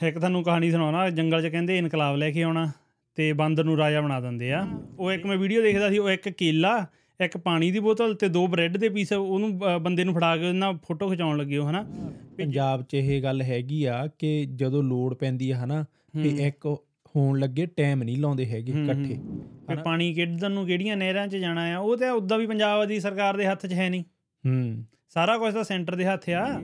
ਇੱਕ 0.00 0.18
ਤੁਹਾਨੂੰ 0.18 0.42
ਕਹਾਣੀ 0.44 0.70
ਸੁਣਾਉਣਾ 0.70 1.08
ਜੰਗਲ 1.10 1.42
'ਚ 1.42 1.46
ਕਹਿੰਦੇ 1.46 1.78
ਇਨਕਲਾਬ 1.78 2.16
ਲੈ 2.16 2.30
ਕੇ 2.30 2.42
ਆਉਣਾ 2.42 2.70
ਤੇ 3.18 3.32
ਬਾਂਦਰ 3.32 3.64
ਨੂੰ 3.64 3.76
ਰਾਜਾ 3.76 4.00
ਬਣਾ 4.00 4.20
ਦਿੰਦੇ 4.20 4.52
ਆ। 4.52 4.66
ਉਹ 4.98 5.12
ਇੱਕ 5.12 5.26
ਮੈਂ 5.26 5.36
ਵੀਡੀਓ 5.36 5.62
ਦੇਖਦਾ 5.62 5.88
ਸੀ 5.90 5.98
ਉਹ 5.98 6.10
ਇੱਕ 6.10 6.28
ਕੇਲਾ 6.28 6.86
ਇੱਕ 7.20 7.36
ਪਾਣੀ 7.36 7.70
ਦੀ 7.70 7.78
ਬੋਤਲ 7.78 8.14
ਤੇ 8.14 8.28
ਦੋ 8.28 8.46
ਬ੍ਰੈਡ 8.46 8.76
ਦੇ 8.76 8.88
ਪੀਸ 8.88 9.12
ਉਹਨੂੰ 9.12 9.58
ਬੰਦੇ 9.82 10.04
ਨੂੰ 10.04 10.14
ਫੜਾ 10.14 10.36
ਕੇ 10.36 10.48
ਉਹਨਾਂ 10.48 10.72
ਫੋਟੋ 10.86 11.08
ਖਿਚਾਉਣ 11.10 11.38
ਲੱਗੇ 11.38 11.56
ਉਹ 11.56 11.68
ਹਨਾ? 11.70 11.84
ਪੰਜਾਬ 12.36 12.82
'ਚ 12.82 12.94
ਇਹ 12.94 13.22
ਗੱਲ 13.22 13.42
ਹੈਗੀ 13.42 13.84
ਆ 13.84 14.06
ਕਿ 14.18 14.46
ਜਦੋਂ 14.54 14.82
ਲੋੜ 14.82 15.14
ਪੈਂਦੀ 15.14 15.50
ਆ 15.50 15.56
ਹਨਾ 15.64 15.84
ਵੀ 16.16 16.28
ਇੱਕ 16.46 16.66
ਹੋਣ 17.16 17.38
ਲੱਗੇ 17.38 17.66
ਟਾਈਮ 17.66 18.02
ਨਹੀਂ 18.02 18.16
ਲਾਉਂਦੇ 18.16 18.46
ਹੈਗੇ 18.46 18.72
ਇਕੱਠੇ 18.72 19.18
ਤੇ 19.68 19.76
ਪਾਣੀ 19.76 20.12
ਕਿੱਧਰ 20.14 20.48
ਨੂੰ 20.48 20.66
ਕਿਹੜੀਆਂ 20.66 20.96
ਨਹਿਰਾਂ 20.96 21.26
'ਚ 21.28 21.36
ਜਾਣਾ 21.36 21.64
ਆ? 21.74 21.78
ਉਹ 21.78 21.96
ਤੇ 21.96 22.08
ਉਦਾਂ 22.08 22.38
ਵੀ 22.38 22.46
ਪੰਜਾਬ 22.46 22.84
ਦੀ 22.84 23.00
ਸਰਕਾਰ 23.00 23.36
ਦੇ 23.36 23.46
ਹੱਥ 23.46 23.66
'ਚ 23.66 23.72
ਹੈ 23.72 23.88
ਨਹੀਂ। 23.90 24.04
ਹੂੰ। 24.46 24.84
ਸਾਰਾ 25.08 25.38
ਕੁਝ 25.38 25.54
ਤਾਂ 25.54 25.64
ਸੈਂਟਰ 25.64 25.94
ਦੇ 25.96 26.06
ਹੱਥ 26.06 26.30
ਆ। 26.30 26.62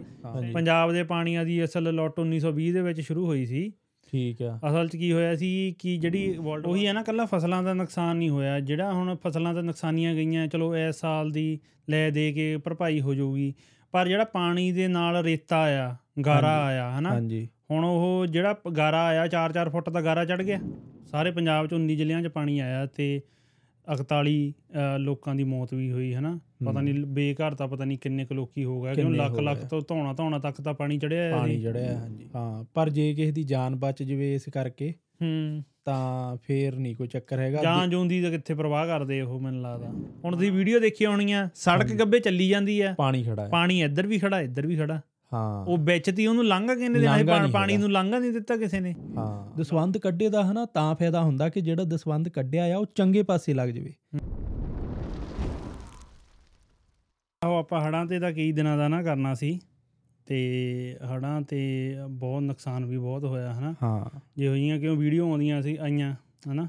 ਪੰਜਾਬ 0.54 0.92
ਦੇ 0.92 1.02
ਪਾਣੀਆਂ 1.02 1.44
ਦੀ 1.44 1.64
ਅਸਲ 1.64 1.94
ਲੁੱਟ 1.94 2.20
1920 2.20 2.72
ਦੇ 2.72 2.82
ਵਿੱਚ 2.82 3.00
ਸ਼ੁਰੂ 3.00 3.26
ਹੋਈ 3.26 3.46
ਸੀ। 3.46 3.72
ਠੀਕ 4.12 4.42
ਆ। 4.42 4.60
ਅਸਲ 4.68 4.88
'ਚ 4.88 4.96
ਕੀ 4.96 5.12
ਹੋਇਆ 5.12 5.36
ਸੀ 5.36 5.76
ਕਿ 5.78 5.96
ਜਿਹੜੀ 5.96 6.34
ਵਰਲਡ 6.38 6.66
ਉਹੀ 6.66 6.86
ਹੈ 6.86 6.92
ਨਾ 6.92 7.02
ਕੱਲਾ 7.02 7.24
ਫਸਲਾਂ 7.24 7.62
ਦਾ 7.62 7.74
ਨੁਕਸਾਨ 7.74 8.16
ਨਹੀਂ 8.16 8.30
ਹੋਇਆ। 8.30 8.60
ਜਿਹੜਾ 8.60 8.92
ਹੁਣ 8.92 9.16
ਫਸਲਾਂ 9.26 9.54
ਤਾਂ 9.54 9.62
ਨੁਕਸਾਨੀਆਂ 9.62 10.14
ਗਈਆਂ 10.14 10.46
ਚਲੋ 10.46 10.76
ਇਸ 10.76 10.96
ਸਾਲ 10.96 11.30
ਦੀ 11.30 11.58
ਲੈ 11.90 12.10
ਦੇ 12.10 12.32
ਕੇ 12.32 12.56
ਭਰਪਾਈ 12.56 13.00
ਹੋ 13.00 13.14
ਜਾਊਗੀ। 13.14 13.54
ਪਰ 13.92 14.08
ਜਿਹੜਾ 14.08 14.24
ਪਾਣੀ 14.24 14.72
ਦੇ 14.72 14.88
ਨਾਲ 14.88 15.22
ਰੇਤਾ 15.24 15.62
ਆਇਆ 15.62 15.96
ਗਾਰਾ। 16.26 16.64
ਆਇਆ 16.64 16.98
ਹਨਾ? 16.98 17.10
ਹਾਂਜੀ। 17.10 17.48
ਹੁਣ 17.70 17.84
ਉਹ 17.84 18.26
ਜਿਹੜਾ 18.26 18.56
ਗਾਰਾ 18.76 19.04
ਆਇਆ 19.04 19.26
4-4 19.26 19.70
ਫੁੱਟ 19.70 19.90
ਦਾ 19.90 20.00
ਗਾਰਾ 20.00 20.24
ਚੜ 20.24 20.42
ਗਿਆ। 20.42 20.58
ਸਾਰੇ 21.06 21.30
ਪੰਜਾਬ 21.30 21.66
'ਚ 21.66 21.74
19 21.74 21.96
ਜ਼ਿਲ੍ਹਿਆਂ 21.96 22.22
'ਚ 22.22 22.26
ਪਾਣੀ 22.26 22.58
ਆਇਆ 22.58 22.86
ਤੇ 22.86 23.20
41 23.86 24.50
ਅ, 24.50 24.98
ਲੋਕਾਂ 24.98 25.34
ਦੀ 25.34 25.44
ਮੌਤ 25.44 25.74
ਵੀ 25.74 25.92
ਹੋਈ 25.92 26.14
ਹਨਾ? 26.14 26.38
ਪਤਾ 26.64 26.80
ਨਹੀਂ 26.80 26.94
ਬੇਘਰ 26.94 27.54
ਤਾਂ 27.54 27.68
ਪਤਾ 27.68 27.84
ਨਹੀਂ 27.84 27.98
ਕਿੰਨੇ 27.98 28.24
ਕੁ 28.24 28.34
ਲੋਕੀ 28.34 28.64
ਹੋ 28.64 28.82
ਗਏ 28.82 28.94
ਕਿਉਂ 28.94 29.10
ਲੱਖ 29.10 29.30
ਹੋ 29.30 29.40
ਲੱਖ। 29.40 29.64
ਤੋਂ 29.64 29.82
ਧੌਣਾ 29.88 30.12
ਧੌਣਾ 30.12 30.38
ਤੱਕ 30.38 30.60
ਤਾਂ 30.60 30.74
ਪਾਣੀ 30.74 30.98
ਚੜਿਆ 30.98 31.36
ਪਾਣੀ 31.36 31.60
ਜੜਿਆ 31.60 31.98
ਹਾਂਜੀ। 31.98 32.28
ਹਾਂ 32.34 32.64
ਪਰ 32.74 32.90
ਜੇ 32.90 33.14
ਕਿਸੇ 33.14 33.30
ਦੀ 33.30 33.42
ਜਾਨ 33.42 33.76
ਬਚ 33.76 34.02
ਜਵੇ 34.02 34.34
ਇਸ 34.34 34.44
ਕਰਕੇ 34.52 34.94
ਹੂੰ। 35.22 35.64
ਤਾਂ 35.84 36.36
ਫੇਰ 36.36 36.76
ਨਹੀਂ 36.76 36.96
ਕੋਈ 36.96 37.06
ਚੱਕਰ 37.06 37.38
ਹੈਗਾ। 37.38 37.62
ਜਾਂ 37.62 37.86
ਜੂੰਦੀ 37.86 38.22
ਤਾਂ 38.22 38.30
ਕਿੱਥੇ 38.30 38.54
ਪ੍ਰਵਾਹ 38.54 38.86
ਕਰਦੇ 38.86 39.20
ਉਹ 39.20 39.40
ਮੈਨੂੰ 39.40 39.62
ਲੱਗਦਾ। 39.62 39.88
ਹੁਣ 40.24 40.34
ਤੁਸੀਂ 40.34 40.52
ਵੀਡੀਓ 40.52 40.80
ਦੇਖੀ 40.80 41.06
ਹੋਣੀ 41.06 41.32
ਆ 41.32 41.48
ਸੜਕ 41.54 41.94
ਗੱਬੇ 41.94 42.20
ਚੱਲੀ 42.20 42.48
ਜਾਂਦੀ 42.48 42.80
ਆ। 42.80 42.94
ਪਾਣੀ 42.98 43.24
ਖੜਾ 43.24 43.44
ਹੈ। 43.44 43.48
ਪਾਣੀ 43.48 43.82
ਇੱਧਰ 43.82 44.06
ਵੀ 44.06 44.18
ਖੜਾ 44.18 44.40
ਇੱਧਰ 44.40 44.66
ਵੀ 44.66 44.76
ਖੜਾ। 44.76 45.00
ਹਾਂ। 45.34 45.66
ਉਹ 45.66 45.78
ਵਿੱਚ 45.78 46.10
ਤੀ 46.10 46.26
ਉਹਨੂੰ 46.26 46.44
ਲੰਘਾ 46.44 46.74
ਕਿੰਨੇ 46.74 47.24
ਪਾ- 47.24 47.42
ਨਹੀਂ 47.42 47.52
ਪਾਣੀ। 47.52 47.76
ਨੂੰ 47.76 47.92
ਲੰਘਾ 47.92 48.18
ਨਹੀਂ 48.18 48.32
ਦਿੱਤਾ 48.32 48.56
ਕਿਸੇ 48.56 48.80
ਨੇ। 48.80 48.94
ਹਾਂ। 49.16 49.58
ਦਸਵੰਦ 49.58 49.98
ਕੱਢੇ 49.98 50.28
ਦਾ 50.28 50.52
ਹਨਾ 50.52 50.66
ਤਾਂ 50.66 50.94
ਫਾਇਦਾ 50.94 51.22
ਹੁੰਦਾ 51.22 51.48
ਕਿ 51.48 51.60
ਜਿਹੜਾ 51.60 51.84
ਦਸਵੰਦ 51.84 52.28
ਕੱਢਿਆ 52.28 52.74
ਆ 52.74 52.78
ਉਹ 52.78 52.86
ਚੰਗੇ 52.94 53.22
ਪਾਸੇ 53.22 53.54
ਲੱਗ 53.54 53.68
ਜਵੇ। 53.68 53.92
ਉਹ 57.46 57.56
ਆਪਾਂ 57.56 57.80
ਹੜਾਂ 57.80 58.06
ਤੇ 58.06 58.20
ਤਾਂ 58.20 58.32
ਕਈ 58.32 58.52
ਦਿਨਾਂ 58.52 58.78
ਦਾ 58.78 58.88
ਨਾ 58.88 59.02
ਕਰਨਾ 59.02 59.34
ਸੀ 59.34 59.60
ਤੇ 60.26 60.96
ਹੜਾਂ 61.12 61.42
ਤੇ 61.42 61.92
ਬਹੁਤ 62.10 62.42
ਨੁਕਸਾਨ 62.42 62.84
ਵੀ 62.84 62.98
ਬਹੁਤ 62.98 63.24
ਹੋਇਆ 63.24 63.54
ਹਨਾ? 63.54 63.74
ਹਾਂ। 63.82 64.20
ਜਿਹੋ 64.36 64.54
ਜਿਹੀਆਂ 64.54 64.78
ਕਿਉਂ? 64.78 64.96
ਵੀਡੀਓ 64.96 65.30
ਆਉਂਦੀਆਂ 65.30 65.62
ਸੀ 65.62 65.76
ਆਈਆਂ 65.76 66.14
ਹਨਾ? 66.52 66.68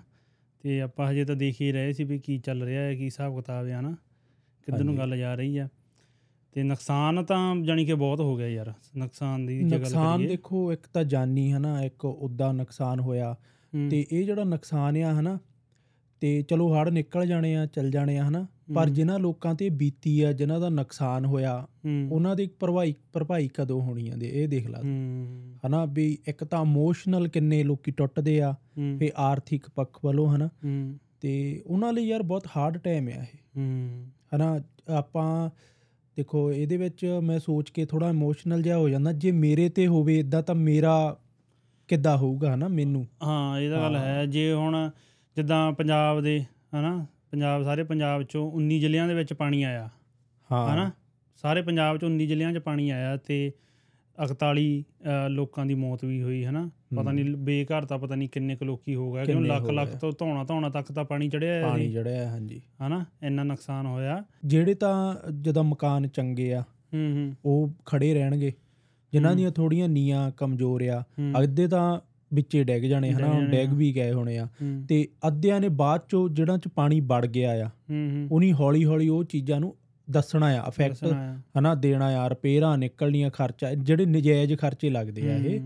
ਤੇ 0.64 0.82
ਆਪਾਂ 0.82 1.12
ਹਜੇ 1.12 1.26
ਤਾਂ 1.26 1.36
ਦੇਖ 1.36 1.62
ਹੀ 1.62 1.72
ਰਹੇ 1.72 1.94
ਸੀ 1.94 2.04
ਵੀ 2.04 2.20
ਕੀ 2.20 2.38
ਚੱਲ 2.38 2.64
ਰਿਹਾ 2.64 2.82
ਹੈ 2.82 2.96
ਕੀ 2.96 3.06
ਹਿਸਾਬ 3.06 3.36
ਕਿਤਾਬ 3.36 3.68
ਹੈ 3.68 3.80
ਹਨਾ? 3.80 3.92
ਕਿੱਧਰ 4.66 4.84
ਨੂੰ। 4.84 4.98
ਗੱਲ 4.98 5.18
ਜਾ 5.18 5.36
ਰਹੀ 5.36 5.58
ਆ। 5.58 5.68
ਤੇ 6.52 6.64
ਨੁਕਸਾਨ 6.64 7.26
ਤਾਂ 7.26 7.56
ਜਾਣੀ 7.56 7.86
ਕਿ 7.86 7.94
ਬਹੁਤ 7.94 8.20
ਹੋ 8.20 8.38
ਗਿਆ 8.38 8.48
ਯਾਰ 8.48 8.74
ਨੁਕਸਾਨ 8.98 9.46
ਦੀ 9.46 9.64
ਜੇ 9.64 9.72
ਗੱਲ 9.72 9.80
ਨੁਕਸਾਨ 9.80 10.18
ਕਰੀਏ 10.18 10.28
ਦੇਖੋ 10.28 10.74
ਇੱਕ 10.74 10.88
ਤਾਂ 10.94 11.04
ਜਾਨੀ 11.04 11.54
ਹਨਾ? 11.54 11.84
ਇੱਕ 11.84 12.06
ਉਦਾਂ 12.06 12.54
ਨੁਕਸਾਨ 12.54 13.00
ਹੋਇਆ। 13.00 13.36
ਤੇ 13.92 14.06
ਇਹ 14.12 14.26
ਜਿਹੜਾ 14.26 14.44
ਨੁਕਸਾਨ 14.44 14.98
ਆ 14.98 15.20
ਹਨਾ? 15.20 15.40
ਤੇ 16.22 16.42
ਚਲੋ 16.42 16.76
ਹੜ 16.76 16.90
ਨਿਕਲ 16.90 17.26
ਜਾਣੇ 17.26 17.58
ਆ 17.58 17.66
ਚੱਲ 17.66 17.92
ਜਾਣੇ 17.92 18.18
ਆ 18.18 18.28
ਹਨਾ? 18.30 18.48
ਪਰ 18.74 18.90
ਜਿਨ੍ਹਾਂ 18.90 19.20
ਲੋਕਾਂ 19.20 19.56
ਤੇ 19.56 19.70
ਬੀਤੀ 19.70 20.22
ਆ 20.22 20.34
ਜਿਨ੍ਹਾਂ 20.34 20.60
ਦਾ 20.60 20.70
ਨੁਕਸਾਨ 20.70 21.26
ਹੋਇਆ 21.26 21.68
ਉਹਨਾਂ 22.12 22.36
ਦੀ 22.36 22.50
ਭਰਵਾਈ 22.60 22.94
ਭਰਪਾਈ 23.14 23.50
ਕਦੋਂ 23.54 23.82
ਹੋਣੀ 23.82 24.10
ਆ 24.10 24.16
ਦੇ 24.16 24.32
ਇਹ 24.34 24.48
ਦੇਖ 24.48 24.68
ਲਾ 24.68 24.82
ਹਨਾ 25.68 25.86
ਵੀ 25.86 26.18
ਇੱਕ 26.28 26.44
ਤਾਂ 26.44 26.62
ਇਮੋਸ਼ਨਲ 26.62 27.28
ਕਿੰਨੇ 27.28 27.64
ਲੋਕੀ 27.64 27.92
ਟੁੱਟਦੇ 27.92 28.42
ਆ 28.42 28.56
ਫੇ 29.00 29.12
ਆਰਥਿਕ 29.16 29.70
ਪੱਖ 29.76 30.00
ਵੱਲੋਂ 30.06 30.36
ਹਨਾ। 30.36 30.50
ਤੇ 31.22 31.64
ਉਹਨਾਂ 31.66 31.94
ਲਈ 31.94 32.08
ਯਾਰ 32.08 32.24
ਬਹੁਤ 32.24 32.48
ਹਾਰਡ 32.58 32.78
ਟਾਈਮ 32.78 33.08
ਆ 33.08 33.12
ਇਹ। 33.12 33.38
ਹਨਾ 34.36 34.60
ਆਪਾਂ 34.90 35.50
ਦੇਖੋ 36.18 36.52
ਇਹਦੇ 36.52 36.78
ਵਿੱਚ 36.78 37.20
ਮੈਂ 37.24 37.40
ਸੋਚ 37.40 37.70
ਕੇ 37.70 37.86
ਥੋੜਾ 37.86 38.10
ਇਮੋਸ਼ਨਲ 38.10 38.62
ਜਿਹਾ 38.62 38.78
ਹੋ 38.78 38.90
ਜਾਂਦਾ 38.90 39.12
ਜੇ 39.12 39.32
ਮੇਰੇ 39.32 39.70
ਤੇ 39.70 39.88
ਹੋਵੇ 39.88 40.20
ਇਦਾਂ 40.20 40.44
ਤਾਂ 40.44 40.56
ਮੇਰਾ 40.56 41.18
ਕਿੱਦਾਂ 41.88 42.18
ਹੋਊਗਾ 42.18 42.56
ਹਨਾ 42.56 42.68
ਮੈਨੂੰ? 42.68 43.06
ਹਾਂ 43.24 43.60
ਇਹ 43.60 43.70
ਤਾਂ 43.70 43.82
ਗੱਲ 43.82 43.96
ਹਾਂ। 43.96 44.06
ਹੈ। 44.06 44.26
ਜੇ 44.26 44.54
ਹੁਣ 44.54 44.90
ਜਿੱਦਾਂ 45.36 45.72
ਪੰਜਾਬ 45.72 46.22
ਦੇ 46.22 46.46
ਹਨਾ 46.80 47.06
ਪੰਜਾਬ 47.32 47.64
ਸਾਰੇ 47.64 47.84
ਪੰਜਾਬ 47.84 48.24
ਚੋਂ 48.24 48.52
19 48.52 48.80
ਜ਼ਿਲ੍ਹਿਆਂ 48.80 49.08
ਦੇ 49.08 49.14
ਵਿੱਚ 49.14 49.34
ਪਾਣੀ 49.34 49.64
ਆਇਆ। 49.64 49.90
ਹਾਂ। 50.52 50.74
ਹਨਾ? 50.74 50.92
ਸਾਰੇ 51.36 51.62
ਪੰਜਾਬ 51.62 51.98
ਚ 51.98 52.06
19 52.06 52.26
ਜ਼ਿਲ੍ਹਿਆਂ 52.28 52.54
ਚ 52.54 52.58
ਪਾਣੀ 52.58 52.90
ਆਇਆ 52.90 53.18
ਤੇ 53.18 53.52
41 54.18 54.82
ਅ, 54.82 55.30
ਲੋਕਾਂ 55.30 55.66
ਦੀ 55.66 55.74
ਮੌਤ 55.76 56.06
ਵੀ 56.06 56.22
ਹੋਈ 56.22 56.46
ਹਨਾ? 56.46 56.70
ਪਤਾ 56.96 57.02
ਹੂੰ। 57.02 57.14
ਨਹੀਂ 57.14 57.26
ਬੇਘਰ 57.26 57.86
ਤਾਂ 57.86 58.00
ਪਤਾ 58.00 58.16
ਨਹੀਂ 58.16 58.30
ਕਿੰਨੇ 58.30 58.56
ਕੁ 58.56 58.66
ਲੋਕੀ 58.66 58.96
ਹੋ 58.96 59.14
ਗਏ 59.14 59.26
ਕਿਉਂ 59.26 59.42
ਲੱਖ 59.42 59.62
ਹੋ 59.62 59.72
ਲੱਖ। 59.72 59.96
ਤੋਂ 59.96 60.12
ਧੌਣਾ 60.20 60.44
ਧੌਣਾ 60.44 60.70
ਤੱਕ 60.70 60.92
ਤਾਂ 60.92 61.06
ਪਾਣੀ 61.06 61.30
ਚੜਿਆ 61.30 61.68
ਪਾਣੀ 61.68 61.92
ਜੜਿਆ 61.92 62.30
ਹਾਂਜੀ। 62.30 62.62
ਹਨਾ? 62.88 63.06
ਇੰਨਾ 63.24 63.44
ਨੁਕਸਾਨ 63.44 63.86
ਹੋਇਆ। 63.86 64.24
ਜਿਹੜੇ 64.46 64.74
ਤਾਂ 64.74 65.16
ਜਦੋਂ 65.42 65.64
ਮਕਾਨ 65.64 66.08
ਚੰਗੇ 66.08 66.54
ਆ 66.54 66.62
ਹੂੰ 66.94 67.12
ਹੂੰ। 67.12 67.34
ਉਹ 67.46 67.70
ਖੜੇ 67.86 68.14
ਰਹਿਣਗੇ। 68.14 68.54
ਜਿਨ੍ਹਾਂ 69.14 69.32
ਹੂੰ। 69.32 69.38
ਦੀਆਂ 69.38 69.52
ਥੋੜੀਆਂ 69.52 69.90
ਨੀਆਂ 69.90 70.32
ਕਮਜ਼ੋਰ 70.32 70.84
ਆ 70.84 71.04
ਹੂੰ, 71.20 71.44
ਅੱਧੇ 71.44 71.68
ਤਾਂ 71.68 72.00
ਵਿੱਚੇ 72.34 72.64
ਡਿੱਗ 72.64 72.84
ਜਾਣੇ 72.84 73.12
ਹਨਾ 73.14 73.40
ਡਿੱਗ 73.42 73.70
ਆ। 73.70 73.74
ਵੀ 73.74 73.92
ਗਏ 73.96 74.12
ਹੋਣੇ 74.12 74.38
ਆ 74.38 74.48
ਤੇ 74.90 75.08
ਅੱਧਿਆਂ 75.28 75.60
ਨੇ 75.62 75.70
ਬਾਅਦ 75.70 76.02
ਚੋਂ 76.10 76.28
ਜਿਹੜਾ 76.30 76.58
ਚ 76.58 76.68
ਪਾਣੀ 76.68 77.00
ਵੜ 77.02 77.26
ਗਿਆ 77.26 77.52
ਆ 77.66 77.70
ਉਨੀ 78.32 78.52
ਹੌਲੀ 78.54 78.86
ਹੌਲੀ 78.86 79.08
ਉਹ 79.10 79.24
ਚੀਜ਼ਾਂ 79.24 79.60
ਨੂੰ 79.60 79.76
ਦੱਸਣਾ 80.08 80.46
ਆ 80.48 80.64
ਇਫੈਕਟ 80.68 81.04
ਆ। 81.04 81.36
ਹਨਾ 81.60 81.74
ਦੇਣਾ 81.76 82.06
ਆ 82.20 82.28
ਰਿਪੇਅਰਾਂ 82.30 82.78
ਨਿਕਲਣੀਆਂ 82.78 83.30
ਖਰਚਾ 83.30 83.74
ਜਿਹੜੇ 83.74 84.06
ਨਜਾਇਜ਼ 84.06 84.54
ਖਰਚੇ 84.56 84.90
ਲੱਗਦੇ 84.90 85.32
ਆ 85.32 85.36
ਇਹ। 85.36 85.60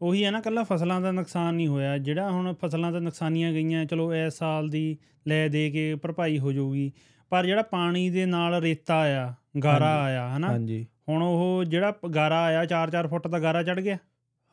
ਉਹੀ 0.00 0.24
ਹੈ 0.24 0.30
ਨਾ 0.30 0.40
ਕੱਲਾ 0.40 0.62
ਫਸਲਾਂ 0.62 1.00
ਦਾ 1.00 1.12
ਨੁਕਸਾਨ 1.12 1.54
ਨਹੀਂ 1.54 1.68
ਹੋਇਆ 1.68 1.96
ਜਿਹੜਾ 1.98 2.30
ਹੁਣ 2.30 2.54
ਫਸਲਾਂ 2.64 2.92
ਤਾਂ 2.92 3.00
ਨੁਕਸਾਨੀਆਂ 3.00 3.52
ਗਈਆਂ 3.52 3.84
ਚਲੋ 3.84 4.14
ਇਸ 4.14 4.38
ਸਾਲ 4.38 4.68
ਦੀ 4.68 4.96
ਲੈ 5.28 5.48
ਦੇ 5.48 5.70
ਕੇ 5.70 5.94
ਭਰਪਾਈ 5.94 6.38
ਹੋ 6.38 6.52
ਜਾਊਗੀ 6.52 6.90
ਪਰ 7.32 7.46
ਜਿਹੜਾ 7.46 7.62
ਪਾਣੀ 7.62 8.10
ਦੇ 8.10 8.26
ਨਾਲ 8.26 8.60
ਰੇਤਾ 8.62 8.98
ਆਇਆ 8.98 9.34
ਗਾਰਾ। 9.64 9.94
ਆਇਆ 10.04 10.36
ਹਨਾ 10.36 10.48
ਹਾਂਜੀ 10.48 10.86
ਹੁਣ 11.08 11.22
ਉਹ 11.22 11.64
ਜਿਹੜਾ 11.64 11.92
ਗਾਰਾ 12.14 12.42
ਆਇਆ 12.42 12.64
4-4 12.64 13.08
ਫੁੱਟ 13.08 13.26
ਦਾ 13.28 13.38
ਗਾਰਾ 13.38 13.62
ਚੜ 13.62 13.80
ਗਿਆ 13.80 13.96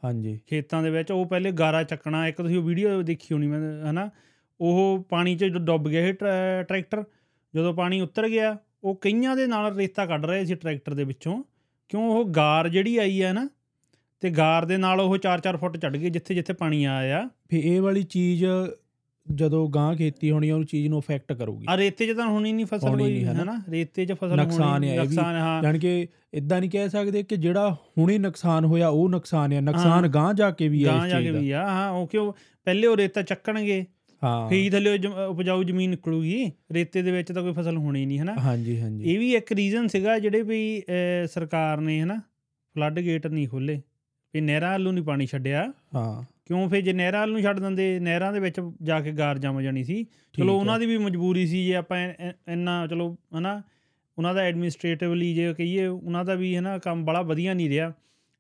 ਹਾਂਜੀ। 0.03 0.40
ਖੇਤਾਂ 0.50 0.84
ਦੇ 0.84 0.90
ਵਿੱਚ 0.90 1.12
ਉਹ 1.12 1.25
ਪਹਿਲੇ 1.25 1.52
ਗਾਰਾ 1.52 1.84
ਚੱਕਣਾ 1.84 2.28
ਇੱਕ 2.28 2.38
ਤੁਸੀਂ 2.38 2.58
ਉਹ 2.58 2.64
ਵੀਡੀਓ 2.64 3.02
ਦੇਖੀ 3.02 3.34
ਹੋਣੀ 3.34 3.47
ਮੈਂ 3.47 3.91
ਹਨਾ? 3.91 4.09
ਉਹ 4.62 5.06
ਪਾਣੀ 5.09 5.36
'ਚ 5.36 5.46
ਡੁੱਬ 5.46 5.90
ਗਿਆ 5.90 6.12
ਟਰੈ- 6.12 6.66
ਟਰੈਕਟਰ 6.66 7.03
ਜਦੋਂ 7.56 7.74
ਪਾਣੀ 7.74 8.02
ਉਤਰ 8.02 8.30
ਗਿਆ 8.30 8.58
ਉਹ 8.84 8.96
ਕਈਆਂ 8.96 9.36
ਦੇ 9.36 9.47
ਨਾਲ 9.47 9.75
ਰੇਤਾ 9.75 10.06
ਕੱਢ 10.06 10.25
ਰਹੇ 10.25 10.46
ਸੀ 10.46 10.56
ਟਰੈਕਟਰ 10.56 10.94
ਦੇ 10.94 11.03
ਵਿੱਚੋਂ। 11.03 11.44
ਕਿਉਂ? 11.90 12.03
ਉਹ 12.03 12.25
ਗਾਰ 12.25 12.69
ਜਿਹੜੀ 12.69 12.97
ਆਈ 12.97 13.24
ਹੈ 13.24 13.34
ਨਾ 13.34 13.50
ਤੇ 14.19 14.30
ਗਾਰ 14.30 14.66
ਦੇ 14.66 14.78
ਨਾਲ 14.78 15.00
ਉਹ 15.02 15.18
4-4 15.18 15.58
ਫੁੱਟ 15.58 15.78
ਚੜ 15.78 15.97
ਗਈ 15.97 16.09
ਜਿੱਥੇ 16.09 16.36
ਜਿੱਥੇ 16.36 16.53
ਪਾਣੀ 16.53 16.84
ਆਇਆ। 16.84 17.30
ਫੇ 17.50 17.59
ਇਹ 17.59 17.81
ਵਾਲੀ 17.81 18.03
ਚੀਜ਼ 18.03 18.46
ਜਦੋਂ 19.32 19.70
ਗਾਂ 19.70 19.96
ਖੇਤੀ 19.96 20.32
ਹੋਣੀ 20.32 20.52
ਉਹ 20.52 20.64
ਚੀਜ਼ 20.64 20.88
ਨੂੰ 20.88 21.00
ਅਫੈਕਟ 21.00 21.34
ਕਰੂਗੀ। 21.34 21.66
ਆ 21.70 21.78
ਰੇਤੇ 21.78 22.08
'ਚ 22.08 22.18
ਤਾਂ 22.18 22.28
ਹੋਣੀ 22.28 22.54
ਨਹੀਂ 22.54 22.66
ਫਸਲ 22.66 22.98
ਕੋਈ 22.98 23.24
ਹਨਾ? 23.24 23.44
ਹਨਾ? 23.44 23.62
ਰੇਤੇ 23.70 24.06
'ਚ 24.06 24.12
ਫਸਲ 24.12 24.38
ਨੁਕਸਾਨ 24.38 24.74
ਹੋਣੀ 24.74 24.90
ਹੈ। 24.90 24.96
ਨੁਕਸਾਨ 24.96 25.36
ਹਾਂ। 25.36 25.64
ਜਾਣੀ 25.64 25.80
ਕਿ 25.80 26.08
ਇਦਾਂ 26.34 26.60
ਨਹੀਂ 26.60 26.70
ਕਹਿ 26.70 26.90
ਸਕਦੇ 26.90 27.24
ਕਿ 27.24 27.38
ਜਿਹੜਾ 27.38 27.78
ਹੁਣੇ 27.98 28.18
ਨੁਕਸਾਨ 28.18 28.66
ਹੋਇਆ 28.66 28.88
ਉਹ 28.88 29.10
ਨੁਕਸਾਨ 29.10 29.54
ਆ। 29.54 29.60
ਨੁਕਸਾਨ 29.60 30.04
ਹਾਂ। 30.06 30.10
ਗਾਂ 30.10 30.34
ਜਾ 30.34 30.52
ਕੇ 30.52 30.68
ਵੀ 30.68 30.84
ਆ 30.84 30.98
ਗਾਂ 30.98 31.08
ਜਾ 31.10 31.22
ਕੇ 31.22 31.32
ਵੀ 31.32 31.52
ਆ 31.52 31.68
ਹਾਂ 31.68 31.92
ਉਹ 31.92 32.08
ਕਿਉਂ? 32.08 32.34
ਪਹਿਲੇ 32.66 32.88
ਉਹ 32.88 32.98
ਰੇਤਾ 32.98 33.22
ਚੱਕਣਗੇ। 33.22 33.86
ਹਾਂ। 34.24 34.50
ਫੇਰ 34.50 34.72
ਥੱਲੇ 34.72 35.00
ਉਪਜਾਊ 35.28 35.64
ਜ਼ਮੀਨ 35.64 35.90
ਨਿਕਲੂਗੀ। 35.90 36.52
ਰੇਤੇ 36.72 37.02
ਦੇ 37.02 37.12
ਵਿੱਚ 37.12 37.32
ਤਾਂ 37.32 37.44
ਕੋਈ 37.44 37.54
ਫਸਲ 37.54 37.78
ਹੋਣੀ 37.78 38.06
ਨਹੀਂ 38.06 38.20
ਹਨਾ? 38.20 38.36
ਹਾਂਜੀ 38.40 38.80
ਹਾਂਜੀ। 38.82 39.04
ਇਹ 39.06 39.20
ਵੀ 39.20 39.36
ਇੱਕ 39.36 39.52
ਰੀਜ਼ਨ 39.52 39.88
ਸੀਗਾ 39.88 40.20
ਜਿਹੜੇ 40.20 40.42
ਵੀ 40.42 40.84
ਸਰਕਾਰ 41.28 41.82
ਨੇ 41.82 42.02
ਹਨਾ? 42.02 42.16
ਫਲੱਡ 42.76 43.00
ਗੇਟ 43.00 43.28
ਨਹੀਂ 43.28 43.48
ਖੋਲੇ 43.48 43.82
ਵੀ 44.34 44.42
ਨਹਿਰਾਂ 44.42 44.74
ਵੱਲੋਂ 44.74 44.94
ਨਹੀਂ 44.94 45.04
ਪਾਣੀ 45.04 45.26
ਛੱਡਿਆ। 45.26 45.74
ਹਾਂ। 45.96 46.33
ਕਿਉਂ 46.46 46.70
ਫੇ 46.70 46.81
ਜੇ 46.81 46.94
ਨਹਿਰਾਂ 46.94 47.28
ਨੂੰ 47.28 47.42
ਛੱਡ 47.42 47.59
ਦਿੰਦੇ 47.59 48.00
ਨਹਿਰਾਂ 48.00 48.34
ਦੇ 48.34 48.40
ਵਿੱਚ 48.40 48.62
ਜਾ 48.84 49.00
ਕੇ 49.02 49.12
ਗਾਰ 49.12 49.38
ਜੰਮ 49.38 49.62
ਜਾਣੀ 49.62 49.84
ਸੀ 49.84 50.06
ਚਲੋ। 50.34 50.59
ਉਹਨਾਂ 50.59 50.80
ਦੀ 50.80 50.86
ਵੀ 50.86 50.98
ਮਜਬੂਰੀ 50.98 51.48
ਸੀ 51.48 51.66
ਜੇ 51.66 51.76
ਆਪਾਂ 51.76 52.14
ਇੰਨਾ 52.48 52.88
ਚਲੋ 52.88 53.18
ਹਨਾ 53.38 53.62
ਉਹਨਾਂ 54.18 54.34
ਦਾ 54.34 54.42
ਐਡਮਿਨਿਸਟ੍ਰੇਟਿਵਲੀ 54.42 55.34
ਜੇ 55.34 55.54
ਕਹੀਏ 55.54 55.86
ਉਹਨਾਂ 55.86 56.26
ਦਾ 56.26 56.36
ਵੀ 56.36 56.58
ਹਨਾ 56.58 56.78
ਕੰਮ 56.78 57.06
ਬੜਾ 57.06 57.22
ਵਧੀਆ 57.22 57.54
ਨਹੀਂ 57.54 57.70
ਰਿਹਾ 57.70 57.94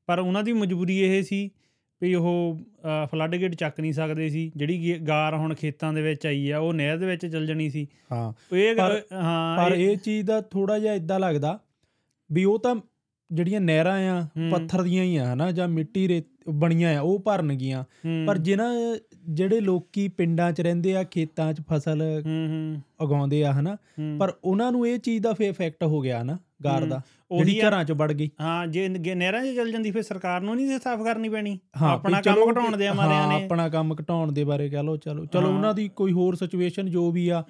ਪਰ 0.05 0.19
ਉਹਨਾਂ 0.19 0.43
ਦੀ 0.43 0.53
ਮਜਬੂਰੀ 0.53 0.99
ਇਹ 0.99 1.23
ਸੀ 1.23 1.49
ਵੀ 2.01 2.15
ਉਹ 2.15 2.59
ਫਲੱਡ 3.11 3.35
ਗੇਟ 3.35 3.55
ਚੱਕ 3.55 3.79
ਨਹੀਂ 3.79 3.93
ਸਕਦੇ 3.93 4.29
ਸੀ 4.29 4.51
ਜਿਹੜੀ 4.55 4.99
ਗਾਰ 4.99 5.35
ਹੁਣ 5.35 5.53
ਖੇਤਾਂ 5.55 5.93
ਦੇ 5.93 6.01
ਵਿੱਚ 6.01 6.25
ਆਈ 6.25 6.49
ਆ 6.49 6.59
ਉਹ 6.59 6.73
ਨਹਿਰ 6.73 6.97
ਦੇ 6.97 7.05
ਵਿੱਚ 7.05 7.25
ਚੱਲ 7.25 7.45
ਜਾਣੀ 7.45 7.69
ਸੀ 7.69 7.87
ਹਾਂ 8.11 8.55
ਇਹ 8.55 8.75
ਹਾਂ 9.13 9.57
ਪਰ 9.57 9.75
ਇਹ 9.75 9.97
ਚੀਜ਼ 9.97 10.25
ਦਾ 10.27 10.41
ਥੋੜਾ 10.41 10.79
ਜਿਹਾ 10.79 10.93
ਇਦਾਂ 10.93 11.19
ਲੱਗਦਾ 11.19 11.59
ਵੀ 12.31 12.43
ਉਹ 12.43 12.59
ਤਾਂ 12.59 12.75
ਜਿਹੜੀਆਂ 13.31 13.61
ਨਹਿਰਾਂ 13.61 13.99
ਆ। 14.09 14.27
ਪੱਥਰ 14.51 14.81
ਦੀਆਂ 14.81 15.03
ਹੀ 15.03 15.17
ਆ 15.17 15.33
ਹਨਾ 15.33 15.51
ਜਾਂ 15.51 15.67
ਮਿੱਟੀ 15.67 16.07
ਰੇ 16.07 16.23
ਬਣੀਆਂ 16.49 16.97
ਆ 16.97 17.01
ਉਹ 17.01 17.19
ਭਰਨਗੀਆਂ 17.19 17.83
ਪਰ 18.27 18.37
ਜਿਨ੍ਹਾਂ 18.37 18.97
ਜਿਹੜੇ 19.29 19.59
ਲੋਕੀ 19.59 20.07
ਪਿੰਡਾਂ 20.07 20.51
'ਚ 20.51 20.61
ਰਹਿੰਦੇ 20.61 20.95
ਆ 20.95 21.03
ਖੇਤਾਂ 21.03 21.53
'ਚ 21.53 21.61
ਫਸਲ 21.61 22.23
ਉਗਾਉਂਦੇ 23.01 23.43
ਆ 23.45 23.53
ਹਨਾ। 23.53 23.77
ਪਰ 24.19 24.33
ਉਹਨਾਂ 24.43 24.71
ਨੂੰ 24.71 24.87
ਇਹ 24.87 24.99
ਚੀਜ਼ 24.99 25.23
ਦਾ 25.23 25.33
ਫੇ 25.33 25.47
ਇਫੈਕਟ 25.47 25.83
ਹੋ 25.83 25.99
ਗਿਆ 25.99 26.23
ਨਾ 26.23 26.39
ਗਾਰ। 26.63 26.85
ਦਾ। 26.85 27.01
ਉਹੀ 27.31 27.45
ਜਿਹੜੀ 27.45 27.59
ਆ- 27.59 27.69
ਘਰਾਂ 27.69 27.83
'ਚ 27.83 27.91
ਵੜ 27.91 28.11
ਗਈ। 28.11 28.29
ਹਾਂ 28.41 28.67
ਜੇ 28.67 28.89
ਨ- 28.89 29.17
ਨਹਿਰਾਂ 29.17 29.45
'ਚ 29.45 29.55
ਚੱਲ 29.55 29.71
ਜਾਂਦੀ 29.71 29.91
ਫਿਰ 29.91 30.01
ਸਰਕਾਰ 30.01 30.41
ਨੂੰ 30.41 30.55
ਨਹੀਂ 30.55 30.79
ਸਾਫ਼ 30.79 31.01
ਕਰਨੀ 31.01 31.29
ਪੈਣੀ। 31.29 31.59
ਆਪਣਾ 31.81 32.21
ਕੰਮ 32.21 32.51
ਘਟਾਉਣ 32.51 32.77
ਦੇ 32.77 32.91
ਮਾਰਿਆਂ 32.91 33.27
ਨੇ। 33.27 33.45
ਆਪਣਾ 33.45 33.69
ਕੰਮ 33.69 33.95
ਘਟਾਉਣ 34.01 34.31
ਦੇ 34.31 34.43
ਬਾਰੇ 34.43 34.69
ਕਹ 34.69 34.77
ਲਓ 34.77 34.97
ਚਲੋ। 34.97 35.25
ਚਲੋ। 35.25 35.49
ਉਹਨਾਂ 35.49 35.73
ਦੀ 35.73 35.89
ਕੋਈ 35.89 36.11
ਹੋਰ 36.11 36.35
ਸਿਚੁਏਸ਼ਨ 36.35 36.85
ਜੋ 36.89 37.11
ਵੀ 37.11 37.29
ਆ 37.29 37.43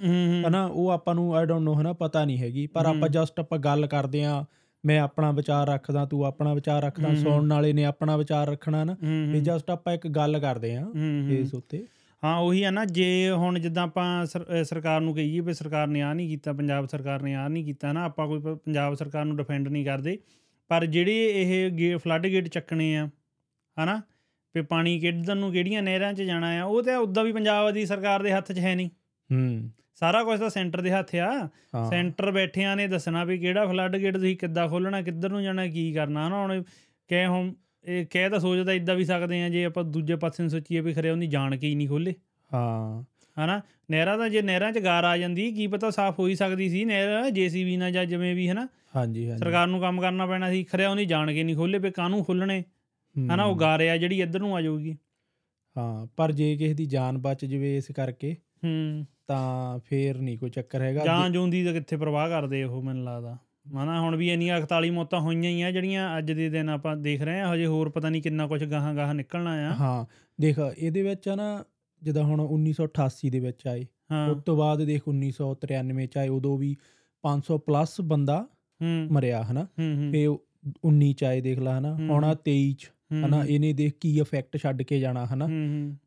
ਹਨਾ 0.48 0.66
ਉਹ 0.66 0.90
ਆਪਾਂ 0.90 1.16
ਨੂੰ 1.16 1.36
ਆਈ 1.36 1.46
ਡੋਨਟ 1.46 1.62
ਨੋ 1.62 1.82
ਹਨਾ 1.82 1.94
ਪਤਾ 1.94 2.26
ਨਹੀਂ 2.26 2.38
ਹੈਗੀ। 2.38 2.68
ਪਰ 2.68 2.86
ਆਪਾਂ। 2.86 3.10
ਜਸਟ 3.10 3.40
ਆਪਾਂ 3.40 3.60
ਗੱਲ 3.60 3.88
ਕਰਦੇ 3.88 4.24
ਆ 4.24 4.46
ਮੈਂ 4.86 5.00
ਆਪਣਾ 5.00 5.32
ਵਿਚਾਰ 5.32 5.68
ਰੱਖਦਾ 5.68 6.06
ਤੂੰ 6.06 6.26
ਆਪਣਾ 6.26 6.54
ਵਿਚਾਰ 6.54 6.84
ਰੱਖਦਾ। 6.84 7.14
ਸੁਣਨ 7.16 7.54
ਵਾਲੇ 7.54 7.74
ਨੇ 7.74 7.86
ਆਪਣਾ 7.86 8.18
ਵਿਚਾਰ 8.18 8.48
ਰੱਖਣਾ 8.48 8.84
ਨਾ 8.84 8.96
ਵੀ 9.32 9.42
ਜਸਟ 9.42 9.70
ਆਪਾਂ 9.70 9.94
ਇੱਕ 9.94 10.08
ਗੱਲ 10.08 10.40
ਕਰਦੇ 10.40 10.76
ਆ। 10.76 10.86
ਇਸ 11.30 11.54
ਉੱਤੇ 11.54 11.86
ਹਾਂ 12.24 12.38
ਉਹੀ 12.38 12.64
ਆ 12.64 12.72
ਨਾ 12.72 12.86
ਜੇ 12.86 13.32
ਹੁਣ 13.32 13.60
ਜਿੱਦਾਂ 13.60 13.84
ਆਪਾਂ 13.84 14.26
ਸਰਕਾਰ 14.64 15.02
ਨੂੰ 15.02 15.16
ਕਹੀਏ 15.16 15.40
ਵੀ 15.40 15.54
ਸਰਕਾਰ 15.54 15.88
ਨੇ 15.88 16.02
ਆ 16.02 16.14
ਨਹੀਂ 16.14 16.30
ਕੀਤਾ 16.30 16.54
ਪੰਜਾਬ 16.54 16.88
ਸਰਕਾਰ 16.88 17.22
ਨੇ 17.22 17.36
ਆ 17.36 17.48
ਨਹੀਂ 17.48 17.66
ਕੀਤਾ 17.66 17.94
ਨਾ 17.94 18.04
ਆਪਾਂ 18.04 18.28
ਕੋਈ 18.28 18.40
ਪੰਜਾਬ 18.40 18.96
ਸਰਕਾਰ 18.96 19.26
ਨੂੰ 19.26 19.38
ਡਿਫੈਂਡ 19.38 19.68
ਨਹੀਂ 19.68 19.86
ਕਰਦੇ 19.86 20.20
ਪਰ 20.68 20.86
ਜਿਹੜੇ 20.86 21.26
ਇਹ 21.26 21.98
ਫਲੱਡ 21.98 22.28
ਗੇਟ 22.28 22.48
ਚੱਕਣੇ 22.48 22.98
ਆ 22.98 23.10
ਹਨਾ 23.78 24.02
ਵੀ 24.56 24.62
ਪਾਣੀ 24.62 25.00
ਕਿੱਧਰ 25.00 25.36
ਨੂੰ 25.36 25.52
ਕਿਹੜੀਆਂ 25.52 25.84
ਨਹਿਰਾਂ 25.84 26.14
'ਚ 26.14 26.22
ਜਾਣਾ 26.22 26.62
ਆ 26.62 26.64
ਉਹ 26.64 26.84
ਤਾਂ 26.84 26.98
ਉਦਾਂ 26.98 27.24
ਵੀ 27.24 27.32
ਪੰਜਾਬ 27.32 27.72
ਦੀ 27.72 27.86
ਸਰਕਾਰ 27.86 28.24
ਦੇ 28.24 28.32
ਹੱਥ 28.32 28.52
'ਚ 28.52 28.60
ਹੈ 28.60 28.76
ਨਹੀਂ 28.76 28.90
ਹੂੰ 29.32 29.72
ਸਾਰਾ 29.96 30.24
ਕੁਝ 30.24 30.40
ਤਾਂ 30.40 30.50
ਸੈਂਟਰ 30.50 30.82
ਦੇ 30.82 30.92
ਹੱਥ 30.92 31.16
ਆ। 31.16 31.50
ਸੈਂਟਰ 31.90 32.32
ਬੈਠਿਆਂ 32.32 32.76
ਨੇ 32.76 32.88
ਦੱਸਣਾ 32.88 33.24
ਵੀ 33.24 33.38
ਕਿਹੜਾ 33.38 33.66
ਫਲੱਡ 33.68 33.98
ਗੇਟ 33.98 34.18
ਤੁਸੀਂ 34.18 34.36
ਕਿੱਦਾਂ 34.38 34.68
ਖੋਲਣਾ 34.70 35.02
ਕਿੱਧਰ 35.02 35.30
ਨੂੰ 35.30 35.44
ਜਾਣਾ 35.44 35.68
ਕੀ 35.68 35.92
ਕਰਨਾ। 35.94 36.28
ਹਨਾ 36.28 36.42
ਹੁਣ 36.42 36.64
ਕਹਿ 37.10 37.26
ਹੁਣ 37.28 37.54
ਇਹ 37.86 38.06
ਕਹਿ 38.06 38.30
ਤਾਂ 38.30 38.40
ਸੋਚਦਾ 38.40 38.74
ਇਦਾਂ 38.74 38.96
ਵੀ 38.96 39.06
ਸਕਦੇ 39.06 39.42
ਆ 39.44 39.50
ਜੇ 39.50 39.64
ਆਪਾਂ 39.66 39.84
ਦੂਜੇ 39.84 40.16
ਪਾਸੇ 40.16 40.44
ਨੂੰ 40.44 40.50
ਸੋਚੀਏ 40.50 40.82
ਵੀ 40.82 40.94
ਖਰੇ 40.94 41.10
ਉਹਦੀ 41.10 41.28
ਜਾਣ 41.28 41.56
ਕੇ 41.58 41.68
ਹੀ 41.68 41.76
ਨਹੀਂ 41.76 41.88
ਖੋਲੇ 41.88 42.14
ਹਾਂ। 42.52 43.04
ਹਨਾ 43.38 43.62
ਨਹਿਰਾਂ 43.92 44.18
ਦਾ 44.18 44.28
ਜੇ 44.30 44.42
ਨਹਿਰਾਂ 44.42 44.72
'ਚ 44.72 44.80
ਗਾਰ 44.80 45.04
ਆ 45.04 45.18
ਜਾਂਦੀ 45.18 45.52
ਕੀ 45.52 45.68
ਪਤਾ 45.68 45.90
ਸਾਫ਼ 45.90 46.20
ਹੋ 46.20 46.28
ਹੀ 46.28 46.36
ਸਕਦੀ 46.36 46.70
ਸੀ। 46.70 46.84
ਨਹਿਰ 46.86 47.30
ਜੀਸੀਬੀ 47.30 47.78
ਨਾਲ 47.78 47.92
ਜਾਂ 47.92 48.06
ਜਿਵੇਂ 48.06 48.36
ਵੀ 48.36 48.48
ਹਨਾ। 48.50 48.68
ਹਾਂਜੀ 48.96 49.28
ਹਾਂਜੀ। 49.30 49.40
ਸਰਕਾਰ 49.40 49.68
ਨੂੰ 49.68 49.80
ਕੰਮ 49.82 50.02
ਕਰਨਾ 50.02 50.26
ਪੈਣਾ 50.26 50.50
ਸੀ 50.52 50.64
ਖਰਿਆ 50.64 50.90
ਉਹਨੇ 50.90 51.06
ਜਾਣ 51.06 51.34
ਕੇ 51.34 51.44
ਨਹੀਂ 51.44 51.56
ਖੋਲੇ 51.56 51.80
ਵੀ 51.80 51.92
ਕਾਹਨੂੰ 51.92 52.24
ਖੋਲਣੇ 52.26 52.64
ਹਨਾ 53.16 53.44
ਉਹ 53.44 53.56
ਗਾਰ 53.56 53.82
ਆ 53.82 53.98
ਜਿਹੜੀ 53.98 54.22
ਇੱਧਰ 54.22 54.40
ਨੂੰ 54.40 54.56
ਆ 54.56 54.62
ਜਾਊਗੀ। 54.62 54.96
ਹਾਂ 55.76 56.08
ਪਰ 56.18 56.32
ਜੇ 56.32 56.56
ਕਿਸੇ 56.58 56.74
ਦੀ 56.74 56.86
ਜਾਨ 56.86 57.18
ਬਚ 57.18 57.46
ਜਵੇ 57.46 57.76
ਇਸ 57.78 57.92
ਕਰਕੇ। 57.92 58.36
ਹੂੰ। 58.64 59.06
ਤਾਂ 59.28 59.80
ਫੇਰ 59.80 60.18
ਨਹੀਂ 60.18 60.38
ਕੋਈ 60.38 60.50
ਚੱਕਰ 60.50 60.82
ਹੈਗਾ। 60.82 61.06
ਜਾਨ 61.06 61.32
ਜੂੰਦੀ 61.32 61.66
ਤਾਂ 61.66 61.74
ਕਿੱਥੇ 61.74 61.98
ਪ੍ਰਵਾਹ 61.98 62.30
ਕਰਦੇ 62.30 62.64
ਉਹ 62.64 62.82
ਮੈਨੂੰ 62.82 63.06
ਲੱਗਦਾ। 63.06 63.38
ਹਨਾ 63.84 64.02
ਹੁਣ 64.02 64.16
ਵੀ 64.16 64.30
ਇੰਨੀਆਂ 64.30 64.60
41 64.60 64.90
ਮੌਤਾਂ 64.90 65.20
ਹੋਈਆਂ 65.20 65.52
ਹੀ 65.52 65.62
ਆ 65.62 65.72
ਜਿਹੜੀਆਂ 65.72 66.18
ਅੱਜ 66.18 66.32
ਦੇ 66.32 66.50
ਦਿਨ 66.50 66.70
ਆਪਾਂ 66.70 66.98
ਦੇਖ 66.98 67.22
ਰਹੇ 67.22 67.42
ਆ 67.42 67.54
ਹਜੇ 67.54 67.66
ਹੋਰ 67.66 67.90
ਪਤਾ 67.90 68.10
ਨਹੀਂ 68.10 68.22
ਕਿੰਨਾ 68.22 68.48
ਕੁਝ 68.48 68.64
ਗਾਹਾਂ 68.64 68.94
ਗਾਹਾਂ 68.96 69.16
ਨਿਕਲਣਾ 69.16 69.52
ਆ। 69.52 69.74
ਹਾਂ 69.74 70.06
ਦੇਖ 70.42 70.60
ਇਹਦੇ 70.78 71.04
ਵਿੱਚ 71.04 71.30
ਆ 71.30 71.36
ਨਾ 71.36 71.64
ਜਿੱਦਾਂ 72.02 72.24
ਹੁਣ 72.24 72.42
1988 72.42 73.30
ਦੇ 73.30 73.40
ਵਿੱਚ 73.40 73.68
ਆਏ 73.68 73.86
ਉਸ 74.32 74.44
ਤੋਂ 74.44 74.58
ਬਾਅਦ 74.58 74.84
ਦੇਖ 74.84 75.02
1993 75.08 76.06
ਚ 76.06 76.18
ਆਏ 76.18 76.28
ਉਦੋਂ 76.28 76.58
ਵੀ 76.58 76.76
500 77.24 77.58
ਪਲੱਸ 77.58 78.02
ਬੰਦਾ 78.02 78.48
ਹੂੰ। 78.82 79.08
ਮਰਿਆ 79.12 79.44
ਹਨਾ। 79.44 79.68
ਫੇ 80.12 80.28
19 80.86 81.14
ਚ 81.14 81.24
ਆਏ 81.24 81.42
ਦੇਖ 81.42 81.60
ਲਾ 81.60 81.80
ਹਨਾ। 81.80 81.96
ਹੁਣ 81.96 82.24
ਆ 82.24 82.36
23 82.46 82.74
ਚ 82.74 82.92
ਹਨਾ 83.14 83.46
ਇਹਨੇ 83.46 83.74
ਦੇਖ 83.74 83.94
ਕੀ 84.00 84.20
ਇਫੈਕਟ 84.20 84.58
ਛੱਡ 84.58 84.82
ਕੇ 84.82 85.00
ਜਾਣਾ 85.00 85.26
ਹਨਾ। 85.26 85.48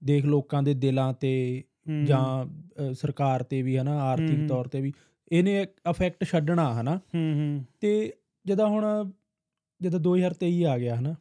ਦੇਖ 0.04 0.24
ਲੋਕਾਂ 0.24 0.62
ਦੇ 0.62 0.74
ਦਿਲਾਂ 0.74 1.12
ਤੇ 1.12 1.64
ਜਾਂ 2.04 2.46
ਸਰਕਾਰ 2.94 3.42
ਤੇ 3.42 3.62
ਵੀ 3.62 3.78
ਹਨਾ 3.78 3.98
ਆਰਥਿਕ। 3.98 4.48
ਤੌਰ 4.48 4.64
ਤੇ 4.64 4.80
ਵੀ 4.80 4.92
ਇਹਨੇ 5.32 5.60
ਇਫੈਕਟ 5.62 6.24
ਛੱਡਣਾ 6.24 6.80
ਹਨਾ। 6.80 6.96
ਹੂੰ 6.96 7.34
ਹੂੰ। 7.34 7.64
ਤੇ 7.80 8.12
ਜਦੋਂ 8.46 8.68
ਹੁਣ 8.68 9.10
ਜਦੋਂ 9.82 10.00
2023 10.00 10.64
ਆ 10.64 10.78
ਗਿਆ 10.78 10.96
ਹਨਾ 10.96 11.14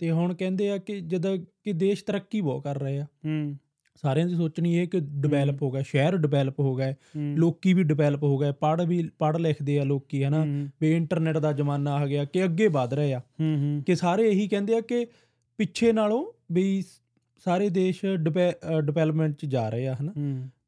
ਤੇ 0.00 0.10
ਹੁਣ 0.10 0.34
ਕਹਿੰਦੇ 0.34 0.70
ਆ 0.70 0.78
ਕਿ 0.78 1.00
ਜਦੋਂ 1.00 1.38
ਕਿ 1.38 1.72
ਦੇਸ਼ 1.72 2.04
ਤਰੱਕੀ 2.04 2.40
ਬਹੁਤ 2.40 2.64
ਕਰ 2.64 2.82
ਰਹੇ 2.82 3.00
ਆ। 3.00 3.04
ਹੂੰ। 3.04 3.56
ਸਾਰਿਆਂ 4.02 4.26
ਦੀ 4.26 4.34
ਸੋਚਣੀ 4.34 4.74
ਇਹ 4.76 4.88
ਕਿ 4.88 5.00
ਡਿਵੈਲਪ 5.00 5.62
ਹੋ। 5.62 5.70
ਗਿਆ 5.70 5.82
ਸ਼ਹਿਰ 5.82 6.16
ਡਿਵੈਲਪ 6.16 6.60
ਹੋ 6.60 6.74
ਗਏ 6.74 6.94
ਲੋਕੀ 7.16 7.72
ਵੀ 7.72 7.82
ਡਿਵੈਲਪ 7.82 8.22
ਹੋ 8.22 8.38
ਗਏ 8.38 8.52
ਪੜ੍ਹ 8.52 8.82
ਵੀ 8.82 9.10
ਪੜ੍ਹ 9.18 9.38
ਲਿਖਦੇ 9.38 9.78
ਆ 9.78 9.84
ਲੋਕੀ 9.84 10.24
ਹਨਾ। 10.24 10.68
ਵੀ 10.80 10.96
ਇੰਟਰਨੈਟ 10.96 11.38
ਦਾ 11.38 11.52
ਜ਼ਮਾਨਾ 11.52 11.92
ਆ 11.92 12.06
ਗਿਆ 12.06 12.24
ਕਿ 12.24 12.44
ਅੱਗੇ 12.44 12.68
ਵਧ 12.68 12.94
ਰਹੇ 12.94 13.14
ਆ। 13.14 13.18
ਹੂੰ 13.18 13.56
ਹੂੰ। 13.56 13.82
ਕਿ 13.86 13.94
ਸਾਰੇ 13.94 14.30
ਇਹੀ 14.30 14.48
ਕਹਿੰਦੇ 14.48 14.76
ਆ 14.76 14.80
ਕਿ 14.80 15.06
ਪਿੱਛੇ 15.58 15.92
ਨਾਲੋਂ 15.92 16.32
ਵੀ 16.52 16.84
ਸਾਰੇ 17.44 17.68
ਦੇਸ਼ 17.68 18.04
ਡਿਵੈਲਪਮੈਂਟ 18.80 19.34
ਚ 19.34 19.46
ਜਾ 19.46 19.68
ਰਹੇ 19.68 19.88
ਆ 19.88 19.96
ਹਨਾ? 20.00 20.12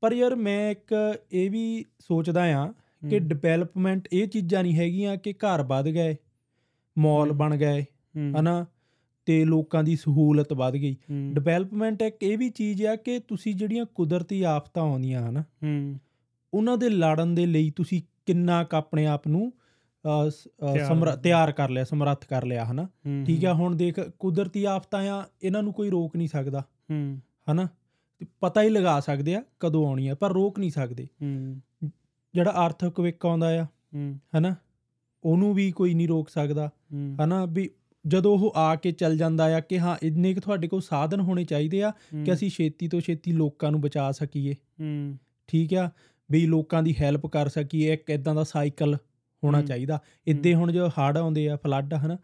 ਪਰ 0.00 0.12
ਯਾਰ 0.12 0.34
ਮੈਂ 0.34 0.70
ਇੱਕ 0.70 1.18
ਇਹ 1.32 1.50
ਵੀ 1.50 1.84
ਸੋਚਦਾ 1.98 2.44
ਆ 2.62 2.72
ਕਿ 3.10 3.18
ਡਿਵੈਲਪਮੈਂਟ 3.18 4.08
ਇਹ 4.12 4.28
ਚੀਜ਼ਾਂ 4.28 4.62
ਨਹੀਂ 4.62 4.76
ਹੈਗੀਆਂ 4.76 5.16
ਕਿ 5.16 5.32
ਘਰ 5.32 5.62
ਵੱਧ 5.62 5.88
ਗਏ 5.88 6.16
ਮਾਲ। 6.98 7.32
ਬਣ 7.32 7.56
ਗਏ 7.56 7.84
ਹਨਾ? 8.40 8.66
ਤੇ 9.26 9.44
ਲੋਕਾਂ 9.44 9.84
ਦੀ 9.84 9.96
ਸਹੂਲਤ 9.96 10.52
ਵੱਧ 10.52 10.74
ਗਈ। 10.74 10.96
ਡਿਵੈਲਪਮੈਂਟ 11.32 12.02
ਇੱਕ 12.02 12.22
ਇਹ 12.22 12.38
ਵੀ 12.38 12.50
ਚੀਜ਼ 12.50 12.82
ਆ 12.86 12.96
ਕਿ 12.96 13.18
ਤੁਸੀਂ 13.18 13.54
ਜਿਹੜੀਆਂ 13.54 13.84
ਕੁਦਰਤੀ 13.84 14.42
ਆਫਤਾਂ 14.42 14.82
ਆਉਂਦੀਆਂ 14.82 15.30
ਹਨਾ? 15.30 15.44
ਉਹਨਾਂ 16.54 16.76
ਦੇ 16.78 16.88
ਲੜਨ 16.88 17.34
ਦੇ 17.34 17.46
ਲਈ 17.46 17.70
ਤੁਸੀਂ 17.70 18.02
ਕਿੰਨਾ 18.26 18.64
ਕੁ 18.64 18.76
ਆਪਣੇ 18.76 19.06
ਆਪ 19.06 19.28
ਨੂੰ 19.28 19.52
ਤਿਆਰ 20.04 20.88
ਸਮਰ- 20.88 21.00
ਕਰ 21.00 21.06
ਲਿਆ। 21.06 21.16
ਤਿਆਰ 21.16 21.52
ਕਰ 21.52 21.68
ਲਿਆ 21.70 21.84
ਸਮਰੱਥ 21.84 22.26
ਕਰ 22.26 22.44
ਲਿਆ 22.46 22.64
ਹਨਾ? 22.64 22.88
ਠੀਕ 23.26 23.44
ਆ 23.44 23.54
ਹੁਣ 23.54 23.76
ਦੇਖ 23.76 24.00
ਕੁਦਰਤੀ 24.00 24.64
ਆਫਤਾਂ 24.64 25.08
ਆ 25.08 25.24
ਇਹਨਾਂ 25.42 25.62
ਨੂੰ 25.62 25.72
ਕੋਈ 25.72 25.90
ਰੋਕ 25.90 26.16
ਨਹੀਂ 26.16 26.28
ਸਕਦਾ। 26.28 26.60
ਹੂੰ। 26.60 27.20
ਹਨਾ? 27.52 27.68
ਪਤਾ 28.40 28.62
ਹੀ 28.62 28.68
ਲਗਾ 28.68 29.00
ਸਕਦੇ 29.00 29.34
ਆ 29.34 29.42
ਕਦੋਂ 29.60 29.86
ਆਉਣੀ 29.86 30.08
ਆ 30.08 30.14
ਪਰ 30.14 30.32
ਰੋਕ 30.32 30.58
ਨਹੀਂ 30.58 30.70
ਸਕਦੇ। 30.70 31.08
ਜਿਹੜਾ 32.34 32.50
ਆਰਥਿਕ 32.50 33.00
ਵਿਕ 33.00 33.26
ਆਉਂਦਾ 33.26 33.60
ਆ 33.60 33.64
ਹਨਾ? 34.38 34.54
ਉਹਨੂੰ 35.24 35.54
ਵੀ 35.54 35.72
ਕੋਈ 35.72 35.94
ਨਹੀਂ 35.94 36.08
ਰੋਕ 36.08 36.28
ਸਕਦਾ। 36.28 36.70
ਹਨਾ? 37.24 37.46
ਵੀ 37.46 37.70
ਜਦੋਂ 38.06 38.38
ਉਹ 38.38 38.52
ਆ 38.56 38.74
ਕੇ 38.76 38.90
ਚੱਲ 38.90 39.16
ਜਾਂਦਾ 39.16 39.56
ਆ 39.56 39.60
ਕਿ 39.60 39.78
ਹਾਂ 39.78 39.96
ਇੰਨੇ 40.02 40.34
ਕੁ 40.34 40.40
ਤੁਹਾਡੇ 40.40 40.68
ਕੋਲ 40.68 40.80
ਸਾਧਨ 40.80 41.20
ਹੋਣੇ 41.20 41.44
ਚਾਹੀਦੇ 41.44 41.82
ਆ 41.82 41.92
ਕਿ 42.24 42.32
ਅਸੀਂ 42.32 42.50
ਛੇਤੀ 42.50 42.88
ਤੋਂ 42.88 43.00
ਛੇਤੀ 43.00 43.32
ਲੋਕਾਂ 43.32 43.70
ਨੂੰ 43.70 43.80
ਬਚਾ 43.80 44.12
ਸਕੀਏ। 44.12 44.54
ਠੀਕ 45.46 45.74
ਆ? 45.74 45.90
ਵੀ 46.30 46.46
ਲੋਕਾਂ 46.46 46.82
ਦੀ 46.82 46.94
ਹੈਲਪ 47.00 47.26
ਕਰ 47.26 47.48
ਸਕੀਏ 47.48 47.92
ਇੱਕ 47.92 48.10
ਇਦਾਂ 48.10 48.34
ਦਾ 48.34 48.44
ਸਾਈਕਲ 48.44 48.96
ਹੋਣਾ। 49.44 49.62
ਚਾਹੀਦਾ। 49.62 49.98
ਇੱਦੇ 50.26 50.54
ਹੁਣ 50.54 50.72
ਜੋ 50.72 50.88
ਹੜ੍ਹ 50.88 51.18
ਆਉਂਦੇ 51.18 51.48
ਆ 51.48 51.56
ਫਲੱਡ 51.56 51.94
ਹਨਾ। 51.94 52.18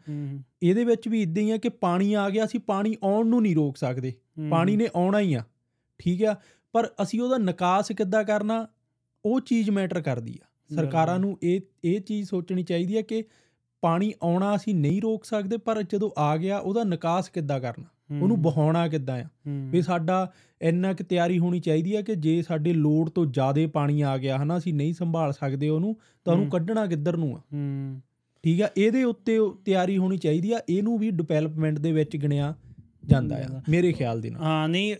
ਇਹਦੇ 0.62 0.84
ਵਿੱਚ 0.84 1.08
ਵੀ 1.08 1.22
ਇਦਾਂ 1.22 1.42
ਹੀ 1.42 1.50
ਆ 1.50 1.56
ਕਿ 1.56 1.68
ਪਾਣੀ 1.68 2.14
ਆ 2.14 2.30
ਗਿਆ 2.30 2.44
ਅਸੀਂ 2.44 2.60
ਪਾਣੀ 2.60 2.96
ਆਉਣ 3.02 3.26
ਨੂੰ 3.26 3.42
ਨਹੀਂ 3.42 3.54
ਰੋਕ 3.54 3.76
ਸਕਦੇ। 3.76 4.14
ਪਾਣੀ 4.50 4.76
ਨੇ 4.76 4.88
ਆਉਣਾ 4.96 5.20
ਹੀ 5.20 5.34
ਆ 5.34 5.44
ਠੀਕ 5.98 6.24
ਆ? 6.24 6.36
ਪਰ 6.72 6.88
ਅਸੀਂ 7.02 7.20
ਉਹਦਾ 7.20 7.38
ਨਿਕਾਸ 7.38 7.92
ਕਿੱਦਾਂ 7.92 8.24
ਕਰਨਾ 8.24 8.68
ਉਹ 9.24 9.40
ਚੀਜ਼ 9.40 9.70
ਮੈਟਰ 9.70 10.00
ਕਰਦੀ 10.00 10.38
ਆ। 10.42 10.74
ਸਰਕਾਰਾਂ। 10.74 11.18
ਨੂੰ 11.18 11.38
ਇਹ 11.42 11.60
ਇਹ 11.84 12.00
ਚੀਜ਼ 12.00 12.28
ਸੋਚਣੀ 12.28 12.62
ਚਾਹੀਦੀ 12.62 12.96
ਹੈ 12.96 13.02
ਕਿ 13.02 13.24
ਪਾਣੀ 13.80 14.12
ਆਉਣਾ 14.22 14.56
ਅਸੀਂ 14.56 14.74
ਨਹੀਂ 14.74 15.02
ਰੋਕ 15.02 15.24
ਸਕਦੇ 15.24 15.56
ਪਰ 15.56 15.82
ਜਦੋਂ 15.82 16.10
ਆ 16.18 16.36
ਗਿਆ 16.36 16.58
ਉਹਦਾ 16.58 16.84
ਨਿਕਾਸ 16.84 17.28
ਕਿੱਦਾਂ 17.28 17.60
ਕਰਨਾ? 17.60 17.84
ਉਹਨੂੰ 18.12 18.42
ਬਹਾਉਣਾ 18.42 18.88
ਕਿੱਦਾਂ 18.88 19.18
ਆ? 19.18 19.24
ਵੀ 19.70 19.82
ਸਾਡਾ 19.82 20.32
ਇੰਨਾ 20.60 20.92
ਕਿ 20.92 21.04
ਤਿਆਰੀ 21.04 21.38
ਹੋਣੀ 21.38 21.60
ਚਾਹੀਦੀ 21.60 21.94
ਆ 21.96 22.00
ਕਿ 22.02 22.14
ਜੇ 22.14 22.42
ਸਾਡੇ 22.42 22.72
ਲੋਡ 22.72 23.08
ਤੋਂ 23.08 23.26
ਜ਼ਿਆਦਾ 23.26 23.66
ਪਾਣੀ 23.66 24.00
ਆ 24.00 24.16
ਗਿਆ 24.18 24.38
ਹਨਾ 24.38 24.56
ਅਸੀਂ 24.58 24.74
ਨਹੀਂ 24.74 24.94
ਸੰਭਾਲ 24.94 25.32
ਸਕਦੇ 25.32 25.68
ਉਹਨੂੰ 25.68 25.96
ਤਾਂ 26.24 26.34
ਉਹਨੂੰ 26.34 26.48
ਕੱਢਣਾ 26.50 26.86
ਕਿੱਧਰ 26.86 27.16
ਨੂੰ 27.16 27.36
ਆ? 27.36 27.40
ਠੀਕ 28.44 28.62
ਆ? 28.62 28.68
ਇਹਦੇ 28.76 29.04
ਉੱਤੇ 29.04 29.38
ਤਿਆਰੀ 29.64 29.96
ਹੋਣੀ 29.98 30.18
ਚਾਹੀਦੀ 30.18 30.52
ਆ 30.52 30.60
ਇਹਨੂੰ 30.68 30.98
ਵੀ 30.98 31.10
ਡਿਵੈਲਪਮੈਂਟ 31.10 31.78
ਦੇ 31.78 31.92
ਵਿੱਚ 31.92 32.16
ਗਿਣਿਆ 32.16 32.54
ਜਾਂਦਾ 33.06 33.36
ਆ 33.36 33.60
ਮੇਰੇ 33.68 33.92
ਖਿਆਲ 33.92 34.20
ਦੇ 34.20 34.30
ਨਾਲ। 34.30 34.42
ਹਾਂ 34.42 34.68
ਨਹੀਂ 34.68 34.94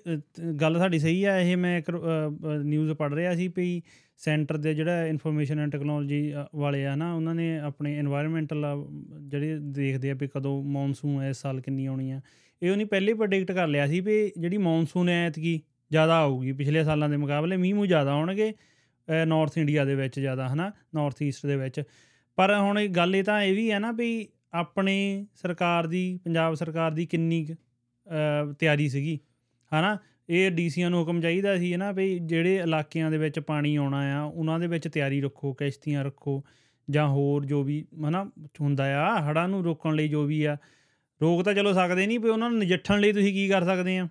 ਗੱਲ 0.61 0.75
ਤੁਹਾਡੀ 0.75 0.99
ਸਹੀ 0.99 1.25
ਆ 1.25 1.39
ਇਹ 1.39 1.57
ਮੈਂ 1.57 1.79
ਇੱਕ 1.79 1.91
ਨਿਊਜ਼ 2.65 2.93
ਪੜ੍ਹ 2.93 3.15
ਰਿਹਾ 3.15 3.35
ਸੀ 3.35 3.49
ਵੀ 3.57 3.83
ਸੈਂਟਰ 4.19 4.57
ਦੇ 4.57 4.75
ਜਿਹੜਾ 4.75 5.07
ਇਨਫੋਰਮੇਸ਼ਨ 5.07 5.59
ਐਂਡ 5.59 5.73
ਟੈਕਨੋਲੋਜੀ 5.73 6.33
ਵਾਲੇ 6.57 6.87
ਆ 6.87 6.95
ਨਾ 6.95 7.15
ਉਹਨਾਂ 7.15 7.35
ਨੇ 7.35 7.59
ਆਪਣੇ 7.59 8.01
এনवायरमेंटਲ 8.03 8.65
ਜਿਹੜੇ 9.21 9.59
ਦੇਖਦੇ 9.61 10.11
ਆ 10.11 10.15
ਵੀ 10.15 10.29
ਕਦੋਂ 10.29 10.63
ਮੌਨਸੂਨ 10.65 11.23
ਇਸ 11.23 11.37
ਸਾਲ 11.37 11.61
ਕਿੰਨੀ 11.61 11.87
ਆਉਣੀ 11.87 12.11
ਆ। 12.11 12.21
ਇਹ 12.63 12.71
ਉਹਨੇ 12.71 12.85
ਪਹਿਲੇ 12.85 13.15
ਪ੍ਰੈਡਿਕਟ 13.15 13.53
ਕਰ 13.53 13.69
ਲਿਆ 13.69 13.87
ਸੀ 13.87 14.01
ਵੀ 14.01 14.33
ਜਿਹੜੀ 14.39 14.57
ਮੌਨਸੂਨ 14.57 15.09
ਹੈ 15.09 15.27
ਐਤਕੀ 15.27 15.61
ਜ਼ਿਆਦਾ 15.91 16.19
ਆਊਗੀ 16.19 16.53
ਪਿਛਲੇ 16.53 16.85
ਸਾਲਾਂ 16.85 17.09
ਦੇ 17.09 17.17
ਮੁਕਾਬਲੇ 17.17 17.57
ਮੀਂਹ 17.57 17.75
ਮੂੰਹ 17.75 17.87
ਜ਼ਿਆਦਾ 17.87 18.13
ਆਉਣਗੇ 18.13 18.55
ਨਾਰਥ 19.27 19.59
ਇੰਡੀਆ 19.59 19.85
ਦੇ 19.85 19.95
ਵਿੱਚ 19.95 20.21
ਜ਼ਿਆਦਾ 20.21 20.49
ਹਨਾ 20.49 20.73
ਨਾਰਥ 20.95 21.23
ਈਸਟ 21.23 21.47
ਦੇ 21.47 21.57
ਵਿੱਚ। 21.57 21.83
ਪਰ 22.37 22.59
ਹੁਣ 22.59 22.79
ਇਹ 22.79 22.89
ਗੱਲ 22.89 23.17
ਇਹ 23.17 23.25
ਤਾਂ 23.25 23.43
ਇਹ 23.43 23.55
ਵੀ 23.55 23.71
ਹੈ 23.71 23.79
ਨਾ 23.79 23.93
ਵੀ 23.93 24.29
ਆਪਣੇ 24.53 25.27
ਸਰਕਾਰ 25.35 25.87
ਦੀ 25.87 26.21
ਪੰਜਾਬ 26.25 26.55
ਸਰਕਾਰ 26.55 26.91
ਦੀ 26.91 27.07
ਕਿੰਨੀ 27.07 27.45
ਕੁ, 27.45 27.55
ਅ, 27.55 28.53
ਤਿਆਰੀ 28.53 28.89
ਸੀਗੀ 28.89 29.19
ਹਨਾ। 29.73 29.99
ਇਹ 30.29 30.51
ਡੀਸੀਆਂ 30.51 30.91
ਨੂੰ 30.91 31.01
ਹੁਕਮ 31.01 31.21
ਚਾਹੀਦਾ 31.21 31.57
ਸੀ 31.57 31.77
ਨਾ 31.77 31.93
ਵੀ 31.93 32.19
ਜਿਹੜੇ 32.19 32.57
ਇਲਾਕਿਆਂ 32.57 33.11
ਦੇ 33.11 33.19
ਵਿੱਚ 33.19 33.41
ਪਾਣੀ 33.41 33.77
ਆਉਣਾ 33.77 34.21
ਆ 34.21 34.23
ਉਹਨਾਂ 34.23 34.59
ਦੇ 34.59 34.67
ਵਿੱਚ 34.67 34.89
ਤਿਆਰੀ 34.89 35.21
ਰੱਖੋ 35.21 35.53
ਕਿਸ਼ਤੀਆਂ 35.53 36.05
ਰੱਖੋ 36.05 36.45
ਜਾਂ 36.91 37.09
ਹੋਰ 37.09 37.45
ਜੋ 37.45 37.63
ਵੀ 37.63 37.85
ਹਨਾ 38.09 38.31
ਹੁੰਦਾ 38.61 39.01
ਆ 39.01 39.31
ਹੜ੍ਹਾਂ 39.31 39.49
ਨੂੰ 39.49 39.65
ਰੋਕਣ 39.65 39.95
ਲਈ 39.95 40.09
ਜੋ 40.09 40.25
ਵੀ 40.25 40.45
ਆ 40.45 40.57
ਰੋਕ 41.23 41.43
ਤਾਂ 41.43 41.55
ਚਲੋ 41.55 41.73
ਸਕਦੇ 41.73 42.07
ਨਹੀਂ 42.07 42.21
ਵੀ 42.21 42.29
ਉਹਨਾਂ 42.29 42.51
ਨੂੰ 42.51 42.59
ਨਜਿੱਠਣ 42.59 43.01
ਲਈ 43.01 43.13
ਤੁਸੀਂ 43.13 43.33
ਕੀ 43.33 43.49
ਕਰ 43.49 43.65
ਸਕਦੇ 43.65 43.99
ਆ? 43.99 44.09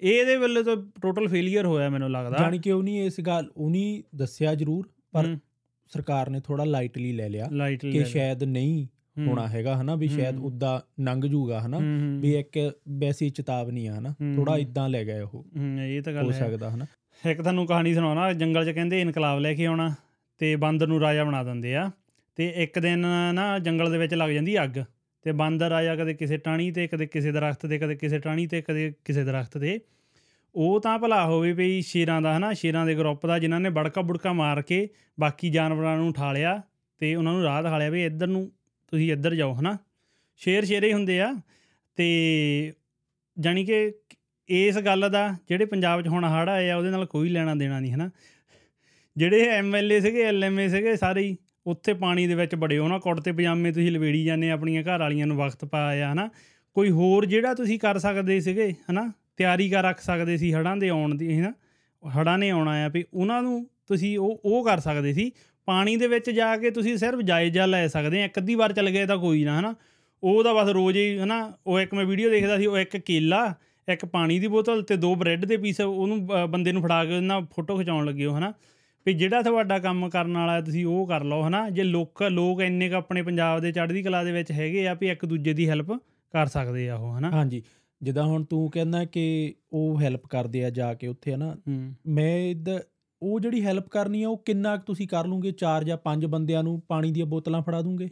ਇਹ 0.00 0.20
ਇਹਦੇ 0.20 0.36
ਵੱਲੋਂ 0.36 0.64
ਤਾਂ 0.64 0.76
ਟੋਟਲ 1.02 1.28
ਫੇਲਿਅਰ 1.28 1.66
ਹੋਇਆ 1.66 1.88
ਮੈਨੂੰ 1.88 2.10
ਲੱਗਦਾ। 2.10 2.38
ਜਾਣੀ 2.38 2.58
ਕਿ 2.58 2.72
ਉਹਨੀ 2.72 3.06
ਇਸ 3.06 3.20
ਗੱਲ 3.20 3.50
ਉਹਨੀ 3.56 4.02
ਦੱਸਿਆ 4.14 4.54
ਜ਼ਰੂਰ 4.54 4.88
ਪਰ 5.12 5.36
ਸਰਕਾਰ 5.88 6.30
ਨੇ 6.30 6.40
ਥੋੜਾ 6.40 6.64
ਲਾਈਟਲੀ 6.64 7.12
ਲੈ 7.12 7.28
ਲਿਆ 7.28 7.48
ਕਿ। 7.80 8.04
ਸ਼ਾਇਦ 8.04 8.44
ਨਹੀਂ 8.44 8.86
ਹੋਣਾ 9.26 9.48
ਹੈਗਾ 9.48 9.80
ਹਨਾ 9.80 9.94
ਵੀ 9.94 10.08
ਸ਼ਾਇਦ। 10.08 10.38
ਉਦਾਂ 10.38 11.02
ਲੰਘ 11.02 11.26
ਜੂਗਾ 11.26 11.60
ਹਨਾ 11.60 11.80
ਵੀ 12.20 12.34
ਇੱਕ 12.34 12.72
ਵੈਸੀ 12.88 13.30
ਚੇਤਾਵਨੀ 13.30 13.86
ਆ 13.86 13.98
ਹਨਾ। 13.98 14.14
ਥੋੜਾ 14.36 14.58
ਇਦਾਂ 14.58 14.88
ਲੈ 14.88 15.04
ਗਏ 15.04 15.20
ਉਹ। 15.20 15.44
ਇਹ 15.82 16.02
ਤਾਂ 16.02 16.12
ਗੱਲ 16.12 16.32
ਹੈ 16.32 16.38
ਸਕਦਾ 16.38 16.70
ਹਨਾ। 16.70 16.86
ਇੱਕ 17.30 17.42
ਤੁਹਾਨੂੰ 17.42 17.66
ਕਹਾਣੀ 17.66 17.94
ਸੁਣਾਉਣਾ 17.94 18.32
ਜੰਗਲ 18.32 18.64
'ਚ 18.64 18.70
ਕਹਿੰਦੇ 18.70 19.00
ਇਨਕਲਾਬ 19.00 19.38
ਲੈ 19.38 19.54
ਕੇ 19.54 19.66
ਆਉਣਾ 19.66 19.94
ਤੇ 20.38 20.56
ਬਾਂਦਰ 20.56 20.86
ਨੂੰ 20.86 21.00
ਰਾਜਾ 21.00 21.24
ਬਣਾ 21.24 21.44
ਦਿੰਦੇ 21.44 21.76
ਆ 21.76 21.90
ਤੇ 22.36 22.52
ਇੱਕ 22.56 22.78
ਦਿਨ 22.78 22.98
ਨਾ 23.34 23.58
ਜੰਗਲ 23.58 23.90
ਦੇ 23.90 23.98
ਵਿੱਚ 23.98 24.14
ਲੱਗ 24.14 24.30
ਜਾਂਦੀ 24.30 24.62
ਅੱਗ। 24.62 24.78
ਤੇ 25.24 25.32
ਬਾਂਦਰ 25.32 25.72
ਆਇਆ 25.72 25.96
ਕਦੇ 25.96 26.14
ਕਿਸੇ 26.14 26.36
ਟਾਣੀ 26.36 26.70
ਤੇ, 26.70 26.86
ਕਦੇ 26.86 27.06
ਕਿਸੇ 27.06 27.32
ਦਰਖਤ 27.32 27.66
ਤੇ, 27.66 27.78
ਕਦੇ 27.78 27.94
ਕਿਸੇ 27.94 28.18
ਟਾਣੀ 28.18 28.46
ਤੇ, 28.46 28.62
ਕਦੇ 28.62 28.92
ਕਿਸੇ 29.04 29.24
ਦਰਖਤ 29.24 29.58
ਤੇ। 29.58 29.80
ਉਹ 30.54 30.80
ਤਾਂ 30.80 30.98
ਭਲਾ 30.98 31.24
ਹੋਵੇ 31.26 31.52
ਵੀ 31.52 31.82
ਸ਼ੇਰਾਂ 31.82 32.22
ਦਾ 32.22 32.36
ਹਨਾ, 32.36 32.52
ਸ਼ੇਰਾਂ 32.52 32.86
ਦੇ 32.86 32.94
ਗਰੁੱਪ 32.94 33.26
ਦਾ, 33.26 33.38
ਜਿਨ੍ਹਾਂ 33.38 33.60
ਨੇ 33.60 33.70
ਬੜਕਾ 33.70 34.02
ਬੁੜਕਾ 34.02 34.32
ਮਾਰ 34.32 34.62
ਕੇ 34.62 34.88
ਬਾਕੀ 35.20 35.50
ਜਾਨਵਰਾਂ 35.50 35.96
ਨੂੰ 35.96 36.08
ਉਠਾ 36.08 36.32
ਲਿਆ 36.32 36.62
ਤੇ 37.00 37.14
ਉਹਨਾਂ 37.14 37.32
ਨੂੰ 37.32 37.42
ਰਾਹ 37.42 37.62
ਦਿਖਾ 37.62 37.78
ਲਿਆ 37.78 37.90
ਵੀ 37.90 38.04
ਇੱਧਰ 38.04 38.26
ਨੂੰ 38.26 38.50
ਤੁਸੀਂ 38.92 39.12
ਇੱਧਰ 39.12 39.34
ਜਾਓ, 39.34 39.54
ਹਨਾ। 39.54 39.76
ਸ਼ੇਰ 40.36 40.64
ਸ਼ੇਰੇ 40.64 40.88
ਹੀ 40.88 40.92
ਹੁੰਦੇ 40.92 41.20
ਆ 41.20 41.34
ਤੇ 41.96 42.72
ਜਾਣੀ 43.38 43.64
ਕਿ 43.64 43.92
ਇਸ 44.48 44.78
ਗੱਲ 44.78 45.10
ਦਾ 45.10 45.28
ਜਿਹੜੇ 45.48 45.64
ਪੰਜਾਬ 45.64 46.02
'ਚ 46.02 46.08
ਹੁਣ 46.08 46.24
ਹੜ੍ਹ 46.24 46.50
ਆਏ 46.50 46.70
ਆ, 46.70 46.76
ਉਹਦੇ 46.76 46.90
ਨਾਲ 46.90 47.06
ਕੋਈ 47.06 47.28
ਲੈਣਾ 47.28 47.54
ਦੇਣਾ 47.54 47.80
ਨਹੀਂ, 47.80 47.92
ਹਨਾ। 47.92 48.10
ਜਿਹੜੇ 49.16 49.48
ਐਮਐਲਏ 49.48 50.00
ਸੀਗੇ 50.00 50.22
ਐਲਐਮਏ 50.22 50.68
ਸੀਗੇ 50.68 50.96
ਸਾਰੇ 50.96 51.22
ਹੀ 51.22 51.36
ਉੱਥੇ 51.66 51.94
ਪਾਣੀ 51.94 52.26
ਦੇ 52.26 52.34
ਵਿੱਚ 52.34 52.54
ਬੜੇ 52.54 52.78
ਉਹਨਾਂ 52.78 53.00
ਕੁੜਤੇ 53.00 53.32
ਪਜਾਮੇ 53.32 53.72
ਤੁਸੀਂ 53.72 53.92
ਲਵੇੜੀ 53.92 54.24
ਜਾਂਦੇ 54.24 54.50
ਆਪਣੀਆਂ 54.50 54.82
ਘਰ 54.82 54.98
ਵਾਲੀਆਂ 54.98 55.26
ਨੂੰ 55.26 55.36
ਵਕਤ 55.36 55.64
ਪਾਇਆ 55.64 56.12
ਹਨਾ? 56.12 56.30
ਕੋਈ 56.74 56.90
ਹੋਰ 56.90 57.26
ਜਿਹੜਾ 57.26 57.54
ਤੁਸੀਂ 57.54 57.78
ਕਰ 57.78 57.98
ਸਕਦੇ 57.98 58.40
ਸੀਗੇ 58.40 58.74
ਹਨਾ? 58.90 59.12
ਤਿਆਰੀ 59.36 59.70
ਕਰ 59.70 59.82
ਰੱਖ 59.82 60.00
ਸਕਦੇ 60.00 60.36
ਸੀ 60.36 60.54
ਹੜਾਂ 60.54 60.76
ਦੇ 60.76 60.88
ਆਉਣ 60.88 61.14
ਦੀ 61.14 61.40
ਹਨਾ? 61.40 61.52
ਹੜਾਂ 62.20 62.38
ਨੇ 62.38 62.50
ਆਉਣਾ 62.50 62.84
ਆ 62.84 62.88
ਵੀ 62.88 63.04
ਉਹਨਾਂ 63.14 63.42
ਨੂੰ 63.42 63.66
ਤੁਸੀਂ 63.88 64.18
ਉਹ 64.18 64.40
ਉਹ 64.44 64.64
ਕਰ 64.64 64.80
ਸਕਦੇ 64.80 65.12
ਸੀ। 65.12 65.32
ਪਾਣੀ 65.66 65.96
ਦੇ 65.96 66.06
ਵਿੱਚ 66.06 66.30
ਜਾ 66.30 66.56
ਕੇ 66.56 66.70
ਤੁਸੀਂ 66.70 66.96
ਸਿਰਫ 66.96 67.20
ਜਾਇਜ਼ਾ 67.20 67.66
ਲੈ 67.66 67.86
ਸਕਦੇ 67.88 68.22
ਆ। 68.22 68.24
ਇੱਕ 68.24 68.38
ਅੱਧੀ 68.38 68.54
ਵਾਰ 68.54 68.72
ਚੱਲ 68.72 68.90
ਗਏ 68.90 69.06
ਤਾਂ 69.06 69.18
ਕੋਈ 69.18 69.44
ਨਾ 69.44 69.60
ਹਨਾ? 69.60 69.74
ਉਹ 70.22 70.44
ਤਾਂ 70.44 70.54
ਬਸ 70.54 70.68
ਰੋਜ਼ 70.68 70.96
ਹੀ 70.96 71.18
ਹਨਾ? 71.18 71.52
ਉਹ 71.66 71.80
ਇੱਕ 71.80 71.94
ਮੈਂ 71.94 72.04
ਵੀਡੀਓ 72.04 72.30
ਦੇਖਦਾ 72.30 72.58
ਸੀ 72.58 72.66
ਉਹ 72.66 72.78
ਇੱਕ 72.78 72.96
ਕੇਲਾ 72.96 73.54
ਇੱਕ 73.88 74.04
ਪਾਣੀ 74.04 74.38
ਦੀ 74.38 74.46
ਬੋਤਲ 74.46 74.82
ਤੇ 74.82 74.96
ਦੋ 74.96 75.14
ਬ੍ਰੈਡ 75.14 75.44
ਦੇ 75.44 75.56
ਪੀਸ 75.56 75.80
ਉਹਨੂੰ 75.80 76.18
ਅ, 76.18 76.46
ਬੰਦੇ 76.46 76.72
ਨੂੰ 76.72 76.82
ਫੜਾ 76.82 77.04
ਕੇ 77.04 77.16
ਉਹਨਾਂ 77.16 77.40
ਫੋਟੋ 77.40 77.78
ਖਿਚਾਉਣ 77.78 78.06
ਲੱਗੇ 78.06 78.26
ਹੋ 78.26 78.36
ਹਨਾ? 78.36 78.52
ਵੀ 79.06 79.12
ਜਿਹੜਾ 79.14 79.40
ਤੁਹਾਡਾ 79.42 79.78
ਕੰਮ 79.78 80.08
ਕਰਨ 80.10 80.36
ਵਾਲਾ 80.36 80.60
ਤੁਸੀਂ 80.60 80.84
ਉਹ 80.86 81.06
ਕਰ 81.06 81.24
ਲਓ 81.24 81.42
ਹਨਾ? 81.46 81.68
ਜੇ 81.70 81.82
ਲੋਕ 81.82 82.22
ਲੋਕ 82.22 82.60
ਇੰਨੇ 82.62 82.88
ਕ 82.88 82.92
ਆਪਣੇ 82.92 83.22
ਪੰਜਾਬ 83.22 83.60
ਦੇ 83.60 83.72
ਚੜ੍ਹਦੀ 83.72 84.02
ਕਲਾ 84.02 84.22
ਦੇ 84.24 84.32
ਵਿੱਚ 84.32 84.52
ਹੈਗੇ 84.52 84.86
ਆ 84.88 84.94
ਵੀ 84.94 85.08
ਇੱਕ 85.08 85.24
ਦੂਜੇ 85.26 85.52
ਦੀ 85.52 85.68
ਹੈਲਪ 85.68 85.92
ਕਰ 86.34 86.46
ਸਕਦੇ 86.46 86.88
ਆ 86.88 86.94
ਉਹ 86.96 87.16
ਹਨਾ? 87.18 87.30
ਹਾਂਜੀ। 87.30 87.62
ਜਿੱਦਾਂ 88.00 88.24
ਹੁਣ 88.24 88.44
ਤੂੰ 88.44 88.70
ਕਹਿੰਦਾ 88.70 89.04
ਕਿ 89.04 89.54
ਉਹ 89.72 90.00
ਹੈਲਪ 90.00 90.26
ਕਰਦੇ 90.26 90.64
ਆ 90.64 90.70
ਜਾ 90.70 90.92
ਕੇ 90.94 91.06
ਉੱਥੇ 91.06 91.34
ਹਨਾ? 91.34 91.54
ਮੈਂ 92.06 92.36
ਇੱਧਰ 92.50 92.82
ਉਹ 93.22 93.38
ਜਿਹੜੀ 93.40 93.64
ਹੈਲਪ 93.64 93.88
ਕਰਨੀ 93.88 94.22
ਆ 94.22 94.28
ਉਹ 94.28 94.42
ਕਿੰਨਾ 94.44 94.76
ਤੁਸੀਂ 94.76 95.06
ਕਰ 95.08 95.26
ਲੂਗੇ 95.26 95.50
ਚਾਰ 95.52 95.84
ਜਾਂ 95.84 95.96
ਪੰਜ 95.96 96.24
ਬੰਦਿਆਂ 96.26 96.62
ਨੂੰ 96.62 96.80
ਪਾਣੀ 96.88 97.10
ਦੀਆਂ 97.12 97.26
ਬੋਤਲਾਂ 97.26 97.62
ਫੜਾ 97.62 97.80
ਦੂੰਗੇ? 97.82 98.08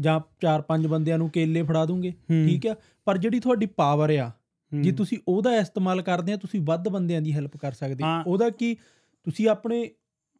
ਜਾਂ 0.00 0.20
ਚਾਰ 0.40 0.62
ਪੰਜ 0.62 0.86
ਬੰਦਿਆਂ 0.86 1.18
ਨੂੰ 1.18 1.30
ਕੇਲੇ 1.30 1.62
ਫੜਾ 1.62 1.84
ਦੂੰਗੇ? 1.86 2.12
ਠੀਕ 2.28 2.66
ਆ? 2.66 2.74
ਪਰ 3.06 3.18
ਜਿਹੜੀ 3.18 3.40
ਤੁਹਾਡੀ 3.40 3.66
ਪਾਵਰ 3.66 4.10
ਆ 4.18 4.30
ਜੇ 4.72 4.92
ਤੁਸੀਂ 4.92 5.18
ਉਹਦਾ 5.28 5.56
ਇਸਤੇਮਾਲ 5.56 6.02
ਕਰਦੇ 6.02 6.32
ਆ 6.32 6.36
ਤੁਸੀਂ 6.36 6.60
ਵੱਧ 6.60 6.88
ਬੰਦਿਆਂ 6.88 7.20
ਦੀ 7.20 7.32
ਹੈਲਪ 7.32 7.56
ਕਰ 7.56 7.72
ਸਕਦੇ। 7.72 8.04
ਉਹਦਾ 8.26 8.50
ਕੀ 8.50 8.74
ਤੁਸੀਂ 9.26 9.48
ਆਪਣੇ 9.48 9.88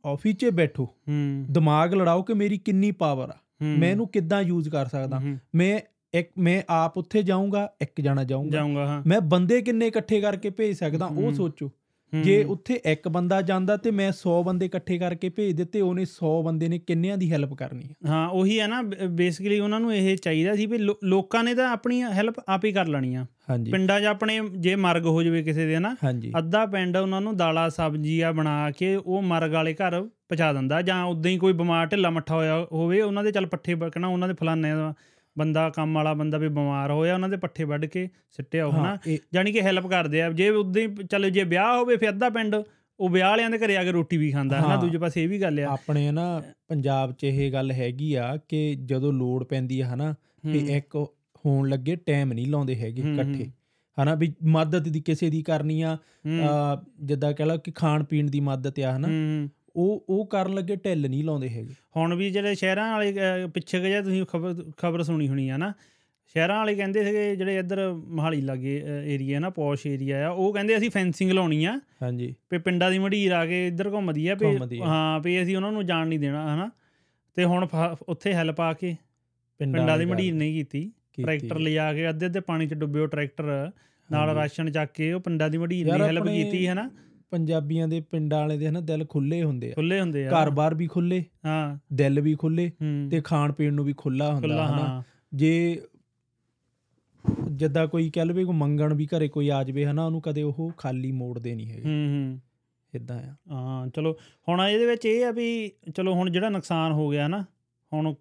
ਆਫਿਸ 0.07 0.37
'ਚ 0.37 0.47
ਬੈਠੋ। 0.47 0.85
ਹੂੰ। 0.85 1.47
ਦਿਮਾਗ 1.50 1.95
ਲੜਾਓ 1.95 2.23
ਕਿ 2.23 2.35
ਮੇਰੀ 2.35 2.59
ਕਿੰਨੀ 2.59 2.90
ਪਾਵਰ 2.90 3.31
ਆ। 3.31 3.37
ਮੈਂ 3.62 3.90
ਇਹਨੂੰ 3.90 4.09
ਕਿੱਦਾਂ 4.09 4.43
ਯੂਜ਼ 4.43 4.69
ਕਰ 4.69 4.87
ਸਕਦਾ? 4.87 5.21
ਮੈਂ 5.55 5.81
ਇੱਕ 6.14 6.31
ਮੈਂ 6.38 6.62
ਆਪ 6.69 6.99
ਉੱਥੇ 6.99 7.23
ਜਾਊਂਗਾ 7.23 7.73
ਇੱਕ 7.83 8.00
ਜਾਣਾ 8.00 8.25
ਜਾਊਂਗਾ। 8.25 8.50
ਮੈਂ 9.07 9.21
ਬੰਦੇ 9.21 9.62
ਕਿੰਨੇ 9.62 9.87
ਇਕੱਠੇ 9.87 10.21
ਕਰਕੇ 10.21 10.50
ਭੇਜ 10.50 10.76
ਸਕਦਾ? 10.76 11.07
ਉਹ। 11.07 11.33
ਸੋਚੋ। 11.33 11.71
ਜੇ 12.12 12.42
ਉੱਥੇ 12.44 12.80
ਇੱਕ 12.84 13.08
ਬੰਦਾ 13.08 13.42
ਜਾਂਦਾ 13.42 13.76
ਤੇ 13.76 13.90
ਮੈਂ 13.90 14.12
100 14.12 14.42
ਬੰਦੇ 14.44 14.66
ਇਕੱਠੇ 14.66 14.98
ਕਰਕੇ 14.98 15.28
ਭੇਜ 15.28 15.56
ਦਿੱਤੇ 15.56 15.80
ਉਹਨੇ 15.80 16.02
100 16.02 16.30
ਬੰਦੇ 16.44 16.68
ਨੇ 16.68 16.78
ਕਿੰਨਿਆਂ 16.78 17.16
ਦੀ 17.18 17.30
ਹੈਲਪ 17.32 17.54
ਕਰਨੀ 17.54 17.84
ਆ? 17.84 18.08
ਹਾਂ 18.08 18.28
ਉਹੀ 18.28 18.60
ਹੈ 18.60 18.66
ਨਾ 18.66 18.82
ਬੇਸਿਕਲੀ 19.08 19.58
ਉਹਨਾਂ 19.60 19.80
ਨੂੰ 19.80 19.94
ਇਹ 19.94 20.16
ਚਾਹੀਦਾ 20.16 20.54
ਸੀ 20.54 20.66
ਵੀ 20.66 20.78
ਲੋਕਾਂ 21.04 21.44
ਨੇ 21.44 21.54
ਤਾਂ 21.54 21.68
ਆਪਣੀ 21.72 22.02
ਹੈਲਪ 22.02 22.34
ਆਪ 22.48 22.64
ਹੀ 22.64 22.72
ਕਰ 22.72 22.86
ਲੈਣੀ 22.86 23.14
ਆ। 23.14 23.26
ਪਿੰਡਾਂ 23.70 24.00
'ਚ 24.00 24.04
ਆਪਣੇ 24.04 24.40
ਜੇ 24.56 24.74
ਮਰਗ 24.76 25.06
ਹੋ 25.06 25.22
ਜਾਵੇ 25.22 25.42
ਕਿਸੇ 25.42 25.66
ਦੇ 25.66 25.78
ਨਾ 25.78 25.94
ਅੱਧਾ 26.38 26.64
ਪਿੰਡ 26.66 26.96
ਉਹਨਾਂ 26.96 27.20
ਨੂੰ 27.20 27.36
ਦਾਲਾਂ 27.36 27.70
ਸਬਜ਼ੀਆਂ 27.70 28.32
ਬਣਾ 28.32 28.70
ਕੇ 28.70 28.94
ਉਹ 28.96 29.22
ਮਰਗ 29.22 29.52
ਵਾਲੇ 29.52 29.74
ਘਰ 29.74 30.00
ਪਹੁੰਚਾ 30.00 30.52
ਦਿੰਦਾ 30.52 30.82
ਜਾਂ 30.82 31.04
ਉਦਾਂ 31.04 31.30
ਹੀ 31.30 31.38
ਕੋਈ 31.38 31.52
ਬਿਮਾਰ 31.52 31.86
ਢਿੱਲਾ 31.86 32.10
ਮੱਠਾ 32.10 32.34
ਹੋਇਆ 32.34 32.66
ਹੋਵੇ 32.72 33.00
ਉਹਨਾਂ 33.00 33.24
ਦੇ 33.24 33.32
ਚੱਲ 33.32 33.46
ਪੱਠੇ 33.46 33.74
ਬਕਣਾ 33.74 34.08
ਉਹਨਾਂ 34.08 34.28
ਦੇ 34.28 34.34
ਫਲਾਣੇ 34.34 34.72
ਬੰਦਾ 35.38 35.71
ਕੰਮ 35.71 35.95
ਵਾਲਾ 35.95 36.14
ਬੰਦਾ 36.14 36.38
ਵੀ 36.38 36.49
ਬਿਮਾਰ 36.49 36.90
ਹੋਇਆ 36.90 37.14
ਉਹਨਾਂ 37.14 37.28
ਦੇ 37.28 37.37
ਪੱਠੇ 37.37 37.64
ਵੱਢ 37.64 37.85
ਕੇ 37.85 38.09
ਸਿੱਟਿਆ 38.30 38.66
ਉਹ 38.66 38.73
ਹਾਂ 38.73 38.97
ਇਹ 39.07 39.18
ਜਾਨੀ 39.33 39.52
ਕਿ 39.52 39.62
ਹੈਲਪ 39.62 39.87
ਕਰਦੇ 39.87 40.23
ਆ। 40.23 40.30
ਜੇ 40.30 40.49
ਉਦਾਂ 40.49 40.83
ਹੀ 40.83 40.88
ਚੱਲ 41.11 41.30
ਜੇ 41.30 41.45
ਵਿਆਹ 41.45 41.78
ਹੋਵੇ 41.78 41.97
ਫਿਰ 41.97 42.09
ਅੱਧਾ 42.09 42.30
ਪਿੰਡ 42.30 42.57
ਉਹ 43.00 43.09
ਵਿਆਹ 43.09 43.30
ਵਾਲਿਆਂ 43.30 43.50
ਦੇ 43.50 43.59
ਘਰੇ 43.59 43.76
ਆ 43.76 43.85
ਕੇ 43.85 43.92
ਰੋਟੀ 43.92 44.16
ਵੀ 44.16 44.30
ਖਾਂਦਾ 44.30 44.61
ਹਾਂ। 44.61 44.78
ਦੂਜੇ 44.78 44.99
ਪਾਸੇ 44.99 45.25
ਇਹ 45.25 45.28
ਵੀ 45.28 45.40
ਗੱਲ 45.40 45.61
ਆ। 45.61 45.73
ਆਪਣੇ 45.73 46.11
ਨਾ 46.11 46.42
ਪੰਜਾਬ 46.68 47.12
'ਚ 47.12 47.25
ਇਹ 47.25 47.52
ਗੱਲ 47.52 47.73
ਹੈਗੀ 47.73 48.14
ਆ 48.14 48.37
ਕਿ 48.37 48.75
ਜਦੋਂ 48.85 49.12
ਲੋੜ 49.12 49.45
ਪੈਂਦੀ 49.45 49.80
ਆ 49.80 49.87
ਹਨਾ 49.95 50.14
ਵੀ 50.47 50.61
ਹੂੰ, 50.61 50.68
ਇੱਕ 50.68 50.97
ਹੋਣ 51.47 51.68
ਲੱਗੇ 51.68 51.97
ਟਾਈਮ 51.97 52.33
ਨਹੀਂ 52.33 52.47
ਲਾਉਂਦੇ 52.47 52.76
ਹੈਗੇ 52.76 53.02
ਹੂੰ, 53.02 53.14
ਇਕੱਠੇ। 53.14 53.45
ਹੂੰ। 53.45 53.52
ਹਨਾ 54.02 54.14
ਵੀ 54.14 54.33
ਮਦਦ 54.45 54.88
ਦੀ 54.88 55.00
ਕਿਸੇ 55.00 55.30
ਦੀ 55.30 55.42
ਕਰਨੀ 55.42 55.83
ਆ 55.83 55.99
ਹੂੰ, 56.26 56.40
ਜਿੱਦਾਂ 57.00 57.33
ਕਹ 57.33 57.42
ਲਓ 57.42 57.59
ਕਿ 57.59 57.71
ਖਾਣ 57.71 58.04
ਪੀਣ 58.04 58.30
ਦੀ 58.30 58.40
ਮਦਦ 58.40 58.80
ਆ 58.80 58.97
ਹਨਾ। 58.97 59.09
ਹੂੰ। 59.09 59.49
ਉਹ 59.78 60.04
ਉਹ 60.08 60.25
ਕਰਨ 60.26 60.54
ਲੱਗੇ 60.54 60.76
ਢਿੱਲ 60.76 61.08
ਨਹੀਂ 61.08 61.23
ਲਾਉਂਦੇ 61.25 61.49
ਹੈਗੇ 61.49 61.75
ਹੁਣ 61.97 62.14
ਵੀ 62.14 62.30
ਜਿਹੜੇ 62.30 62.54
ਸ਼ਹਿਰਾਂ 62.54 62.90
ਵਾਲੇ 62.92 63.47
ਪਿੱਛੇ 63.54 63.80
ਗਏ 63.80 64.00
ਤੁਸੀਂ 64.02 64.25
ਖਬਰ 64.26 64.54
ਖਬਰ 64.78 65.02
ਸੁਣੀ 65.02 65.28
ਹੋਣੀ 65.28 65.49
ਆ 65.49 65.56
ਨਾ 65.56 65.73
ਸ਼ਹਿਰਾਂ 66.35 66.56
ਵਾਲੇ 66.58 66.75
ਕਹਿੰਦੇ 66.75 67.04
ਸੀਗੇ 67.04 67.35
ਜਿਹੜੇ 67.37 67.58
ਇੱਧਰ 67.58 67.80
ਮਹਾਲੀ 67.92 68.40
ਲਾਗੇ 68.40 68.76
ਏਰੀਆ 69.06 69.38
ਨਾ 69.40 69.50
ਪੌਸ਼ 69.50 69.87
ਏਰੀਆ 69.87 70.26
ਆ 70.26 70.30
ਉਹ 70.30 70.52
ਕਹਿੰਦੇ 70.52 70.76
ਅਸੀਂ 70.76 70.90
ਫੈਂਸਿੰਗ 70.90 71.30
ਲਾਉਣੀ 71.32 71.64
ਆ 71.64 71.78
ਹਾਂਜੀ 72.02 72.35
ਵੀ 72.52 72.58
ਪਿੰਡਾਂ 72.58 72.90
ਦੀ 72.90 72.99
ਮਢੀਰ 72.99 73.32
ਆ 73.32 73.44
ਕੇ 73.47 73.66
ਇੱਧਰ 73.66 73.90
ਘੁੰਮਦੀ 73.92 74.26
ਆ 74.28 74.35
ਵੀ। 74.35 74.80
ਹਾਂ 74.80 75.20
ਵੀ 75.20 75.42
ਅਸੀਂ 75.42 75.56
ਉਹਨਾਂ 75.56 75.73
ਨੂੰ 75.73 75.87
ਜਾਣ 75.87 76.06
ਨਹੀਂ 76.08 76.18
ਦੇਣਾ 76.18 76.42
ਹਨਾ 76.54 76.70
ਤੇ 77.37 77.44
ਹੁਣ 77.44 77.66
ਉੱਥੇ 78.08 78.35
ਹੈਲਪ 78.35 78.61
ਆ 78.61 78.73
ਕੇ 78.73 78.94
ਪਿੰਡਾਂ 79.61 79.99
ਦੀ 79.99 80.04
ਮਢੀਰ 80.04 80.35
ਨਹੀਂ 80.35 80.54
ਕੀਤੀ। 80.54 80.90
ਟਰੈਕਟਰ 81.16 81.58
ਲਿਜਾ 81.58 81.92
ਕੇ 81.92 82.08
ਅੱਧੇ 82.08 82.26
ਅੱਧੇ 82.26 82.40
ਪਾਣੀ 82.40 82.66
'ਚ 82.66 82.75
ਡੁੱਬਿਓ 82.75 83.06
ਟਰੈਕਟਰ 83.06 83.70
ਨਾਲ। 84.08 84.35
ਰਾਸ਼ਨ 84.35 84.70
ਚੱਕ 84.70 84.90
ਕੇ 84.94 85.12
ਉਹ 85.12 85.20
ਪਿੰਡਾਂ 85.20 85.49
ਦੀ 85.50 85.58
ਮਢੀਰ 85.58 85.85
ਦੀ 85.87 86.00
ਹੈਲਪ 86.00 86.26
ਕੀਤੀ 86.26 86.66
ਹੈ 86.66 86.75
ਨਾ 86.75 86.88
ਪੰਜਾਬੀਆਂ 87.30 87.88
ਦੇ 87.88 88.00
ਪਿੰਡਾਂ 88.00 88.38
ਵਾਲੇ 88.40 88.58
ਦੇ 88.58 88.68
ਹਨਾ 88.68 88.80
ਦਿਲ 88.80 89.06
ਖੁੱਲੇ 89.06 89.42
ਹੁੰਦੇ 89.42 89.70
ਆ। 89.70 89.75
ਖੁੱਲੇ 89.75 90.00
ਹੁੰਦੇ 90.00 90.26
ਆ। 90.26 90.30
ਘਰ-ਬਾਰ 90.30 90.75
ਵੀ 90.75 90.87
ਖੁੱਲੇ 90.87 91.25
ਹਾਂ। 91.47 91.78
ਦਿਲ 91.92 92.20
ਵੀ 92.20 92.35
ਖੁੱਲੇ 92.35 92.70
ਤੇ 93.11 93.20
ਖਾਣ 93.20 93.52
ਪੀਣ 93.52 93.75
ਨੂੰ 93.75 93.85
ਵੀ 93.85 93.94
ਖੁੱਲਾ 93.97 94.35
ਹੁੰਦਾ 94.35 94.66
ਹਨਾ। 94.66 95.02
ਜੇ 95.35 95.80
ਜਿੱਦਾਂ 97.50 97.87
ਕੋਈ 97.87 98.11
ਕਹਿ 98.11 98.25
ਲਵੇ 98.25 98.44
ਕੋ 98.44 98.52
ਮੰਗਣ 98.52 98.94
ਵੀ 98.94 99.06
ਘਰੇ 99.06 99.28
ਕੋਈ 99.28 99.49
ਆ 99.49 99.64
ਜਾਵੇ 99.64 99.87
ਹਨਾ 99.87 100.06
ਉਹਨੂੰ 100.06 100.20
ਕਦੇ 100.20 100.42
ਉਹ 100.42 100.73
ਖਾਲੀ 100.76 101.12
ਮੋੜਦੇ 101.12 101.54
ਨਹੀਂ 101.54 101.70
ਹੈਗੇ। 101.70 101.85
ਹੂੰ 101.85 102.06
ਹੂੰ। 102.08 102.40
ਇਦਾਂ 102.94 103.18
ਆ। 103.18 103.35
ਹਾਂ 103.50 103.88
ਚਲੋ। 103.88 104.16
ਹੁਣ 104.49 104.61
ਇਹਦੇ 104.62 104.87
ਵਿੱਚ 104.87 105.06
ਇਹ 105.06 105.26
ਆ 105.26 105.30
ਵੀ 105.30 105.73
ਚਲੋ 105.94 106.14
ਹੁਣ 106.14 106.30
ਜਿਹੜਾ 106.30 106.49
ਨੁਕਸਾਨ 106.49 106.92
ਹੋ 106.92 107.11
ਗਿਆ 107.11 107.28
ਨਾ 107.28 107.44
ਹੁਣ 107.92 108.14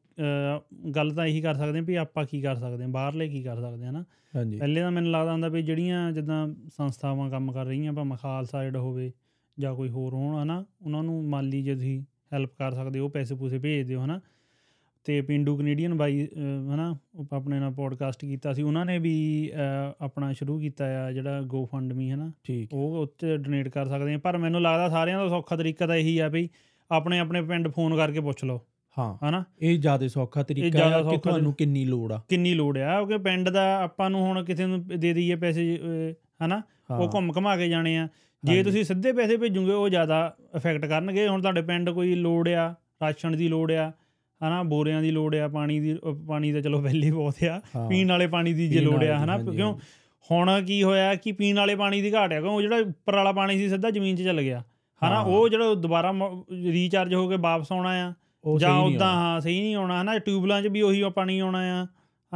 ਗੱਲ 0.96 1.14
ਤਾਂ 1.16 1.26
ਇਹੀ 1.26 1.42
ਕਰ 1.42 1.56
ਸਕਦੇ 1.56 1.78
ਹਾਂ 1.80 1.86
ਵੀ 1.86 1.96
ਆਪਾਂ 1.96 2.26
ਕੀ 2.26 2.42
ਕਰ 2.42 2.56
ਸਕਦੇ 2.56 2.84
ਹਾਂ 2.84 2.90
ਬਾਹਰਲੇ 2.90 3.28
ਕੀ 3.30 3.42
ਕਰ 3.44 3.56
ਸਕਦੇ 3.56 3.86
ਹਾਂ 3.86 3.92
ਨਾ 3.94 4.04
ਹਾਂਜੀ। 4.34 4.58
ਪਹਿਲੇ 4.60 4.82
ਤਾਂ 4.82 4.92
ਮੈਨੂੰ 4.92 5.12
ਲੱਗਦਾ 5.12 5.32
ਹੁੰਦਾ 5.32 5.48
ਵੀ 5.48 5.62
ਜਿਹੜੀਆਂ 5.62 6.12
ਜਿੱਦਾਂ 6.12 6.48
ਸੰਸਥਾਵਾਂ 6.78 7.30
ਕੰਮ 7.30 7.52
ਕਰ 7.52 7.66
ਰਹੀਆਂ 7.66 7.94
ਭਾਵੇਂ 7.94 8.18
ਖਾਲਸਾ 8.18 8.64
ਏਡ 8.64 8.76
ਹੋਵੇ 8.78 9.12
ਜਾਂ 9.58 9.74
ਕੋਈ 9.76 9.90
ਹੋਰ 9.90 10.14
ਹੋਣ 10.14 10.42
ਹਨਾ? 10.44 10.64
ਉਹਨਾਂ 10.82 11.04
ਨੂੰ 11.04 11.24
ਮਾਲੀ 11.30 11.62
ਜੇ 11.64 11.76
ਤੁਸੀਂ 11.76 12.02
ਹੈਲਪ 12.34 12.54
ਕਰ 12.60 12.72
ਸਕਦੇ 12.72 13.00
ਹੋ 13.00 13.08
ਪੈਸੇ 13.10 13.36
ਪੂਸੇ 13.36 13.60
ਭੇਜ 13.60 13.88
ਦਿਓ 13.88 14.04
ਹਨਾ? 14.06 14.20
ਤੇ 15.06 15.20
ਪਿੰਡੂ 15.22 15.56
ਕੈਨੇਡੀਅਨ 15.58 15.94
ਬਾਈ 15.94 16.28
ਹਨਾ 16.38 16.96
ਉਹ 17.16 17.28
ਆਪਣੇ 17.32 17.60
ਨਾਲ 17.60 17.72
ਪੋਡਕਾਸਟ 17.74 18.22
ਕੀਤਾ 18.22 18.54
ਸੀ 18.54 18.62
ਉਹਨਾਂ 18.64 18.86
ਨੇ 18.86 18.98
ਵੀ 19.00 19.52
ਆਪਣਾ 20.00 20.32
ਸ਼ੁਰੂ 20.34 20.60
ਕੀਤਾ 20.60 20.86
ਆ 21.06 21.12
ਜਿਹੜਾ 21.12 21.42
ਗੋ 21.42 21.64
ਫੰਡ 21.66 21.94
ਮੀ 21.94 22.12
ਹਨਾ 22.12 22.32
ਉਹ 22.74 22.98
ਉੱਤੇ 23.02 23.38
ਡੋਨੇਟ 23.38 23.68
ਕਰ 23.68 23.86
ਸਕਦੇ 23.86 24.14
ਆ 24.14 24.18
ਪਰ 24.18 24.38
ਮੈਨੂੰ 24.38 24.62
ਲੱਗਦਾ 24.62 24.90
ਸਾਰਿਆਂ 24.90 25.20
ਦਾ 25.20 25.28
ਸੌਖਾ 25.30 25.56
ਤਰੀਕਾ 25.56 25.88
ਤਾਂ 25.88 25.96
ਇਹੀ 25.96 26.18
ਆ 26.20 26.28
ਵੀ 26.28 26.50
ਆਪਣੇ 26.92 27.20
ਆਪਣੇ 27.20 27.42
ਪਿੰਡ 27.42 27.68
ਫੋਨ 27.68 27.96
ਕਰਕੇ 27.96 28.20
ਪੁੱਛ 28.20 28.44
ਲਓ। 28.44 28.60
ਹਾਂ। 28.98 29.30
ਹਨਾ? 29.30 29.44
ਇਹ 29.62 29.80
ਜ਼ਿਆਦਾ 29.80 30.08
ਸੌਖਾ 30.08 30.44
ਤਰੀਕਾ 30.44 30.90
ਹੈ 30.90 31.04
ਕਿ 31.04 31.18
ਤੁਹਾਨੂੰ 31.18 31.54
ਕਿੰਨੀ 31.54 31.86
ਲੋੜ 31.86 32.12
ਆ। 32.14 32.22
ਕਿੰਨੀ 32.30 32.54
ਲੋੜ 32.54 32.78
ਆ 32.78 32.98
ਕਿਉਂਕਿ 32.98 33.18
ਪਿੰਡ 33.18 33.50
ਦਾ 33.50 33.82
ਆਪਾਂ 33.82 34.10
ਨੂੰ 34.10 34.22
ਹੁਣ 34.22 34.44
ਕਿਸੇ 34.44 34.66
ਨੂੰ 34.66 34.88
ਦੇ 34.88 35.14
ਦਈਏ 35.14 35.36
ਪੈਸੇ 35.36 35.80
ਹਨਾ? 36.46 36.62
ਉਹ 37.00 37.12
ਘੁੰਮ 37.14 37.32
ਘਮਾ 37.38 37.58
ਕੇ 37.58 37.70
ਜਾਣੇ 37.70 37.98
ਆ। 37.98 38.08
ਜੇ। 38.44 38.64
ਤੁਸੀਂ 38.64 38.84
ਸਿੱਧੇ 38.84 39.14
ਪੈਸੇ 39.14 39.38
ਭੇਜੋਗੇ 39.38 39.72
ਉਹ 39.72 39.90
ਜ਼ਿਆਦਾ 39.90 40.36
ਇਫੈਕਟ 40.56 40.86
ਕਰਨਗੇ। 40.86 41.28
ਹੁਣ 41.28 41.42
ਤੁਹਾਡੇ 41.42 41.62
ਪਿੰਡ 41.62 41.90
ਕੋਈ 41.90 42.16
ਲੋੜ 42.16 42.50
ਆ 42.50 42.76
ਰਾਸ਼ਨ 43.02 43.38
ਦੀ 43.38 43.48
ਲੋੜ 43.48 43.72
ਆ 43.72 43.90
ਹਨਾ? 44.48 44.64
ਬੋਰਿਆਂ 44.64 45.02
ਦੀ 45.02 45.12
ਲੋੜ 45.12 45.36
ਆ 45.36 45.48
ਪਾਣੀ 45.48 45.80
ਦੀ 45.80 45.98
ਪਾਣੀ 46.28 46.54
ਤਾਂ 46.54 46.62
ਚਲੋ 46.62 46.82
ਵੈਲੀ 46.82 47.12
ਬਹੁਤ 47.12 47.44
ਆ। 47.44 47.62
ਪੀਣ 47.90 48.10
ਵਾਲੇ 48.10 48.28
ਪਾਣੀ 48.28 48.54
ਦੀ 48.54 48.68
ਜੇ 48.68 48.80
ਲੋੜ 48.80 49.04
ਆ 49.04 49.24
ਹਨਾ? 49.24 49.38
ਕਿਉਂ। 49.38 49.78
ਹੁਣ 50.32 50.62
ਕੀ 50.66 50.84
ਹੋਇਆ 50.84 51.16
ਕਿ 51.16 51.32
ਪੀਣ 51.32 51.56
ਵਾਲੇ 51.56 51.76
ਪਾਣੀ 51.76 52.02
ਦੀ 52.02 52.14
ਘਾਟ 52.14 52.34
ਆ 52.34 52.42
ਕਿਉਂ? 52.42 52.54
ਉਹ 52.54 52.62
ਜਿਹੜਾ 52.62 52.76
ਉੱਪਰ 52.76 53.16
ਵਾਲਾ 53.16 53.32
ਪਾਣੀ 53.32 53.58
ਸੀ 53.58 53.70
ਸਿੱਧਾ 53.70 53.90
ਜ਼ਮੀਨ 53.90 54.16
'ਚ 54.16 54.22
ਚੱਲ 54.22 54.42
ਗਿਆ। 54.42 54.60
ਹਨਾ। 54.60 55.20
ਉਹ 55.20 55.50
ਜਿਹੜਾ 55.50 55.74
ਦੁਬਾਰਾ 55.74 56.14
ਰੀਚਾਰਜ 56.52 57.14
ਹੋ 57.14 57.30
ਕੇ 57.30 57.38
ਵਾਪਸ 57.38 57.72
ਆਉਣਾ 57.72 57.90
ਆ। 57.90 58.14
ਉਹ 58.48 58.60
ਜਾਂ 58.60 58.78
ਉਦਾਂ। 58.78 59.14
ਹਾਂ 59.14 59.42
ਸਹੀ 59.42 59.62
ਨਹੀਂ 59.62 59.76
ਆਉਣਾ 59.76 60.02
ਹਨਾ 60.02 60.18
ਟਿਊਬਲਾਂ 60.20 60.62
'ਚ 60.62 60.68
ਵੀ 60.68 60.82
ਉਹੀ 60.82 61.04
ਪਾਣੀ 61.16 61.40
ਆਉਣਾ 61.40 61.82
ਆ 61.82 61.86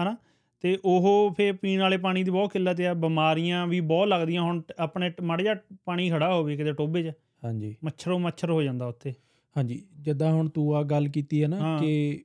ਹਨਾ 0.01 0.15
ਤੇ 0.61 0.77
ਉਹ 0.85 1.33
ਫੇ 1.37 1.51
ਪੀਣ 1.51 1.81
ਵਾਲੇ 1.81 1.97
ਪਾਣੀ 1.97 2.23
ਦੀ 2.23 2.31
ਬਹੁਤ 2.31 2.51
ਕਿੱਲਤ 2.53 2.81
ਆ 2.81 2.93
ਬਿਮਾਰੀਆਂ 2.93 3.67
ਵੀ 3.67 3.79
ਬਹੁਤ 3.79 4.07
ਲੱਗਦੀਆਂ 4.07 4.41
ਹੁਣ 4.41 4.61
ਆਪਣੇ 4.79 5.11
ਮਾੜਾ 5.21 5.43
ਜਿਹਾ 5.43 5.55
ਪਾਣੀ 5.85 6.09
ਖੜਾ 6.09 6.33
ਹੋਵੇ 6.33 6.57
ਕਿਤੇ 6.57 6.73
ਟੋਬੇ 6.73 7.03
'ਚ 7.03 7.11
ਹਾਂਜੀ 7.43 7.75
ਮੱਛਰੋਂ 7.83 8.19
ਮੱਛਰ 8.19 8.51
ਹੋ 8.51 8.63
ਜਾਂਦਾ 8.63 8.87
ਉੱਥੇ 8.87 9.13
ਹਾਂਜੀ 9.57 9.83
ਜਿੱਦਾਂ 9.99 10.31
ਹੁਣ 10.33 10.49
ਤੂੰ 10.49 10.75
ਆ 10.75 10.83
ਗੱਲ 10.83 11.07
ਕੀਤੀ 11.07 11.43
ਹੈ 11.43 11.47
ਨਾ। 11.47 11.77
ਕਿ 11.81 12.23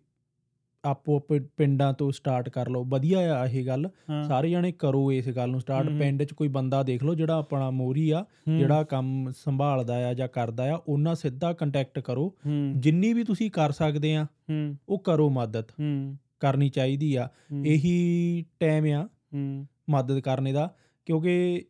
ਆਪੋ 0.87 1.17
ਆਪੇ 1.17 1.39
ਪਿੰਡਾਂ 1.57 1.93
ਤੋਂ 1.93 2.11
ਸਟਾਰਟ 2.13 2.49
ਕਰ 2.49 2.69
ਲਓ। 2.69 2.85
ਵਧੀਆ 2.85 3.19
ਆ 3.35 3.47
ਇਹ 3.47 3.67
ਗੱਲ। 3.67 3.89
ਸਾਰੇ 4.29 4.51
ਜਣੇ 4.51 4.73
ਕਰੋ 4.73 5.13
ਇਸ 5.13 5.29
ਗੱਲ 5.29 5.51
ਨੂੰ 5.51 5.61
ਸਟਾਰਟ। 5.61 5.89
ਪਿੰਡ 5.99 6.23
'ਚ 6.23 6.33
ਕੋਈ 6.33 6.49
ਬੰਦਾ 6.49 6.83
ਦੇਖ 6.83 7.05
ਲਓ 7.05 7.15
ਜਿਹੜਾ 7.15 7.39
ਆਪਣਾ 7.39 7.71
ਮੋਰੀ 7.71 8.11
ਆ 8.11 8.25
ਜਿਹੜਾ 8.59 8.83
ਕੰਮ 8.85 9.31
ਸੰਭਾਲਦਾ 9.37 9.95
ਆ 10.09 10.15
ਜਾਂ 10.15 10.29
ਕਰਦਾ 10.29 10.73
ਆ 10.75 10.81
ਉਹਨਾਂ 10.89 11.15
ਸਿੱਧਾ 11.15 11.53
ਕੰਟੈਕਟ 11.53 11.99
ਕਰੋ। 11.99 12.35
ਜਿੰਨੀ 12.77 13.13
ਵੀ 13.13 13.25
ਤੁਸੀਂ 13.25 13.51
ਕਰ 13.51 13.71
ਸਕਦੇ 13.71 14.15
ਆ 14.17 14.27
ਉਹ 14.89 14.99
ਕਰੋ 14.99 15.31
ਮਦਦ। 15.31 15.73
ਕਰਨੀ 16.41 16.69
ਚਾਹੀਦੀ 16.69 17.15
ਆ। 17.17 17.29
ਇਹੀ 17.65 18.45
ਟਾਈਮ 18.61 18.85
ਆ 18.87 19.09
ਮਦਦ 19.91 20.21
ਕਰਨੇ 20.21 20.53
ਦਾ। 20.53 20.75
ਕਿਉਂਕਿ 21.07 21.65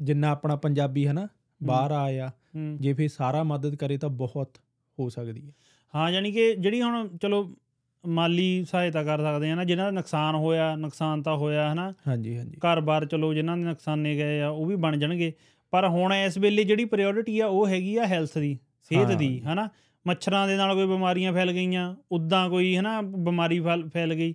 ਜਿੰਨਾ 0.00 0.28
ਆਪਣਾ 0.28 0.56
ਪੰਜਾਬੀ 0.56 1.06
ਹੈ। 1.06 1.12
ਨਾ 1.12 1.28
ਬਾਹਰ 1.62 1.90
ਆਇਆ 1.90 2.30
ਜੇ 2.76 2.92
ਫੇ 2.92 3.08
ਸਾਰਾ 3.08 3.42
ਮਦਦ 3.42 3.74
ਕਰੇ 3.74 3.96
ਤਾਂ 3.98 4.08
ਬਹੁਤ 4.08 4.58
ਹੋ 4.98 5.08
ਸਕਦੀ 5.08 5.46
ਹੈ 5.46 5.52
ਹਾਂ 5.94 6.10
ਯਾਨੀ 6.10 6.32
ਕਿ 6.32 6.54
ਜਿਹੜੀ 6.56 6.82
ਹੁਣ 6.82 7.08
ਚਲੋ 7.22 7.50
ਮਾਲੀ 8.06 8.64
ਸਹਾਇਤਾ 8.64 9.02
ਕਰ 9.02 9.18
ਸਕਦੇ 9.18 9.50
ਆ 9.50 9.54
ਨਾ 9.54 9.64
ਜਿਨ੍ਹਾਂ 9.64 9.86
ਦਾ 9.86 9.90
ਨੁਕਸਾਨ 9.90 10.34
ਹੋਇਆ 10.34 10.76
ਨੁਕਸਾਨ 10.76 11.22
ਤਾਂ 11.22 11.36
ਹੋਇਆ 11.36 11.72
ਹਨਾ? 11.72 11.92
ਹਾਂਜੀ 12.08 12.38
ਹਾਂਜੀ। 12.38 12.56
ਘਰ-ਬਾਰ 12.56 13.04
ਚਲੋ 13.06 13.34
ਜਿਨ੍ਹਾਂ 13.34 13.56
ਦੇ 13.56 13.64
ਨੁਕਸਾਨੇ 13.64 14.16
ਗਏ 14.16 14.40
ਆ 14.40 14.48
ਉਹ 14.48 14.66
ਵੀ 14.66 14.76
ਬਣ 14.76 14.96
ਜਾਣਗੇ। 14.96 15.32
ਪਰ 15.70 15.88
ਹੁਣ 15.88 16.12
ਇਸ 16.14 16.38
ਵੇਲੇ 16.38 16.64
ਜਿਹੜੀ 16.64 16.84
ਪ੍ਰਾਇੋਰਟੀ 16.84 17.40
ਆ 17.40 17.46
ਉਹ 17.46 17.66
ਹੈਗੀ 17.66 17.96
ਆ 17.96 18.06
ਹੈਲਥ 18.06 18.38
ਦੀ 18.38 18.58
ਸਿਹਤ। 18.82 19.12
ਦੀ 19.18 19.40
ਹਨਾ? 19.40 19.68
ਮੱਛਰਾਂ 20.06 20.48
ਦੇ 20.48 20.56
ਨਾਲ 20.56 20.74
ਕੋਈ 20.74 20.86
ਬਿਮਾਰੀਆਂ 20.86 21.32
ਫੈਲ 21.32 21.52
ਗਈਆਂ 21.52 21.94
ਉਦਾਂ 22.12 22.48
ਕੋਈ 22.50 22.76
ਹਨਾ 22.76 23.00
ਬਿਮਾਰੀ 23.02 23.60
ਫੈਲ 23.92 24.14
ਗਈ 24.14 24.34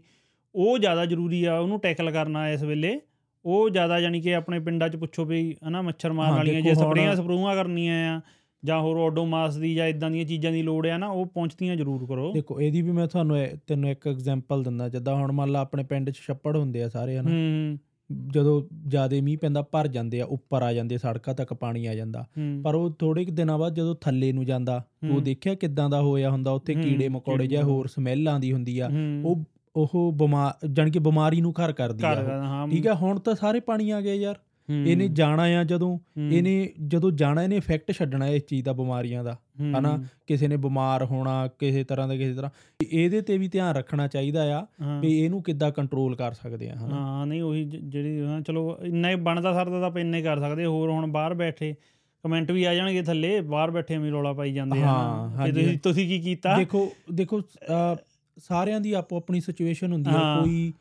ਉਹ 0.56 0.78
ਜ਼ਿਆਦਾ 0.78 1.06
ਜ਼ਰੂਰੀ 1.06 1.44
ਆ 1.46 1.58
ਉਹਨੂੰ 1.60 1.80
ਟੈਕਲ 1.80 2.12
ਕਰਨਾ 2.12 2.50
ਇਸ 2.50 2.64
ਵੇਲੇ। 2.64 3.00
ਉਹ 3.46 3.70
ਜ਼ਿਆਦਾ 3.70 4.00
ਯਾਨੀ 4.00 4.22
ਕਿ 4.22 4.36
ਆਪਣੇ 4.36 4.60
ਪਿੰਡਾਂ 4.60 4.90
'ਚ 4.90 4.96
ਪੁੱਛੋ 4.96 5.26
ਵੀ 5.26 5.56
ਹਨਾ 5.68 5.82
ਮੱਛਰ 5.82 6.14
ਮਾਰਨ 6.14 6.36
ਵਾਲੀਆਂ 6.36 6.62
ਜੇ 6.62 6.74
ਸਪਰੇਆਂ 6.74 7.16
ਸਪਰੂਆਂ 7.16 7.56
ਕਰਨੀਆਂ 7.56 8.18
ਆ 8.18 8.22
ਜਾਂ 8.68 8.80
ਹੋਰ 8.82 8.98
ਓਡੋਮਾਸ 8.98 9.58
ਦੀ 9.58 9.74
ਜਾਂ 9.76 9.88
ਇਦਾਂ 9.88 10.12
ਦੀਆਂ 10.12 10.26
ਚੀਜ਼ਾਂ 10.26 10.52
ਦੀ 10.52 10.62
ਲੋੜ 10.62 10.88
ਆ 10.88 10.98
ਨਾ 10.98 11.08
ਉਹ 11.08 11.26
ਪਹੁੰਚਦੀਆਂ 11.26 11.76
ਜ਼ਰੂਰ 11.76 12.06
ਕਰੋ। 12.06 12.32
ਦੇਖੋ 12.34 12.62
ਇਹਦੀ 12.62 12.82
ਵੀ 12.82 12.92
ਮੈਂ 12.92 13.08
ਤੁਹਾਨੂੰ 13.08 13.38
ਤੈਨੂੰ 13.68 13.90
ਇੱਕ 13.90 14.08
ਐਗਜ਼ਾਮਪਲ 14.08 14.64
ਦਿੰਦਾ 14.64 14.90
ਜਿੱਦਾਂ 14.90 15.16
ਹੁਣ 15.16 15.32
ਮੰਨ 15.32 15.52
ਲਾ 15.52 15.60
ਆਪਣੇ 15.60 15.84
ਪਿੰਡ 15.84 16.10
'ਚ 16.10 16.18
ਛੱਪੜ 16.28 16.58
ਹੁੰਦੇ 16.58 16.84
ਆ 16.84 16.90
ਸਾਰੇ 16.90 17.18
ਹਨਾ? 17.18 17.78
ਜਦੋਂ 18.32 18.62
ਜ਼ਿਆਦੇ 18.88 19.22
ਮੀਂਹ 19.22 19.38
ਪੈਂਦਾ 19.38 19.62
ਭਰ 19.62 19.88
ਜਾਂਦੇ 19.88 20.22
ਆ 20.22 20.26
ਉੱਪਰ 20.26 20.62
ਆ 20.62 20.72
ਜਾਂਦੇ 20.74 20.98
ਸੜਕਾਂ 20.98 21.34
ਤੱਕ 21.36 21.54
ਪਾਣੀ 21.54 21.86
ਆ 21.86 21.96
ਜਾਂਦਾ। 21.96 22.26
ਪਰ 22.64 22.76
ਉਹ 22.76 22.90
ਥੋੜੇ 22.90 23.26
ਕੁ 23.26 23.32
ਦਿਨਾਂ 23.32 23.58
ਬਾਅਦ 23.60 23.76
ਜਦੋਂ 23.76 23.96
ਥੱਲੇ 24.02 24.32
ਨੂੰ 24.32 24.46
ਜਾਂਦਾ 24.46 24.84
ਉਹ। 25.12 25.22
ਦੇਖਿਆ 25.22 25.54
ਕਿਦਾਂ 25.56 25.90
ਦਾ 25.90 26.02
ਹੋਇਆ 26.02 26.30
ਹੁੰਦਾ? 26.30 26.52
ਉੱਥੇ 26.52 26.76
ਕੀੜੇ 26.76 27.10
ਮਕੌੜੇ 27.10 27.44
ਕੀੜੇ 27.44 27.56
ਜਾਂ 27.56 27.64
ਹੋਰ 27.64 27.88
ਸਮੈਲ 27.88 28.28
ਆਂਦੀ 28.28 28.54
ਹੁੰਦੀ 28.54 28.80
ਆ। 28.80 28.90
ਉਹ 29.26 29.44
ਉਹ 29.76 30.12
ਬਿਮਾਰ 30.12 30.68
ਜਾਣੀ 30.68 30.92
ਕਿ 30.92 31.00
ਬਿਮਾਰੀ 31.00 31.42
ਨੂੰ 31.42 31.54
ਘਰ 31.54 31.72
ਕਰਦੀ 31.72 32.04
ਆ 32.06 32.66
ਠੀਕ 32.72 32.88
ਆ 32.88 32.94
ਹੁਣ 32.94 33.20
ਤਾਂ 33.20 33.36
ਸਾਰੇ 33.36 33.60
ਪਾਣੀ 33.60 33.90
ਆ 33.90 34.02
ਗਏ 34.02 34.16
ਯਾਰ। 34.16 34.36
ਇਹਨੇ 34.70 35.08
ਜਾਣਾ 35.08 35.44
ਆ 35.44 35.64
ਜਦੋਂ 35.64 36.00
ਇਹਨੇ 36.22 36.70
ਜਦੋਂ 36.88 37.12
ਜਾਣਾ 37.12 37.44
ਇਹਨੇ 37.44 37.56
ਇਫੈਕਟ 37.56 37.92
ਛੱਡਣਾ 37.92 38.28
ਇਸ 38.28 38.44
ਚੀਜ਼ 38.44 38.66
ਦਾ 38.66 38.74
ਬਿਮਾਰੀਆਂ 38.74 39.24
ਦਾ। 39.24 39.38
ਹਨਾ? 39.62 40.04
ਕਿਸੇ 40.28 40.48
ਨੇ 40.48 40.58
ਬਿਮਾਰ 40.58 41.06
ਹੋਣਾ 41.06 41.48
ਕਿਸੇ 41.48 41.84
ਤਰ੍ਹਾਂ 41.84 42.08
ਦਾ 42.08 42.16
ਕਿਸੇ 42.16 42.34
ਤਰ੍ਹਾਂ। 42.34 42.52
ਇਹਦੇ 42.92 43.22
ਤੇ 43.22 43.38
ਵੀ 43.38 43.48
ਧਿਆਨ 43.48 43.76
ਰੱਖਣਾ 43.76 44.08
ਚਾਹੀਦਾ 44.08 44.60
ਆ 44.60 44.66
ਵੀ 45.00 45.20
ਇਹਨੂੰ 45.20 45.44
ਕਿੱਦਾਂ 45.44 45.72
ਕੰਟਰੋਲ 45.72 46.16
ਕਰ 46.16 46.32
ਸਕਦੇ 46.32 46.70
ਆ 46.70 46.76
ਹਨਾ? 46.76 46.96
ਹਾਂ 46.96 47.28
ਨਹੀਂ 47.28 47.42
ਉਹੀ 47.42 47.64
ਜਿਹੜੀ 47.64 48.20
ਹਾਂ 48.20 48.42
ਚਲੋ 48.42 48.78
ਇੰਨਾ 48.84 49.10
ਹੀ 49.10 49.16
ਬਣਦਾ 49.16 49.54
ਸਰਦਾ 49.54 49.80
ਤਾਂ 49.80 49.88
ਆਪਾਂ 49.88 50.02
ਇੰਨਾ 50.02 50.22
ਕਰ 50.22 50.40
ਸਕਦੇ। 50.40 50.66
ਹੋਰ 50.66 50.90
ਹੁਣ 50.90 51.08
ਬਾਹਰ 51.08 51.34
ਬੈਠੇ 51.34 51.76
ਕਮੈਂਟ 52.24 52.52
ਵੀ 52.52 52.64
ਆ 52.64 52.74
ਜਾਣਗੇ 52.74 53.02
ਥੱਲੇ 53.02 53.42
ਬਾਹਰ 53.42 53.72
ਬੈਠੇ 53.72 53.98
ਵੀ 53.98 54.10
ਰੋਲਾ 54.10 54.34
ਪਾਈ 54.34 54.54
ਜਾਂਦੇ 54.54 54.84
ਆ 54.84 54.96
ਕਿ 55.46 55.52
ਤੁਸੀਂ 55.52 55.80
ਤੁਸੀਂ 55.80 56.08
ਕੀ 56.08 56.20
ਕੀਤਾ? 56.20 56.58
ਦੇਖੋ 56.58 56.94
ਦੇਖੋ 57.14 57.42
ਸਾਰਿਆਂ 58.38 58.82
ਦੀ 58.82 58.94
ਆਪੋ 58.94 59.18
ਆਪਣੀ 59.18 59.42
ਸਿਚੁਏਸ਼ਨ 59.42 59.94
ਹੁੰਦੀ 59.94 60.10
ਆ। 60.10 60.14
ਹਾਂ। 60.14 60.44
ਕੋਈ 60.44 60.74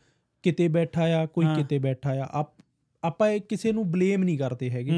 ਕਿਤੇ 0.43 0.69
ਬੈਠਾ 0.69 1.03
ਆ 1.03 1.27
ਕੋਈ। 1.27 1.47
ਕਿਤੇ 1.57 1.79
ਬੈਠਾ 1.79 2.11
ਆ। 2.11 2.29
ਆਪ- 2.31 2.56
ਆਪਾਂ 3.07 3.31
ਇਹ 3.31 3.41
ਕਿਸੇ 3.41 3.73
ਨੂੰ 3.73 3.91
ਬਲੇਮ 3.91 4.25
ਨਹੀਂ 4.25 4.39
ਕਰਦੇ 4.39 4.71
ਹੈਗੇ। 4.71 4.91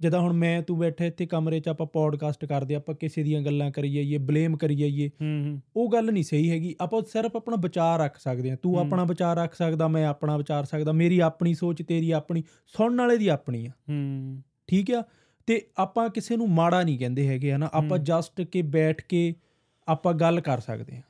ਜਿੱਦਾਂ 0.00 0.20
ਹੁਣ 0.20 0.32
ਮੈਂ 0.32 0.62
ਤੂੰ 0.62 0.78
ਬੈਠਾ 0.78 1.04
ਇੱਥੇ 1.04 1.26
ਕਮਰੇ 1.26 1.60
'ਚ 1.60 1.68
ਆਪਾਂ 1.68 1.86
ਪੋਡਕਾਸਟ 1.86 2.44
ਕਰਦੇ 2.44 2.74
ਆਪਾਂ 2.74 2.94
ਕਿਸੇ 2.94 3.22
ਦੀਆਂ 3.22 3.42
ਗੱਲਾਂ 3.42 3.70
ਕਰੀ 3.70 3.92
ਜਾਈਏ 3.92 4.18
ਬਲੇਮ 4.18 4.56
ਕਰੀ 4.56 4.74
ਜਾਈਏ। 4.76 5.10
ਉਹ 5.76 5.92
ਗੱਲ 5.92 6.12
ਨਹੀਂ 6.12 6.24
ਸਹੀ 6.24 6.50
ਹੈਗੀ। 6.50 6.76
ਆਪਾਂ 6.80 7.02
ਸਿਰਫ 7.02 7.36
ਆਪਣਾ 7.36 7.56
ਵਿਚਾਰ 7.56 8.00
ਰੱਖ 8.00 8.18
ਸਕਦੇ 8.18 8.50
ਹਾਂ 8.50 8.56
ਤੂੰ। 8.62 8.78
ਆਪਣਾ 8.78 9.04
ਵਿਚਾਰ 9.04 9.36
ਰੱਖ 9.36 9.54
ਸਕਦਾ 9.54 9.88
ਮੈਂ 9.88 10.06
ਆਪਣਾ 10.06 10.36
ਵਿਚਾਰ 10.36 10.64
ਸਕਦਾ। 10.64 10.92
ਮੇਰੀ 10.92 11.18
ਆਪਣੀ 11.18 11.54
ਸੋਚ 11.54 11.82
ਤੇਰੀ 11.82 12.10
ਆਪਣੀ 12.10 12.42
ਸੁਣਨ 12.66 12.98
ਵਾਲੇ 12.98 13.18
ਦੀ 13.18 13.28
ਆਪਣੀ 13.28 13.66
ਆ। 13.66 13.70
ਠੀਕ 14.66 14.92
ਆ? 14.92 15.04
ਤੇ 15.46 15.66
ਆਪਾਂ 15.76 16.08
ਕਿਸੇ 16.08 16.36
ਨੂੰ 16.36 16.50
ਮਾੜਾ 16.50 16.82
ਨਹੀਂ 16.82 16.98
ਕਹਿੰਦੇ 16.98 17.28
ਹੈਗੇ 17.28 17.52
ਹਨਾ? 17.52 17.70
ਆਪਾਂ। 17.72 17.98
ਜਸਟ 17.98 18.40
ਕੇ 18.40 18.62
ਬੈਠ 18.62 19.02
ਕੇ 19.02 19.34
ਆਪਾਂ 19.88 20.14
ਗੱਲ 20.14 20.40
ਕਰ 20.40 20.60
ਸਕਦੇ 20.60 20.96
ਹਾਂ। 20.96 21.02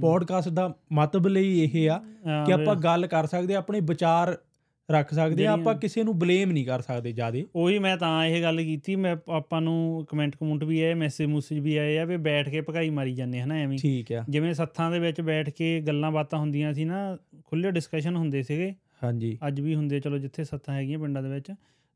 ਪੋਡਕਾਸਟ 0.00 0.48
ਦਾ 0.48 0.74
ਮਤਲਬ 0.92 1.26
ਲਈ 1.26 1.60
ਇਹ 1.60 1.90
ਆ 1.90 1.98
ਕਿ 2.46 2.52
ਆਪਾਂ 2.52 2.74
ਗੱਲ 2.76 3.06
ਕਰ 3.06 3.26
ਸਕਦੇ 3.26 3.54
ਹਾਂ 3.54 3.60
ਆਪਣੇ 3.60 3.80
ਵਿਚਾਰ 3.80 4.38
ਰੱਖ 4.90 5.14
ਸਕਦੇ 5.14 5.30
ਜਿਹੜੀਆਂ- 5.30 5.58
ਆਪਾਂ 5.58 5.74
ਕਿਸੇ 5.74 6.04
ਨੂੰ 6.04 6.18
ਬਲੇਮ 6.18 6.52
ਨਹੀਂ 6.52 6.66
ਕਰ 6.66 6.80
ਸਕਦੇ 6.80 7.12
ਜਿਆਦੇ। 7.12 7.46
ਉਹੀ 7.56 7.78
ਮੈਂ 7.78 7.96
ਤਾਂ 7.96 8.26
ਇਹ 8.26 8.42
ਗੱਲ 8.42 8.62
ਕੀਤੀ 8.62 8.96
ਮੈਂ 8.96 9.16
ਆਪਾਂ 9.28 9.60
ਨੂੰ 9.60 10.06
ਕਮੈਂਟ 10.08 10.36
ਕਮੁੰਟ 10.36 10.64
ਵੀ 10.64 10.82
ਆਏ 10.82 10.94
ਮੈਸੇਜ 10.94 11.26
ਮੂਸੇਜ 11.26 11.58
ਵੀ 11.58 11.76
ਆਏ 11.76 11.98
ਆ 11.98 12.04
ਵੀ 12.04 12.16
ਬੈਠ 12.16 12.48
ਕੇ 12.48 12.60
ਭਕਾਈ 12.60 12.90
ਮਾਰੀ 12.90 13.12
ਜਾਂਦੇ 13.12 13.40
ਹਨਾ 13.40 13.54
ਐਵੇਂ। 13.54 13.78
ਠੀਕ 13.78 14.12
ਆ। 14.12 14.24
ਜਿਵੇਂ 14.28 14.54
ਸੱਥਾਂ 14.54 14.90
ਦੇ 14.90 14.98
ਵਿੱਚ 14.98 15.20
ਬੈਠ 15.20 15.50
ਕੇ 15.50 15.80
ਗੱਲਾਂ 15.80 16.12
ਬਾਤਾਂ 16.12 16.38
ਹੁੰਦੀਆਂ 16.38 16.74
ਸੀ 16.74 16.84
ਨਾ 16.84 17.18
ਖੁੱਲੇ 17.46 17.70
ਡਿਸਕਸ਼ਨ 17.70 18.16
ਹੁੰਦੇ 18.16 18.42
ਸੀਗੇ। 18.42 18.74
ਹਾਂਜੀ। 19.04 19.38
ਅੱਜ 19.46 19.60
ਵੀ 19.60 19.74
ਹੁੰਦੇ 19.74 20.00
ਚਲੋ 20.00 20.18
ਜਿੱਥੇ 20.18 20.44
ਸੱਥਾਂ 20.44 20.74
ਹੈਗੀਆਂ 20.74 20.98
ਪਿੰਡਾਂ 20.98 21.22
ਦੇ 21.22 21.28
ਵਿੱਚ। 21.28 21.52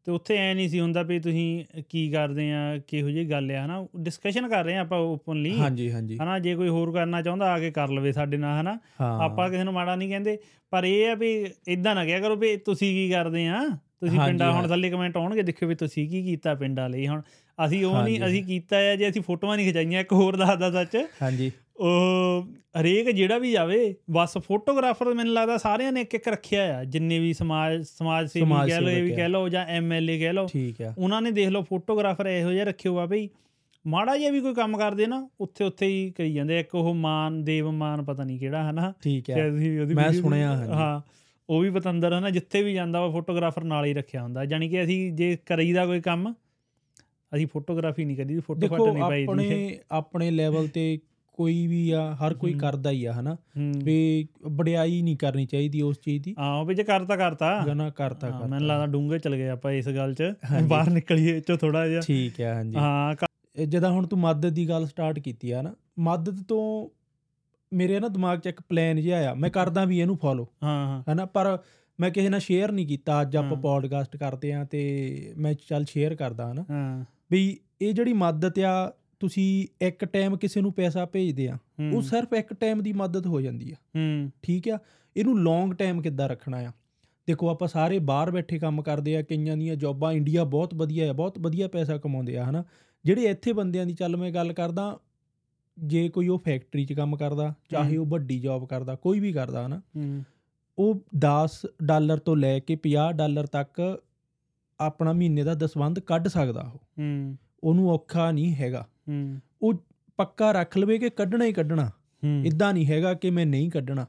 ਤੇ 0.06 0.12
ਉੱਥੇ 0.12 0.36
ਐ 0.36 0.54
ਨਹੀਂ 0.54 0.68
ਸੀ 0.68 0.80
ਹੁੰਦਾ 0.80 1.02
ਵੀ 1.02 1.18
ਤੁਸੀਂ 1.20 1.64
ਕੀ 1.88 2.10
ਕਰਦੇ 2.10 2.52
ਆ 2.52 2.58
ਕਿਹੋ 2.88 3.10
ਜਿਹੀ 3.10 3.24
ਗੱਲ 3.30 3.50
ਆ 3.50 3.64
ਹਨਾ? 3.64 3.86
ਡਿਸਕਸ਼ਨ 3.96 4.48
ਕਰ 4.48 4.64
ਰਹੇ 4.64 4.76
ਆ 4.76 4.80
ਆਪਾਂ 4.80 4.98
ਓਪਨਲੀ 4.98 5.58
ਹਾਂਜੀ 5.58 5.90
ਹਾਂਜੀ। 5.92 6.18
ਹਨਾ 6.22 6.38
ਜੇ 6.38 6.54
ਕੋਈ 6.54 6.68
ਹੋਰ 6.68 6.92
ਕਰਨਾ 6.92 7.22
ਚਾਹੁੰਦਾ 7.22 7.52
ਆ 7.52 7.58
ਕੇ 7.58 7.70
ਕਰ 7.70 7.88
ਲਵੇ 7.88 8.12
ਸਾਡੇ 8.12 8.36
ਨਾਲ 8.36 8.60
ਹਨਾ? 8.60 8.78
ਆਪਾਂ 9.20 9.50
ਕਿਸੇ 9.50 9.64
ਨੂੰ 9.64 9.72
ਮਾੜਾ 9.72 9.96
ਨਹੀਂ 9.96 10.08
ਕਹਿੰਦੇ 10.08 10.38
ਪਰ 10.70 10.84
ਇਹ 10.84 11.10
ਆ 11.10 11.14
ਵੀ 11.14 11.46
ਇਦਾਂ 11.68 11.94
ਨਾ 11.94 12.04
ਕਿਹਾ 12.04 12.20
ਕਰੋ 12.20 12.36
ਵੀ 12.36 12.56
ਤੁਸੀਂ 12.56 12.94
ਕੀ 12.94 13.10
ਕਰਦੇ 13.10 13.46
ਆ? 13.46 13.60
ਤੁਸੀਂ 14.00 14.20
ਪਿੰਡਾਂ 14.20 14.52
ਹੁਣ। 14.52 14.68
ਥੱਲੇ 14.68 14.90
ਕਮੈਂਟ 14.90 15.16
ਆਉਣਗੇ 15.16 15.42
ਦੇਖਿਓ 15.42 15.68
ਵੀ 15.68 15.74
ਤੁਸੀਂ 15.74 16.08
ਕੀ 16.08 16.22
ਕੀਤਾ 16.22 16.54
ਪਿੰਡਾਂ 16.54 16.88
ਲਈ 16.90 17.06
ਹੁਣ। 17.08 17.22
ਅਸੀਂ 17.66 17.84
ਉਹ 17.84 18.02
ਨਹੀਂ। 18.02 18.20
ਅਸੀਂ 18.26 18.44
ਕੀਤਾ 18.44 18.76
ਆ 18.76 18.96
ਜੇ 18.96 19.08
ਅਸੀਂ 19.08 19.22
ਫੋਟੋਆਂ 19.22 19.56
ਨਹੀਂ 19.56 19.66
ਖਿਚਾਈਆਂ 19.66 20.00
ਇੱਕ 20.00 20.12
ਹੋਰ 20.12 20.36
ਦੱਸਦਾ 20.36 20.70
ਸੱਚ। 20.70 20.96
ਹਾਂਜੀ। 21.22 21.50
ਹਰੇਕ 22.80 23.10
ਜਿਹੜਾ 23.10 23.38
ਵੀ 23.38 23.50
ਜਾਵੇ 23.52 23.94
ਬਸ 24.10 24.36
ਫੋਟੋਗ੍ਰਾਫਰ 24.38 25.12
ਮੈਨੂੰ 25.14 25.32
ਲੱਗਦਾ 25.34 25.56
ਸਾਰਿਆਂ 25.56 25.92
ਨੇ 25.92 26.00
ਇੱਕ 26.00 26.14
ਇੱਕ 26.14 26.28
ਰੱਖਿਆ 26.28 26.62
ਆ। 26.78 26.84
ਜਿੰਨੇ 26.84 27.18
ਵੀ 27.18 27.32
ਸਮਾਜ 27.32 27.82
ਸਮਾਜ 27.82 28.28
ਸੇਵੀ 28.28 28.50
ਕਹਿ 28.68 28.80
ਲਓ 28.80 28.90
ਇਹ 28.90 29.02
ਵੀ। 29.02 29.12
ਕਹਿ 29.12 29.28
ਲਓ 29.28 29.48
ਜਾਂ 29.48 29.64
ਐਮਐਲਏ 29.66 30.18
ਕਹਿ 30.18 30.32
ਲਓ 30.32 30.46
ਠੀਕ 30.46 30.80
ਆ। 30.82 30.94
ਉਹਨਾਂ 30.98 31.20
ਨੇ 31.22 31.30
ਦੇਖ 31.30 31.48
ਲਓ 31.48 31.62
ਫੋਟੋਗ੍ਰਾਫਰ 31.62 32.26
ਇਹੋ 32.26 32.52
ਜਿਹਾ 32.52 32.64
ਰੱਖਿਓ 32.64 32.96
ਆ 32.98 33.06
ਬਈ 33.06 33.28
ਮਾੜਾ 33.84 34.16
ਜਿਹਾ 34.16 34.30
ਵੀ 34.30 34.40
ਕੋਈ 34.40 34.54
ਕੰਮ 34.54 34.76
ਕਰਦੇ 34.78 35.06
ਨਾ 35.06 35.28
ਉੱਥੇ 35.40 35.64
ਉੱਥੇ 35.64 35.86
ਹੀ 35.86 36.10
ਕਰੀ 36.16 36.32
ਜਾਂਦੇ 36.34 36.58
ਇੱਕ 36.60 36.74
ਉਹ 36.74 36.94
ਮਾਨ 36.94 37.42
ਦੇਵ 37.44 37.70
ਮਾਨ 37.72 38.02
ਪਤਾ 38.04 38.24
ਨਹੀਂ 38.24 38.38
ਕਿਹੜਾ 38.38 38.70
ਹਨਾ? 38.70 38.92
ਠੀਕ 39.02 39.30
ਉਹਦੀ 39.30 39.94
ਮੈਂ 39.94 40.10
ਸੁਣਿਆ। 40.12 40.54
ਹਾਂ 40.66 41.00
ਉਹ 41.48 41.60
ਵੀ 41.60 41.70
ਪਤੰਦਰ 41.70 42.12
ਹਨਾ 42.18 42.30
ਜਿੱਥੇ 42.30 42.62
ਵੀ 42.62 42.72
ਜਾਂਦਾ 42.74 43.00
ਉਹ 43.00 43.12
ਫੋਟੋਗ੍ਰਾਫਰ 43.12 43.64
ਨਾਲ 43.64 43.84
ਹੀ 43.84 43.92
ਰੱਖਿਆ 43.94 44.22
ਹੁੰਦਾ। 44.22 44.44
ਯਾਨੀ 44.44 44.68
ਕਿ 44.68 44.82
ਅਸੀਂ 44.82 45.12
ਜੇ 45.12 45.36
ਕਰੀਦਾ 45.46 45.86
ਕੋਈ 45.86 46.00
ਕੰਮ 46.00 46.32
ਅਸੀਂ 47.32 47.46
ਫੋਟੋਗ੍ਰਾਫੀ 47.46 48.04
ਨਹੀਂ 48.04 48.16
ਕਰੀ 48.16 48.38
ਫੋਟੋ 48.38 48.66
ਫੋਟੋ 48.68 48.92
ਨਹੀਂ 48.92 49.02
ਪਾਈ 49.02 49.20
ਦੀ। 49.20 49.26
ਆਪਣੇ 49.26 49.78
ਆਪਣੇ 49.90 50.30
ਲੈਵਲ 50.30 50.68
ਤੇ 50.68 50.98
ਕੋਈ 51.36 51.66
ਵੀ 51.66 51.90
ਆ 51.90 52.14
ਹਰ 52.14 52.34
ਕੋਈ। 52.34 52.52
ਕਰਦਾ 52.52 52.90
ਹੀ 52.90 53.04
ਆ 53.04 53.12
ਹਨਾ? 53.12 53.36
ਵੀ 53.84 54.28
ਵਡਿਆਈ 54.46 55.02
ਨਹੀਂ 55.02 55.16
ਕਰਨੀ 55.16 55.46
ਚਾਹੀਦੀ 55.46 55.82
ਉਸ 55.82 55.96
ਚੀਜ਼ 56.00 56.24
ਦੀ। 56.24 56.34
ਹਾਂ 56.38 56.64
ਵੀ 56.64 56.74
ਜੇ 56.74 56.82
ਕਰਤਾ 56.84 57.16
ਕਰਤਾ। 57.16 57.64
ਗਨਾ 57.66 57.90
ਕਰਤਾ 57.90 58.30
ਕਰਤਾ। 58.30 58.46
ਮੈਨੂੰ 58.46 58.68
ਲੱਗਦਾ 58.68 58.86
ਡੂੰਘੇ 58.86 59.18
ਚਲ 59.18 59.36
ਗਏ 59.36 59.48
ਆਪਾਂ 59.48 59.72
ਇਸ 59.72 59.88
ਗੱਲ 59.88 60.14
'ਚ। 60.14 60.22
ਬਾਹਰ 60.68 60.90
ਨਿਕਲੀਏ 60.90 61.40
ਚੋ 61.40 61.56
ਥੋੜਾ 61.56 61.88
ਜਿਹਾ। 61.88 62.00
ਠੀਕ 62.00 62.40
ਆ 62.40 62.54
ਹਾਂਜੀ। 62.54 62.76
ਹਾਂ 62.76 63.14
ਜਦੋਂ 63.66 63.90
ਹੁਣ 63.90 64.06
ਤੂੰ 64.06 64.18
ਮਦਦ 64.18 64.48
ਦੀ 64.48 64.68
ਗੱਲ 64.68 64.86
ਸਟਾਰਟ 64.86 65.18
ਕੀਤੀ 65.18 65.50
ਆ 65.50 65.62
ਨਾ 65.62 65.74
ਮਦਦ 65.98 66.42
ਤੋਂ 66.42 66.88
ਮੇਰੇ 67.72 68.00
ਨਾ 68.00 68.08
ਦਿਮਾਗ 68.08 68.38
'ਚ 68.38 68.46
ਇੱਕ 68.46 68.60
ਪਲਾਨ 68.68 69.00
ਜਿਹਾ 69.00 69.30
ਆ 69.30 69.34
ਮੈਂ 69.34 69.50
ਕਰਦਾ 69.50 69.84
ਵੀ 69.84 70.00
ਇਹਨੂੰ 70.00 70.16
ਫੋਲੋ 70.16 70.48
ਹਾਂ 70.62 70.86
ਹਾਂ। 70.86 71.12
ਹਨਾ? 71.12 71.24
ਪਰ 71.24 71.58
ਮੈਂ 72.00 72.10
ਕਿਸੇ 72.10 72.28
ਨਾਲ 72.28 72.40
ਸ਼ੇਅਰ 72.40 72.72
ਨਹੀਂ 72.72 72.86
ਕੀਤਾ। 72.86 73.22
ਅੱਜ 73.22 73.36
ਆਪਾਂ। 73.36 73.56
ਪੋਡਕਾਸਟ 73.56 74.16
ਕਰਦੇ 74.16 74.52
ਆ 74.52 74.64
ਤੇ 74.64 75.32
ਮੈਂ 75.36 75.54
ਚੱਲ 75.68 75.84
ਸ਼ੇਅਰ 75.84 76.14
ਕਰਦਾ 76.14 76.52
ਹਨਾ? 76.52 76.64
ਹਾਂ। 76.70 77.04
ਵੀ 77.30 77.58
ਇਹ 77.82 77.92
ਜਿਹੜੀ 77.94 78.12
ਮਦਦ 78.12 78.58
ਆ 78.58 78.92
ਤੁਸੀਂ 79.20 79.66
ਇੱਕ 79.86 80.04
ਟਾਈਮ 80.04 80.36
ਕਿਸੇ 80.36 80.60
ਨੂੰ 80.60 80.72
ਪੈਸਾ 80.72 81.06
ਭੇਜਦੇ 81.06 81.48
ਆ 81.48 81.58
ਉਹ 81.94 82.02
ਸਿਰਫ 82.02 82.32
ਇੱਕ 82.32 82.54
ਟਾਈਮ 82.54 82.82
ਦੀ 82.82 82.92
ਮਦਦ 82.92 83.26
ਹੋ 83.26 83.40
ਜਾਂਦੀ 83.40 83.70
ਆ। 83.70 83.74
ਹੂੰ। 83.74 84.30
ਠੀਕ 84.42 84.68
ਆ? 84.68 84.78
ਇਹਨੂੰ 85.16 85.42
ਲੌਂਗ 85.42 85.72
ਟਾਈਮ 85.72 86.02
ਕਿੱਦਾਂ 86.02 86.28
ਰੱਖਣਾ 86.28 86.56
ਆ? 86.56 86.72
ਦੇਖੋ 87.26 87.48
ਆਪਾਂ 87.48 87.68
ਸਾਰੇ 87.68 87.98
ਬਾਹਰ 87.98 88.30
ਬੈਠੇ 88.30 88.58
ਕੰਮ 88.58 88.82
ਕਰਦੇ 88.82 89.16
ਆ 89.16 89.22
ਕਈਆਂ 89.22 89.56
ਦੀਆਂ 89.56 89.76
ਜੌਬਾਂ 89.76 90.12
ਇੰਡੀਆ 90.12 90.44
ਬਹੁਤ 90.44 90.74
ਵਧੀਆ 90.74 91.10
ਆ 91.10 91.12
ਬਹੁਤ 91.12 91.38
ਵਧੀਆ 91.38 91.68
ਪੈਸਾ 91.68 91.96
ਕਮਾਉਂਦੇ 91.96 92.36
ਆ 92.36 92.44
ਹਨਾ? 92.44 92.64
ਜਿਹੜੇ 93.04 93.22
ਇੱਥੇ 93.22 93.52
ਬੰਦਿਆਂ 93.52 93.86
ਦੀ 93.86 93.94
ਚੱਲ 93.94 94.16
ਮੈਂ 94.16 94.30
ਗੱਲ 94.30 94.52
ਕਰਦਾ 94.52 95.00
ਜੇ 95.78 96.08
ਕੋਈ 96.08 96.28
ਉਹ 96.28 96.38
ਫੈਕਟਰੀ 96.38 96.84
'ਚ 96.84 96.92
ਕੰਮ 96.92 97.16
ਕਰਦਾ 97.16 97.54
ਚਾਹੇ। 97.70 97.96
ਉਹ 97.96 98.06
ਵੱਡੀ 98.06 98.40
ਜੌਬ 98.40 98.66
ਕਰਦਾ 98.66 98.94
ਕੋਈ 98.94 99.20
ਵੀ 99.20 99.32
ਕਰਦਾ 99.32 99.66
ਹਨਾ? 99.66 99.82
ਹੂੰ। 99.96 100.24
ਉਹ 100.78 101.04
10 101.18 101.66
ਡਾਲਰ 101.82 102.18
ਤੋਂ 102.18 102.36
ਲੈ 102.36 102.58
ਕੇ 102.58 102.76
50 102.76 103.12
ਡਾਲਰ 103.12 103.46
ਤੱਕ 103.46 104.02
ਆਪਣਾ 104.80 105.12
ਮਹੀਨੇ 105.12 105.42
ਦਾ 105.42 105.54
ਦਸਵੰਧ 105.54 105.98
ਕੱਢ 105.98 106.28
ਸਕਦਾ 106.28 106.60
ਉਹ। 106.60 106.78
ਹੂੰ। 106.98 107.36
ਉਹਨੂੰ 107.64 107.90
ਔਖਾ 107.90 108.30
ਨਹੀਂ 108.30 108.54
ਹੈਗਾ। 108.54 108.88
ਹੂੰ 109.08 109.40
ਉਹ 109.62 109.74
ਪੱਕਾ 110.16 110.52
ਰੱਖ 110.52 110.78
ਲਵੇ 110.78 110.98
ਕਿ 110.98 111.10
ਕੱਢਣਾ 111.10 111.44
ਹੀ 111.44 111.52
ਕੱਢਣਾ। 111.52 111.90
ਇਦਾਂ 112.44 112.74
ਨਹੀਂ 112.74 112.86
ਹੈਗਾ 112.86 113.14
ਕਿ 113.14 113.30
ਮੈਂ 113.30 113.46
ਨਹੀਂ 113.46 113.70
ਕੱਢਣਾ। 113.70 114.06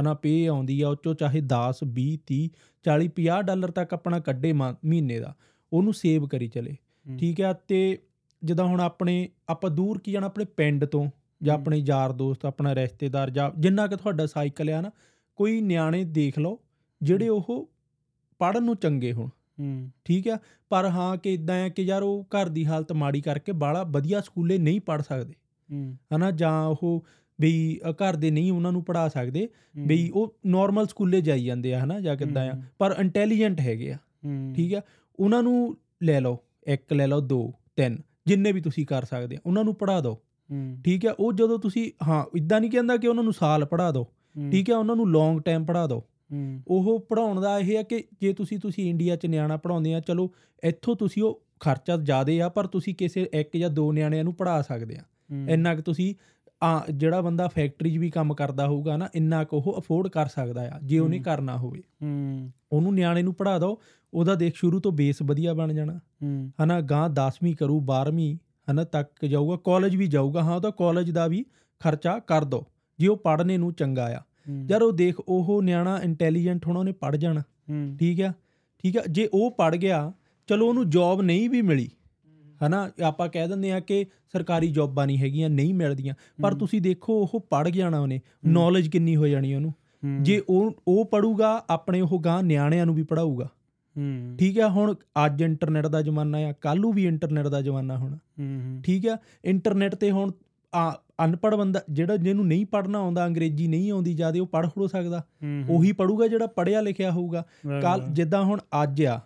ਹਨਾ 0.00 0.14
ਪੇ 0.14 0.46
ਆਉਂਦੀ 0.46 0.82
ਆ 0.82 0.88
ਉਹ 0.88 0.96
ਚੋਂ 0.96 1.14
ਚਾਹੇ 1.14 1.40
10 1.40 1.84
20 1.84 2.16
30 2.26 2.48
40 2.84 3.08
50 3.08 3.42
ਡਾਲਰ 3.42 3.70
ਤੱਕ 3.70 3.94
ਆਪਣਾ 3.94 4.18
ਕੱਢੇ 4.18 4.52
ਮਹੀਨੇ 4.52 5.20
ਦਾ। 5.20 5.34
ਉਹਨੂੰ 5.72 5.94
ਸੇਵ 5.94 6.26
ਕਰੀ 6.26 6.48
ਚਲੇ। 6.48 6.76
ਠੀਕ 7.20 7.40
ਆ 7.40 7.52
ਤੇ 7.52 7.98
ਜਦੋਂ 8.44 8.66
ਹੁਣ 8.66 8.80
ਆਪਣੇ 8.80 9.28
ਆਪਾਂ 9.48 9.70
ਦੂਰ 9.70 9.98
ਕੀ 9.98 10.12
ਜਾਣਾ 10.12 10.26
ਆਪਣੇ 10.26 10.44
ਪਿੰਡ 10.44 10.84
ਤੋਂ 10.84 11.10
ਜਾਂ। 11.42 11.54
ਆਪਣੇ 11.54 11.82
ਯਾਰ 11.86 12.12
ਦੋਸਤ 12.12 12.46
ਆਪਣਾ 12.46 12.74
ਰਿਸ਼ਤੇਦਾਰ 12.74 13.30
ਜਾਂ 13.30 13.50
ਜਿੰਨਾ 13.60 13.86
ਕਿ 13.86 13.96
ਤੁਹਾਡਾ 13.96 14.26
ਸਾਈਕਲ 14.26 14.70
ਆ 14.70 14.80
ਨਾ 14.80 14.90
ਕੋਈ 15.36 15.60
ਨਿਆਣੇ 15.60 16.04
ਦੇਖ 16.04 16.38
ਲਓ 16.38 16.60
ਜਿਹੜੇ 17.02 17.28
ਉਹ 17.28 17.70
ਪੜਨ 18.38 18.64
ਨੂੰ 18.64 18.76
ਚੰਗੇ 18.76 19.12
ਹੋਣ। 19.12 19.28
ਹੂੰ। 19.60 19.90
ਠੀਕ 20.04 20.28
ਆ? 20.28 20.38
ਪਰ 20.68 20.84
ਹਾਂ 20.84 21.16
ਕਿ 21.16 21.34
ਇਦਾਂ 21.34 21.64
ਆ 21.64 21.68
ਕਿ 21.68 21.82
ਯਾਰ 21.82 22.02
ਉਹ 22.02 22.26
ਘਰ 22.34 22.48
ਦੀ 22.48 22.66
ਹਾਲਤ 22.66 22.92
ਮਾੜੀ 22.92 23.20
ਕਰਕੇ 23.20 23.52
ਬਾਲਾ 23.52 23.82
ਵਧੀਆ 23.82 24.20
ਸਕੂਲੇ 24.20 24.58
ਨਹੀਂ 24.58 24.80
ਪੜ 24.80 25.02
ਸਕਦੇ। 25.02 25.34
ਹੂੰ। 25.72 25.96
ਹਨਾ? 26.16 26.30
ਜਾਂ 26.30 26.66
ਉਹ 26.66 27.04
ਵੀ 27.40 27.80
ਅ, 27.90 27.92
ਘਰ 27.92 28.16
ਦੇ 28.16 28.30
ਨਹੀਂ 28.30 28.52
ਉਹਨਾਂ 28.52 28.72
ਨੂੰ 28.72 28.84
ਪੜਾ 28.84 29.08
ਸਕਦੇ 29.08 29.48
ਵੀ 29.76 30.10
ਉਹ 30.14 30.36
ਨਾਰਮਲ 30.46 30.86
ਸਕੂਲੇ 30.86 31.20
ਜਾਈ 31.20 31.44
ਜਾਂਦੇ 31.44 31.74
ਆ 31.74 31.84
ਹਨਾ? 31.84 32.00
ਜਾਂ 32.00 32.16
ਕਿੱਦਾਂ 32.16 32.50
ਆ? 32.50 32.60
ਪਰ 32.78 32.94
ਇੰਟੈਲੀਜੈਂਟ 32.98 33.60
ਹੈਗੇ 33.60 33.92
ਆ। 33.92 33.98
ਠੀਕ 34.54 34.74
ਆ? 34.74 34.80
ਉਹਨਾਂ 35.18 35.42
ਨੂੰ 35.42 35.76
ਲੈ 36.02 36.20
ਲਓ 36.20 36.38
ਇੱਕ 36.66 36.92
ਲੈ 36.92 37.06
ਲਓ 37.06 37.20
ਦੋ 37.20 37.52
ਤਿੰਨ 37.76 37.98
ਜਿੰਨੇ 38.26 38.52
ਵੀ 38.52 38.60
ਤੁਸੀਂ 38.60 38.86
ਕਰ 38.86 39.04
ਸਕਦੇ 39.04 39.36
ਆ 39.36 39.38
ਉਹਨਾਂ 39.46 39.64
ਨੂੰ 39.64 39.74
ਪੜਾ 39.74 40.00
ਦਿਓ 40.00 40.18
ਠੀਕ 40.84 41.06
ਆ? 41.06 41.14
ਉਹ 41.18 41.32
ਜਦੋਂ 41.32 41.58
ਤੁਸੀਂ 41.58 41.90
ਹਾਂ 42.08 42.24
ਇਦਾਂ 42.36 42.60
ਨਹੀਂ 42.60 42.70
ਕਹਿੰਦਾ 42.70 42.96
ਕਿ 42.96 43.08
ਉਹਨਾਂ 43.08 43.24
ਨੂੰ 43.24 43.32
ਸਾਲ 43.32 43.64
ਪੜਾ 43.64 43.90
ਦਿਓ 43.90 44.04
ਠੀਕ 44.50 44.70
ਆ? 44.70 44.76
ਉਹਨਾਂ 44.78 44.96
ਨੂੰ 44.96 45.10
ਲੌਂਗ 45.10 45.40
ਟਾਈਮ 45.40 45.64
ਪੜਾ 45.64 45.86
ਦਿਓ 45.86 46.02
ਉਹ 46.68 47.06
ਪੜਾਉਣ 47.08 47.40
ਦਾ 47.40 47.58
ਇਹ 47.58 47.76
ਹੈ 47.76 47.82
ਕਿ 47.82 48.04
ਜੇ 48.20 48.32
ਤੁਸੀਂ 48.32 48.58
ਤੁਸੀਂ 48.58 48.90
ਇੰਡੀਆ 48.90 49.16
'ਚ 49.16 49.26
ਨਿਆਣਾ 49.26 49.56
ਪੜਾਉਂਦੇ 49.56 49.94
ਆ 49.94 50.00
ਚਲੋ 50.00 50.32
ਇੱਥੋਂ 50.64 50.96
ਤੁਸੀਂ 50.96 51.22
ਉਹ 51.22 51.42
ਖਰਚਾ 51.60 51.96
ਜ਼ਿਆਦੇ 51.96 52.40
ਆ 52.40 52.48
ਪਰ 52.48 52.66
ਤੁਸੀਂ 52.66 52.94
ਕਿਸੇ 52.94 53.30
ਇੱਕ 53.32 53.56
ਜਾਂ 53.56 53.70
ਦੋ 53.70 53.92
ਨਿਆਣਿਆਂ 53.92 54.24
ਨੂੰ 54.24 54.34
ਪੜਾ 54.34 54.62
ਸਕਦੇ 54.62 54.96
ਆ। 54.96 55.02
ਇੰਨਾ 55.48 55.74
ਕੁ 55.74 55.82
ਤੁਸੀਂ 55.82 56.14
ਆ 56.64 56.84
ਜਿਹੜਾ 56.94 57.20
ਬੰਦਾ 57.20 57.48
ਫੈਕਟਰੀ 57.48 57.90
'ਚ 57.90 57.98
ਵੀ 57.98 58.10
ਕੰਮ 58.10 58.34
ਕਰਦਾ 58.34 58.66
ਹੋਊਗਾ 58.66 58.96
ਨਾ 58.96 59.08
ਇੰਨਾ 59.14 59.44
ਕੁ 59.44 59.56
ਉਹ 59.56 59.80
ਅਫੋਰਡ 59.80 60.08
ਕਰ 60.08 60.26
ਸਕਦਾ 60.26 60.62
ਆ 60.68 60.80
ਜੇ 60.84 60.98
ਉਹਨੇ। 60.98 61.18
ਕਰਨਾ 61.18 61.56
ਹੋਵੇ। 61.56 61.82
ਹੂੰ, 62.02 62.52
ਉਹਨੂੰ 62.72 62.94
ਨਿਆਣੇ 62.94 63.22
ਨੂੰ 63.22 63.34
ਪੜਾ 63.34 63.58
ਦਿਓ 63.58 63.80
ਉਹਦਾ 64.14 64.34
ਦੇਖ 64.34 64.56
ਸ਼ੁਰੂ 64.56 64.80
ਤੋਂ 64.80 64.92
ਬੇਸ 64.92 65.22
ਵਧੀਆ 65.22 65.54
ਬਣ 65.54 65.72
ਜਾਣਾ। 65.72 66.00
ਹੂੰ, 66.22 66.52
ਹਨਾ 66.64 66.80
ਗਾਂ 66.80 67.10
10ਵੀਂ 67.10 67.56
ਕਰੂ 67.56 67.80
12ਵੀਂ 67.80 68.36
ਹਨਾ 68.70 68.84
ਤੱਕ 68.84 69.24
ਜਾਊਗਾ 69.24 69.56
ਕਾਲਜ 69.56 69.96
ਵੀ 69.96 70.06
ਜਾਊਗਾ 70.06 70.42
ਹਾਂ 70.42 70.56
ਉਹਦਾ 70.56 70.70
ਕਾਲਜ 70.70 71.10
ਦਾ 71.10 71.26
ਵੀ 71.26 71.44
ਖਰਚਾ 71.78 72.18
ਕਰ 72.18 72.44
ਦਿਓ 72.44 72.64
ਜੇ 72.98 73.06
ਉਹ 73.08 73.16
ਪੜ੍ਹਨੇ 73.16 73.58
ਨੂੰ 73.58 73.72
ਚੰਗਾ 73.72 74.16
ਆ। 74.16 74.20
ਯਾਰ 74.70 74.82
ਉਹ 74.82 74.92
ਦੇਖ 74.92 75.14
ਉਹ 75.28 75.62
ਨਿਆਣਾ 75.62 76.00
ਇੰਟੈਲੀਜੈਂਟ 76.02 76.66
ਹੋਣਾ 76.66 76.80
ਉਹਨੇ 76.80 76.92
ਪੜ 76.92 77.16
ਜਾਣਾ। 77.16 77.40
ਹੂੰ, 77.40 77.96
ਠੀਕ 78.00 78.20
ਆ? 78.20 78.32
ਠੀਕ 78.82 78.98
ਆ? 78.98 79.02
ਜੇ 79.10 79.28
ਉਹ 79.34 79.50
ਪੜ 79.50 79.76
ਗਿਆ 79.76 80.12
ਚਲੋ 80.46 80.68
ਉਹਨੂੰ 80.68 80.90
ਜੌਬ 80.90 81.22
ਨਹੀਂ 81.22 81.50
ਵੀ 81.50 81.62
ਮਿਲੀ। 81.62 81.90
ਹਨਾ? 82.66 82.90
ਆਪਾਂ 83.02 83.28
ਕਹਿ 83.28 83.48
ਦਿੰਦੇ 83.48 83.72
ਆ 83.72 83.80
ਕਿ 83.80 84.06
ਸਰਕਾਰੀ 84.32 84.70
ਜੌਬਾਂ 84.70 85.06
ਨਹੀਂ 85.06 85.18
ਹੈਗੀਆਂ 85.18 85.50
ਨਹੀਂ 85.50 85.74
ਮਿਲਦੀਆਂ। 85.74 86.14
ਪਰ 86.42 86.52
ਹੂੰ। 86.52 86.58
ਤੁਸੀਂ 86.58 86.82
ਦੇਖੋ 86.82 87.12
ਉਹ 87.12 87.40
ਪੜ 87.50 87.68
ਜਾਣਾ 87.68 88.00
ਉਹਨੇ। 88.00 88.18
ਹੂੰ। 88.18 88.52
ਨੌਲੇਜ 88.52 88.88
ਕਿੰਨੀ 88.88 89.16
ਹੋ 89.16 89.26
ਜਾਣੀ 89.26 89.54
ਉਹਨੂੰ। 89.54 89.70
ਹੂੰ। 90.04 90.22
ਜੇ 90.22 90.42
ਉਹ 90.48 90.72
ਉਹ 90.88 91.04
ਪੜੂਗਾ 91.04 91.64
ਆਪਣੇ 91.70 92.00
ਉਹ 92.00 92.20
ਗਾਂ 92.24 92.42
ਨਿਆਣਿਆਂ 92.42 92.86
ਨੂੰ 92.86 92.94
ਵੀ 92.94 93.02
ਪੜਾਊਗਾ 93.02 93.48
ਹੂੰ। 93.96 94.36
ਠੀਕ 94.38 94.60
ਆ? 94.60 94.68
ਹੁਣ 94.68 94.94
ਅੱਜ 95.26 95.42
ਇੰਟਰਨੈਟ 95.42 95.86
ਦਾ 95.86 96.02
ਜ਼ਮਾਨਾ 96.02 96.38
ਆ 96.38 96.52
ਕੱਲ੍ਹ 96.60 96.80
ਨੂੰ 96.80 96.92
ਵੀ 96.92 97.06
ਇੰਟਰਨੈਟ 97.06 97.46
ਦਾ 97.46 97.62
ਜ਼ਮਾਨਾ 97.62 97.96
ਹੋਣਾ। 97.96 98.16
ਹੂੰ 98.16 98.82
ਠੀਕ 98.82 99.08
ਆ? 99.08 99.18
ਇੰਟਰਨੈਟ 99.44 99.94
ਤੇ 99.94 100.10
ਹੁਣ 100.10 100.32
ਆ 100.74 101.02
ਅਨਪੜ੍ਹ 101.24 101.56
ਬੰਦਾ 101.56 101.82
ਜਿਹੜਾ 101.90 102.16
ਜਿਹਨੂੰ 102.16 102.46
ਨਹੀਂ 102.46 102.66
ਪੜਨਾ 102.66 102.98
ਆਉਂਦਾ 102.98 103.26
ਅੰਗਰੇਜ਼ੀ 103.26 103.68
ਨਹੀਂ 103.68 103.90
ਆਉਂਦੀ 103.90 104.14
ਜ਼ਿਆਦਾ 104.14 104.40
ਉਹ 104.40 104.46
ਪੜ੍ਹ 104.46 104.66
ਹੋ 104.76 104.86
ਸਕਦਾ 104.86 105.24
ਉਹੀ 105.70 105.92
ਪੜੂਗਾ 105.92 106.26
ਜਿਹੜਾ 106.26 106.46
ਪੜਿਆ 106.46 106.80
ਲਿਖਿਆ 106.80 107.10
ਹੋਊਗਾ। 107.12 107.44
ਕੱਲ 107.82 108.02
ਜਿੱਦਾਂ 108.12 108.44
ਹੁਣ 108.44 108.60
ਅੱਜ 108.82 109.04
ਆ 109.04 109.20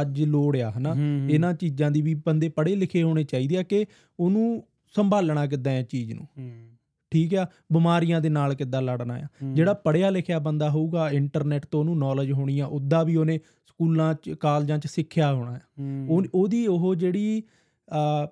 ਅੱਜ 0.00 0.22
ਲੋੜ 0.22 0.56
ਆ 0.56 0.70
ਹਨਾ। 0.78 0.94
ਇਹਨਾਂ 1.30 1.54
ਚੀਜ਼ਾਂ 1.54 1.90
ਦੀ 1.90 2.02
ਵੀ 2.02 2.14
ਬੰਦੇ 2.14 2.48
ਪੜ੍ਹੇ 2.48 2.76
ਲਿਖੇ 2.76 3.02
ਹੋਣੇ 3.02 3.24
ਚਾਹੀਦੇ 3.24 3.56
ਆ 3.56 3.62
ਕਿ 3.62 3.86
ਉਹਨੂੰ 4.20 4.62
ਸੰਭਾਲਣਾ 4.96 5.46
ਕਿੱਦਾਂ 5.46 5.72
ਹੈ 5.72 5.82
ਚੀਜ਼ 5.82 6.12
ਨੂੰ। 6.12 6.26
ਠੀਕ 7.10 7.34
ਆ? 7.34 7.46
ਬਿਮਾਰੀਆਂ 7.72 8.20
ਦੇ 8.20 8.28
ਨਾਲ 8.28 8.54
ਕਿੱਦਾਂ 8.54 8.82
ਲੜਨਾ 8.82 9.14
ਆ। 9.14 9.26
ਜਿਹੜਾ 9.54 9.72
ਪੜਿਆ 9.74 10.10
ਲਿਖਿਆ 10.10 10.38
ਬੰਦਾ 10.38 10.70
ਹੋਊਗਾ 10.70 11.10
ਇੰਟਰਨੈਟ 11.10 11.66
ਤੋਂ 11.66 11.80
ਉਹਨੂੰ 11.80 11.98
ਨੌਲੇਜ 11.98 12.32
ਹੋਣੀ 12.32 12.58
ਆ 12.60 12.66
ਉੱਦਾਂ 12.66 13.04
ਵੀ 13.04 13.16
ਉਹਨੇ 13.16 13.40
ਸਕੂਲਾਂ 13.66 14.14
ਚ 14.14 14.30
ਕਾਲਜਾਂ 14.30 14.78
ਚ 14.78 14.86
ਸਿੱਖਿਆ 14.86 15.34
ਹੋਣਾ 15.34 15.52
ਆ। 15.52 15.60
ਉਹਦੀ 16.34 16.66
ਉਹ 16.66 16.94
ਜਿਹੜੀ 16.94 17.42
ਆ 17.92 18.28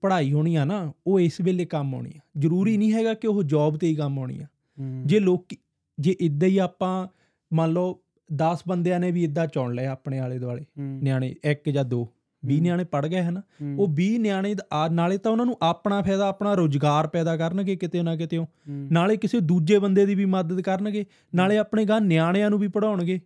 ਪੜ੍ਹਾਈ 0.00 0.32
ਹੋਣੀ 0.32 0.56
ਆ 0.56 0.64
ਨਾ 0.64 0.92
ਉਹ 1.06 1.20
ਇਸ 1.20 1.40
ਵੇਲੇ 1.40 1.64
ਕੰਮ 1.64 1.94
ਆਉਣੀ 1.94 2.12
ਆ 2.16 2.20
ਜ਼ਰੂਰੀ 2.38 2.76
ਨਹੀਂ 2.76 2.92
ਹੈਗਾ 2.92 3.14
ਕਿ 3.14 3.26
ਉਹ 3.26 3.42
ਜੌਬ 3.42 3.76
ਤੇ 3.76 3.86
ਹੀ 3.86 3.94
ਕੰਮ 3.94 4.18
ਆਉਣੀ 4.18 4.40
ਆ। 4.40 4.46
ਜੇ 5.06 5.20
ਲੋਕ 5.20 5.46
ਜੇ 5.98 6.16
ਇਦਾਂ 6.20 6.48
ਹੀ 6.48 6.58
ਆਪਾਂ 6.58 7.08
ਮੰਨ 7.52 7.72
ਲਓ 7.72 8.00
10 8.34 8.62
ਬੰਦਿਆਂ 8.68 9.00
ਨੇ 9.00 9.10
ਵੀ 9.10 9.24
ਇਦਾਂ 9.24 9.46
ਚੁਣ 9.46 9.74
ਲਿਆ 9.74 9.92
ਆਪਣੇ 9.92 10.18
ਆਲੇ 10.18 10.38
ਦੁਆਲੇ। 10.38 10.64
ਨਿਆਣੇ 10.78 11.34
ਇੱਕ 11.44 11.68
ਜਾਂ 11.68 11.84
ਦੋ 11.84 12.08
20 12.46 12.56
ਹੂੰ। 12.56 12.62
ਨਿਆਣੇ 12.62 12.84
ਪੜ 12.84 13.06
ਗਏ 13.06 13.22
ਹਨ। 13.22 13.42
ਉਹ 13.78 13.88
20 13.88 14.18
ਨਿਆਣੇ 14.18 14.54
ਨਾਲੇ 14.90 15.18
ਤਾਂ 15.18 15.32
ਉਹਨਾਂ 15.32 15.46
ਨੂੰ 15.46 15.58
ਆਪਣਾ 15.62 16.02
ਫਾਇਦਾ 16.02 16.28
ਆਪਣਾ 16.28 16.54
ਰੋਜ਼ਗਾਰ 16.54 17.06
ਪੈਦਾ 17.06 17.36
ਕਰਨਗੇ 17.36 17.76
ਕਿਤੇ 17.76 18.02
ਨਾ 18.02 18.16
ਕਿਤੇ। 18.16 18.40
ਨਾਲੇ 18.68 19.16
ਕਿਸੇ 19.16 19.40
ਦੂਜੇ 19.40 19.78
ਬੰਦੇ 19.78 20.06
ਦੀ 20.06 20.14
ਵੀ 20.14 20.24
ਮਦਦ 20.24 20.60
ਕਰਨਗੇ 20.60 21.04
ਨਾਲੇ 21.34 21.58
ਆਪਣੇ 21.58 21.84
ਗਾਂ 21.84 22.00
ਨਿਆਣਿਆਂ 22.00 22.50
ਨੂੰ 22.50 22.58
ਵੀ 22.58 22.68
ਪੜਾਉਣਗੇ। 22.68 23.20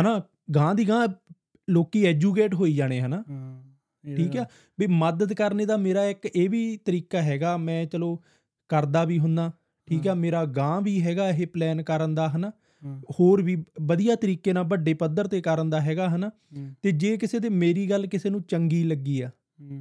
ਹਨਾ 0.00 0.22
ਗਾਂ 0.54 0.74
ਦੀ 0.74 0.88
ਗਾਂ 0.88 1.08
ਲੋਕੀ 1.70 2.04
ਐਜੂਕੇਟ 2.04 2.54
ਹੋਈ 2.54 2.74
ਜਾਣੇ 2.74 3.00
ਹਨਾ 3.00 3.24
ਠੀਕ 4.04 4.36
ਆ 4.36 4.44
ਵੀ 4.78 4.86
ਮਦਦ 4.86 5.32
ਕਰਨੇ 5.32 5.66
ਦਾ 5.66 5.76
ਮੇਰਾ 5.76 6.04
ਇੱਕ 6.06 6.26
ਇਹ 6.26 6.48
ਵੀ 6.50 6.76
ਤਰੀਕਾ 6.76 7.22
ਹੈਗਾ 7.22 7.56
ਮੈਂ 7.56 7.86
ਚਲੋ 7.86 8.22
ਕਰਦਾ 8.68 9.04
ਵੀ 9.04 9.18
ਹੁੰਨਾ 9.18 9.52
ਠੀਕ 9.88 10.08
ਆ। 10.08 10.14
ਮੇਰਾ 10.14 10.44
ਗਾਂ 10.44 10.80
ਵੀ 10.80 11.02
ਹੈਗਾ 11.02 11.28
ਇਹ 11.30 11.46
ਪਲਾਨ 11.46 11.82
ਕਰਨ 11.82 12.14
ਦਾ 12.14 12.28
ਹਨਾ। 12.28 12.52
ਹੋਰ 13.20 13.42
ਵੀ 13.42 13.64
ਵਧੀਆ 13.80 14.14
ਤਰੀਕੇ 14.16 14.52
ਨਾਲ 14.52 14.64
ਵੱਡੇ 14.64 14.94
ਪੱਧਰ 14.94 15.26
ਤੇ 15.26 15.40
ਕਰਨ 15.40 15.70
ਦਾ 15.70 15.80
ਹੈਗਾ 15.80 16.08
ਹਨਾ। 16.08 16.30
ਤੇ 16.82 16.92
ਜੇ 16.92 17.16
ਕਿਸੇ 17.16 17.40
ਤੇ 17.40 17.48
ਮੇਰੀ 17.48 17.90
ਗੱਲ 17.90 18.06
ਕਿਸੇ 18.06 18.30
ਨੂੰ 18.30 18.42
ਚੰਗੀ 18.42 18.82
ਲੱਗੀ 18.84 19.20
ਆ। 19.20 19.30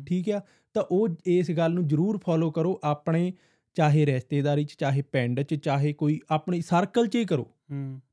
ਠੀਕ 0.07 0.29
ਆ 0.29 0.41
ਤਾਂ 0.73 0.83
ਉਹ 0.91 1.07
ਇਸ 1.25 1.51
ਗੱਲ 1.51 1.73
ਨੂੰ 1.73 1.87
ਜਰੂਰ 1.87 2.17
ਫੋਲੋ 2.17 2.51
ਕਰੋ 2.51 2.79
ਆਪਣੇ 2.83 3.33
ਚਾਹੇ 3.75 4.05
ਰਿਸ਼ਤੇਦਾਰੀ 4.05 4.63
ਚ 4.63 4.75
ਚਾਹੇ 4.77 5.01
ਪਿੰਡ 5.01 5.41
ਚ 5.41 5.55
ਚਾਹੇ 5.55 5.93
ਕੋਈ 5.93 6.19
ਆਪਣੀ 6.29 6.61
ਸਰਕਲ 6.61 7.07
ਚ 7.07 7.15
ਹੀ 7.15 7.25
ਕਰੋ। 7.25 7.47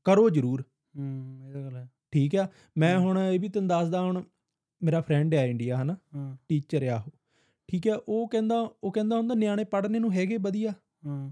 ਕਰੋ 0.03 0.29
ਜਰੂਰ 0.29 0.61
ਹੂੰ। 0.61 1.49
ਇਹ 1.49 1.53
ਗੱਲ 1.53 1.75
ਹੈ 1.75 1.87
ਠੀਕ 2.11 2.35
ਆ 2.35 2.47
ਮੈਂ। 2.77 2.97
ਹੁਣ 2.99 3.19
ਇਹ 3.19 3.39
ਵੀ 3.39 3.49
ਤੈਨੂੰ 3.49 3.67
ਦੱਸਦਾ 3.69 4.01
ਹੁਣ 4.01 4.23
ਮੇਰਾ 4.81 5.01
ਫਰੈਂਡ 5.01 5.35
ਆ 5.35 5.43
ਇੰਡੀਆ 5.43 5.81
ਹਨਾ 5.81 5.95
ਹਾਂ। 6.15 6.35
ਟੀਚਰ 6.49 6.83
ਆ 6.83 6.95
ਉਹ 7.07 7.11
ਠੀਕ 7.69 7.87
ਆ 7.87 7.99
ਉਹ 8.07 8.27
ਕਹਿੰਦਾ 8.27 8.59
ਉਹ 8.83 8.91
ਕਹਿੰਦਾ 8.91 9.17
ਹੁੰਦਾ 9.17 9.35
ਨਿਆਣੇ 9.35 9.63
ਪੜ੍ਹਨੇ 9.63 9.99
ਨੂੰ 9.99 10.11
ਹੈਗੇ 10.13 10.37
ਵਧੀਆ 10.37 10.73
ਹਾਂ। 11.05 11.29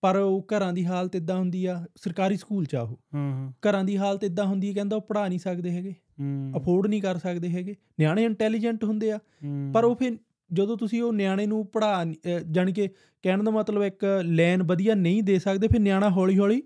ਪਰ 0.00 0.16
ਉਹ 0.16 0.46
ਘਰਾਂ 0.52 0.72
ਦੀ 0.72 0.84
ਹਾਲਤ 0.86 1.16
ਇਦਾਂ 1.16 1.36
ਹੁੰਦੀ 1.36 1.64
ਆ 1.66 1.84
ਸਰਕਾਰੀ 1.96 2.36
ਸਕੂਲ 2.36 2.64
ਚ 2.64 2.74
ਆ 2.74 2.80
ਉਹ 2.82 2.98
ਹਾਂ। 3.14 3.30
ਹਾਂ। 3.32 3.52
ਘਰਾਂ 3.68 3.84
ਦੀ 3.84 3.96
ਹਾਲਤ 3.96 4.24
ਇਦਾਂ 4.24 4.44
ਹੁੰਦੀ 4.46 4.68
ਹੈ 4.68 4.74
ਕਹਿੰਦਾ 4.74 4.96
ਉਹ 4.96 5.00
ਪੜ੍ਹਾ 5.02 5.26
ਨਹੀਂ 5.28 5.38
ਸਕਦੇ 5.38 5.70
ਹੈਗੇ 5.70 5.94
ਹੂੰ। 6.20 6.52
ਅਫੋਰਡ 6.56 6.86
ਨਹੀਂ 6.86 7.02
ਕਰ 7.02 7.18
ਸਕਦੇ 7.18 7.48
ਹੈਗੇ 7.48 7.74
ਨਿਆਣੇ 8.00 8.24
ਇੰਟੈਲੀਜੈਂਟ 8.24 8.84
ਹੁੰਦੇ 8.84 9.12
ਆ 9.12 9.16
ਹੂੰ। 9.16 9.70
ਪਰ 9.74 9.84
ਉਹ 9.84 9.94
ਫਿਰ 9.96 10.16
ਜਦੋਂ 10.52 10.76
ਤੁਸੀਂ 10.76 11.02
ਉਹ 11.02 11.12
ਨਿਆਣੇ 11.12 11.46
ਨੂੰ 11.46 11.66
ਪੜ੍ਹਾ 11.66 12.04
ਜਾਣੀ 12.50 12.72
ਕਿ 12.72 12.88
ਕਹਿਣ 13.24 13.42
ਦਾ 13.44 13.50
ਮਤਲਬ 13.50 13.82
ਇੱਕ 13.82 14.04
ਲੈਨ 14.24 14.62
ਵਧੀਆ 14.62 14.94
ਨਹੀਂ 14.94 15.22
ਦੇ 15.22 15.38
ਸਕਦੇ 15.38 15.68
ਫਿਰ 15.68 15.80
ਨਿਆਣਾ 15.80 16.10
ਹੌਲੀ 16.10 16.38
ਹੌਲੀ 16.38 16.62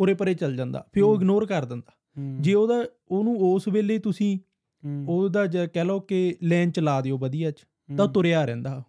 ਉਰੇ 0.00 0.14
ਪਰੇ 0.14 0.34
ਚੱਲ 0.34 0.56
ਜਾਂਦਾ 0.56 0.84
ਫਿਰ 0.92 1.02
ਉਹ। 1.02 1.14
ਇਗਨੋਰ 1.16 1.46
ਕਰ 1.46 1.64
ਦਿੰਦਾ 1.64 1.92
ਹੂੰ। 2.18 2.36
ਜੇ 2.40 2.54
ਉਹਦਾ 2.54 2.84
ਉਹਨੂੰ 3.10 3.36
ਉਸ 3.54 3.68
ਵੇਲੇ 3.68 3.98
ਤੁਸੀਂ 3.98 4.34
ਹੂੰ। 4.36 4.40
ਉਹਦਾ 5.08 5.46
ਜ- 5.46 5.66
ਕਹਿ 5.74 5.84
ਲਓ 5.84 6.00
ਕਿ 6.00 6.36
ਲੈਨ 6.42 6.70
ਚਲਾ 6.70 7.00
ਦਿਓ 7.00 7.18
ਵਧੀਆ 7.18 7.50
ਚ 7.50 7.64
ਤਾਂ। 7.98 8.08
ਤੁਰਿਆ 8.08 8.44
ਰਹਿੰਦਾ। 8.44 8.82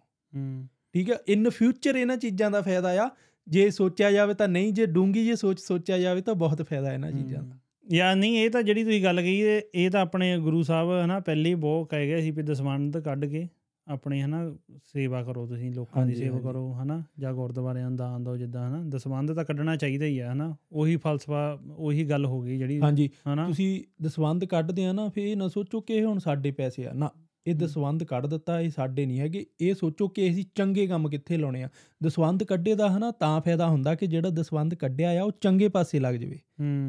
ਠੀਕ 0.92 1.10
ਹੈ 1.10 1.16
ਇਨ 1.28 1.50
ਫਿਊਚਰ 1.50 1.96
ਇਹਨਾਂ 1.96 2.16
ਚੀਜ਼ਾਂ 2.16 2.50
ਦਾ 2.50 2.60
ਫਾਇਦਾ 2.60 3.04
ਆ 3.04 3.10
ਜੇ 3.48 3.70
ਸੋਚਿਆ 3.70 4.10
ਜਾਵੇ 4.12 4.34
ਤਾਂ 4.34 4.48
ਨਹੀਂ 4.48 4.72
ਜੇ 4.72 4.86
ਡੂੰਗੀ 4.86 5.24
ਜੇ 5.24 5.36
ਸੋਚ 5.36 5.60
ਸੋਚਿਆ 5.60 5.98
ਜਾਵੇ 5.98 6.20
ਤਾਂ 6.20 6.34
ਬਹੁਤ 6.34 6.62
ਫਾਇਦਾ 6.62 6.92
ਇਹਨਾਂ 6.92 7.12
ਚੀਜ਼ਾਂ 7.12 7.42
ਦਾ। 7.42 7.58
ਯਾਰ 7.92 8.16
ਨਹੀਂ 8.16 8.36
ਇਹ 8.38 8.50
ਤਾਂ 8.50 8.62
ਜਿਹੜੀ 8.62 8.84
ਤੁਸੀਂ 8.84 9.04
ਗੱਲ 9.04 9.20
ਕਹੀ 9.22 9.40
ਇਹ 9.40 9.62
ਇਹ 9.74 9.90
ਤਾਂ 9.90 10.00
ਆਪਣੇ 10.00 10.38
ਗੁਰੂ 10.38 10.62
ਸਾਹਿਬ 10.62 11.04
ਹਨਾ 11.04 11.20
ਪਹਿਲੇ 11.20 11.50
ਹੀ 11.50 11.54
ਬਹੁਤ 11.54 11.90
ਕਹਿ 11.90 12.06
ਗਏ 12.06 12.20
ਸੀ 12.20 12.30
ਵੀ 12.30 12.42
ਦਸਵੰਧ 12.42 12.98
ਕੱਢ 12.98 13.24
ਕੇ 13.24 13.48
ਆਪਣੀ 13.88 14.20
ਹਨਾ 14.22 14.38
ਸੇਵਾ 14.84 15.22
ਕਰੋ 15.22 15.46
ਤੁਸੀਂ 15.46 15.70
ਲੋਕਾਂ 15.72 16.04
ਦੀ 16.06 16.14
ਸੇਵਾ। 16.14 16.38
ਕਰੋ 16.40 16.72
ਹਨਾ 16.72 17.02
ਜਾਂ 17.18 17.32
ਗੁਰਦੁਆਰਿਆਂ 17.32 17.90
ਦਾ 17.90 17.96
ਦਾਨ 17.96 18.24
ਦਿਓ 18.24 18.36
ਜਿੱਦਾਂ 18.36 18.68
ਹਨਾ 18.68 18.82
ਦਸਵੰਧ 18.88 19.32
ਤਾਂ 19.32 19.44
ਕੱਢਣਾ 19.44 19.76
ਚਾਹੀਦਾ 19.76 20.04
ਹੀ 20.04 20.18
ਆ 20.18 20.32
ਹਨਾ 20.32 20.54
ਉਹੀ 20.72 20.96
ਫਲਸਫਾ 20.96 21.58
ਉਹੀ 21.76 22.04
ਗੱਲ 22.04 22.26
ਹੋ 22.26 22.40
ਗਈ 22.40 22.56
ਜਿਹੜੀ 22.58 22.80
ਹਾਂਜੀ 22.80 23.08
ਹਨਾ। 23.28 23.46
ਤੁਸੀਂ 23.46 23.82
ਦਸਵੰਧ 24.02 24.44
ਕੱਢਦੇ 24.44 24.86
ਆ 24.86 24.92
ਨਾ 24.92 25.08
ਫਿਰ 25.08 25.26
ਇਹ 25.26 25.36
ਨਾ 25.36 25.48
ਸੋਚੋ 25.48 25.80
ਕਿ 25.80 25.94
ਇਹ 25.94 26.04
ਹੁਣ 26.06 26.18
ਸਾਡੇ 26.18 26.50
ਪੈਸੇ 26.50 26.86
ਆ 26.86 26.92
ਨਾ 26.92 27.10
ਇਹ 27.46 27.54
ਦਸਵੰਧ 27.54 28.02
ਕੱਢ 28.04 28.26
ਦਿੱਤਾ 28.26 28.60
ਇਹ 28.60 28.70
ਸਾਡੇ 28.70 29.04
ਨਹੀਂ 29.06 29.18
ਹੈਗੇ 29.20 29.44
ਇਹ 29.60 29.74
ਸੋਚੋ 29.74 30.08
ਕਿ 30.08 30.30
ਅਸੀਂ 30.30 30.44
ਚੰਗੇ 30.54 30.86
ਕੰਮ 30.86 31.08
ਕਿੱਥੇ 31.08 31.36
ਲਾਉਣੇ 31.36 31.62
ਆ। 31.62 31.68
ਦਸਵੰਧ 32.02 32.42
ਕੱਢੇ 32.42 32.74
ਦਾ 32.74 32.88
ਹਨਾ 32.88 33.10
ਤਾਂ 33.10 33.40
ਫਾਇਦਾ 33.40 33.68
ਹੁੰਦਾ 33.68 33.94
ਕਿ 33.94 34.06
ਜਿਹੜਾ 34.06 34.30
ਦਸਵੰਧ 34.30 34.74
ਕੱਢਿਆ 34.74 35.10
ਆ 35.20 35.24
ਉਹ 35.24 35.32
ਚੰਗੇ 35.40 35.68
ਪਾਸੇ 35.68 36.00
ਲੱਗ 36.00 36.14
ਜਾਵੇ। 36.14 36.38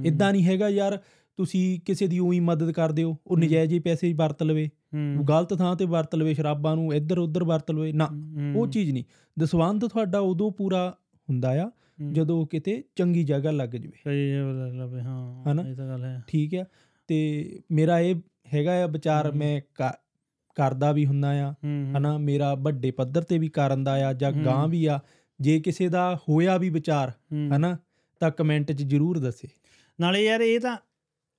ਇਦਾਂ 0.08 0.32
ਨਹੀਂ 0.34 0.44
ਹੈਗਾ 0.44 0.70
ਯਾਰ 0.70 0.98
ਤੁਸੀਂ 1.38 1.80
ਕਿਸੇ 1.86 2.08
ਦੀ 2.08 2.19
ਉਹੀ 2.19 2.39
ਮਦਦ 2.39 2.71
ਕਰਦੇ 2.71 3.04
ਹੋ 3.04 3.15
ਉਹ। 3.28 3.38
ਨਜਾਇਜ਼ 3.38 3.74
ਹੀ 3.74 3.80
ਪੈਸੇ 3.80 4.13
ਵਰਤ 4.13 4.43
ਲਵੇ। 4.43 4.69
ਗਲਤ 5.30 5.54
ਥਾਂ 5.54 5.76
ਤੇ 5.76 5.86
ਵਰਤ 5.86 6.15
ਲਵੇ 6.15 6.34
ਸ਼ਰਾਬਾਂ 6.34 6.76
ਨੂੰ 6.76 6.93
ਇੱਧਰ 6.93 7.17
ਉੱਧਰ 7.17 7.43
ਵਰਤ 7.43 7.71
ਲਵੇ 7.71 7.91
ਨਾ 7.93 8.10
ਉਹ। 8.56 8.67
ਚੀਜ਼ 8.67 8.91
ਨਹੀਂ 8.91 9.04
ਦਸਵੰਧ 9.38 9.86
ਤੁਹਾਡਾ 9.86 10.19
ਉਦੋਂ 10.19 10.52
ਪੂਰਾ 10.52 10.89
ਹੁੰਦਾ 11.30 11.52
ਆ। 11.63 11.69
ਜਦੋਂ 12.12 12.45
ਕਿਤੇ 12.48 12.84
ਚੰਗੀ 12.95 13.24
ਜਗ੍ਹਾ 13.24 13.52
ਲੱਗ 13.52 13.69
ਜਵੇ 13.69 13.91
ਸਹੀ 14.04 14.32
ਹੈ 14.32 14.43
ਬੋਲ 14.43 14.78
ਲਵੇ 14.78 15.02
ਹਾਂ? 15.02 15.56
ਇਹ 15.65 15.76
ਤਾਂ 15.76 15.88
ਗੱਲ 15.88 16.04
ਹੈ 16.04 16.21
ਠੀਕ 16.28 16.56
ਆ 16.56 16.65
ਤੇ 17.10 17.17
ਮੇਰਾ 17.71 18.00
ਇਹ 18.00 18.15
ਹੈਗਾ 18.54 18.84
ਆ 18.84 18.88
ਵਿਚਾਰ। 18.88 19.32
ਮੈਂ 19.32 19.60
ਕਰਦਾ 20.58 20.91
ਵੀ 20.91 21.06
ਹੁੰਨਾ 21.06 21.30
ਆ 21.41 21.54
ਹਨਾ 21.98 22.17
ਮੇਰਾ 22.17 22.54
ਵੱਡੇ 22.56 22.91
ਪੱਧਰ 22.91 23.21
ਤੇ 23.21 23.38
ਵੀ 23.38 23.48
ਕਰਨ 23.50 23.84
ਦਾ 23.84 23.93
ਆ 24.08 24.13
ਜਾਂ। 24.13 24.32
ਗਾਂ 24.32 24.67
ਵੀ 24.67 24.86
ਆ 24.86 25.00
ਜੇ 25.39 25.60
ਕਿਸੇ 25.60 25.88
ਦਾ 25.89 26.15
ਹੋਇਆ 26.30 26.58
ਵੀ 26.58 26.69
ਵਿਚਾਰ। 26.69 27.12
ਹਨਾ 27.56 27.78
ਤਾਂ 28.21 28.32
ਕਮੈਂਟ 28.32 28.71
'ਚ 28.71 28.84
ਜਰੂਰ 28.84 29.19
ਦੱਸੇ 29.19 29.48
ਨਾਲੇ 30.00 30.24
ਯਾਰ 30.26 30.41
ਇਹ 30.41 30.60
ਤਾਂ 30.60 30.78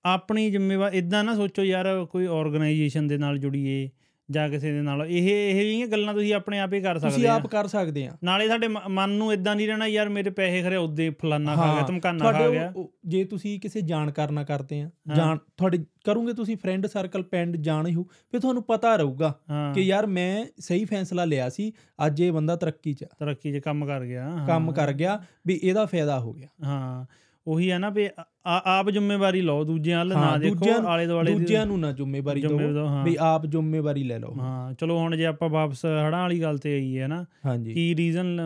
ਆਪਣੀ 0.06 0.50
ਜ਼ਿੰਮੇਵਾਰ 0.50 0.92
ਇਦਾਂ 0.92 1.24
ਨਾ 1.24 1.34
ਸੋਚੋ 1.34 1.62
ਯਾਰ 1.64 2.04
ਕੋਈ 2.04 2.26
ਆਰਗੇਨਾਈਜੇਸ਼ਨ 2.26 3.06
ਦੇ 3.06 3.18
ਨਾਲ 3.18 3.38
ਜੁੜੀਏ 3.38 3.90
ਜਾਂ 4.30 4.48
ਕਿਸੇ 4.48 4.72
ਦੇ 4.72 4.80
ਨਾਲ 4.82 5.06
ਇਹ 5.06 5.28
ਇਹ 5.50 5.62
ਜਿਹੀਆਂ 5.64 5.86
ਗੱਲਾਂ 5.86 6.14
ਤੁਸੀਂ 6.14 6.34
ਆਪਣੇ 6.34 6.58
ਆਪ 6.58 6.72
ਹੀ 6.72 6.80
ਕਰ 6.80 6.98
ਤੁਸੀਂ 6.98 7.10
ਸਕਦੇ 7.10 7.28
ਆ। 7.28 7.34
ਆਪ 7.34 7.46
ਕਰ 7.46 7.66
ਸਕਦੇ 7.66 8.06
ਆ। 8.06 8.16
ਨਾਲੇ 8.24 8.48
ਸਾਡੇ 8.48 8.68
ਮਨ 8.88 9.10
ਨੂੰ 9.10 9.32
ਇਦਾਂ 9.32 9.56
ਨਹੀਂ 9.56 9.66
ਰਹਿਣਾ 9.66 9.86
ਯਾਰ 9.86 10.08
ਮੇਰੇ 10.08 10.30
ਪੈਸੇ 10.30 10.62
ਖਰੇ 10.62 10.76
ਉਦੇ 10.76 11.10
ਫਲਾਨਾ 11.10 11.54
ਖਾ 11.54 11.66
ਗਿਆ 11.66 11.80
ਹਾਂ, 11.80 11.86
ਧਮਕਾਨਾ 11.88 12.32
ਖਾ 12.32 12.50
ਗਿਆ। 12.50 12.72
ਜੇ 13.06 13.24
ਤੁਸੀਂ 13.24 13.60
ਕਿਸੇ 13.60 13.80
ਜਾਣਕਾਰ 13.80 14.30
ਨਾਲ 14.30 14.44
ਕਰਦੇ 14.44 14.80
ਆ 14.82 14.90
ਹਾਂ। 15.08 15.16
ਜਾਣ 15.16 15.38
ਤੁਹਾਡੇ 15.56 15.84
ਕਰੋਗੇ 16.04 16.32
ਤੁਸੀਂ 16.32 16.56
ਫਰੈਂਡ 16.56 16.86
ਸਰਕਲ 16.86 17.22
ਪਿੰਡ 17.22 17.56
ਜਾਣੇ 17.56 17.94
ਹੋ 17.94 18.02
ਫਿਰ 18.30 18.40
ਤੁਹਾਨੂੰ 18.40 18.62
ਪਤਾ 18.62 18.96
ਰਹੂਗਾ 18.96 19.34
ਹਾਂ। 19.50 19.74
ਕਿ 19.74 19.80
ਯਾਰ 19.80 20.06
ਮੈਂ 20.06 20.46
ਸਹੀ 20.58 20.84
ਫੈਸਲਾ 20.84 21.24
ਲਿਆ 21.24 21.48
ਸੀ 21.48 21.72
ਅੱਜ 22.06 22.20
ਇਹ 22.20 22.32
ਬੰਦਾ 22.32 22.56
ਤਰੱਕੀ 22.56 22.94
'ਚ 22.94 23.04
ਤਰੱਕੀ 23.18 23.52
'ਚ 23.52 23.56
ਕੰਮ 23.56 23.86
ਕਰ 23.86 24.04
ਗਿਆ 24.04 24.24
ਹਾਂ। 24.30 24.46
ਕੰਮ 24.46 24.72
ਕਰ 24.72 24.92
ਗਿਆ 24.92 25.22
ਵੀ 25.46 25.60
ਇਹਦਾ 25.62 25.86
ਫਾਇਦਾ 25.86 26.20
ਹੋ 26.20 26.32
ਗਿਆ। 26.32 26.48
ਹਾਂ। 26.64 27.06
ਉਹੀ 27.46 27.70
ਹੈ 27.70 27.78
ਨਾ 27.78 27.90
ਵੀ 27.90 28.08
ਆਪ 28.46 28.90
ਜ਼ਿੰਮੇਵਾਰੀ 28.90 29.40
ਲਓ 29.40 29.64
ਦੂਜਿਆਂ 29.64 29.98
ਵੱਲ 29.98 30.08
ਨਾ 30.08 30.14
ਹਾਂ, 30.14 30.38
ਦੇਖੋ 30.38 30.66
ਨੂੰ- 30.66 30.86
ਆਲੇ 30.88 31.06
ਦੁਆਲੇ 31.06 31.32
ਦੂਜਿਆਂ 31.32 31.66
ਨੂੰ 31.66 31.78
ਨਾ 31.80 31.92
ਜ਼ਿੰਮੇਵਾਰੀ 31.92 32.40
ਜ਼ਿੰਮੇ- 32.40 32.72
ਦਿਓ 32.72 32.86
ਹਾਂ। 32.86 33.04
ਵੀ 33.04 33.16
ਆਪ 33.20 33.46
ਜ਼ਿੰਮੇਵਾਰੀ 33.46 34.02
ਲੈ 34.04 34.18
ਲਓ। 34.18 34.34
ਹਾਂ 34.38 34.72
ਚਲੋ 34.74 34.98
ਹੁਣ 34.98 35.16
ਜੇ 35.16 35.26
ਆਪਾਂ 35.26 35.48
ਵਾਪਸ 35.48 35.84
ਹੜਾਂ 35.84 36.20
ਵਾਲੀ 36.20 36.40
ਗੱਲ 36.42 36.58
ਤੇ 36.58 36.74
ਆਈਏ 36.74 37.06
ਨਾ 37.06 37.24
ਹਾਂਜੀ। 37.46 37.72
ਕੀ 37.74 37.94
ਰੀਜ਼ਨ 37.96 38.40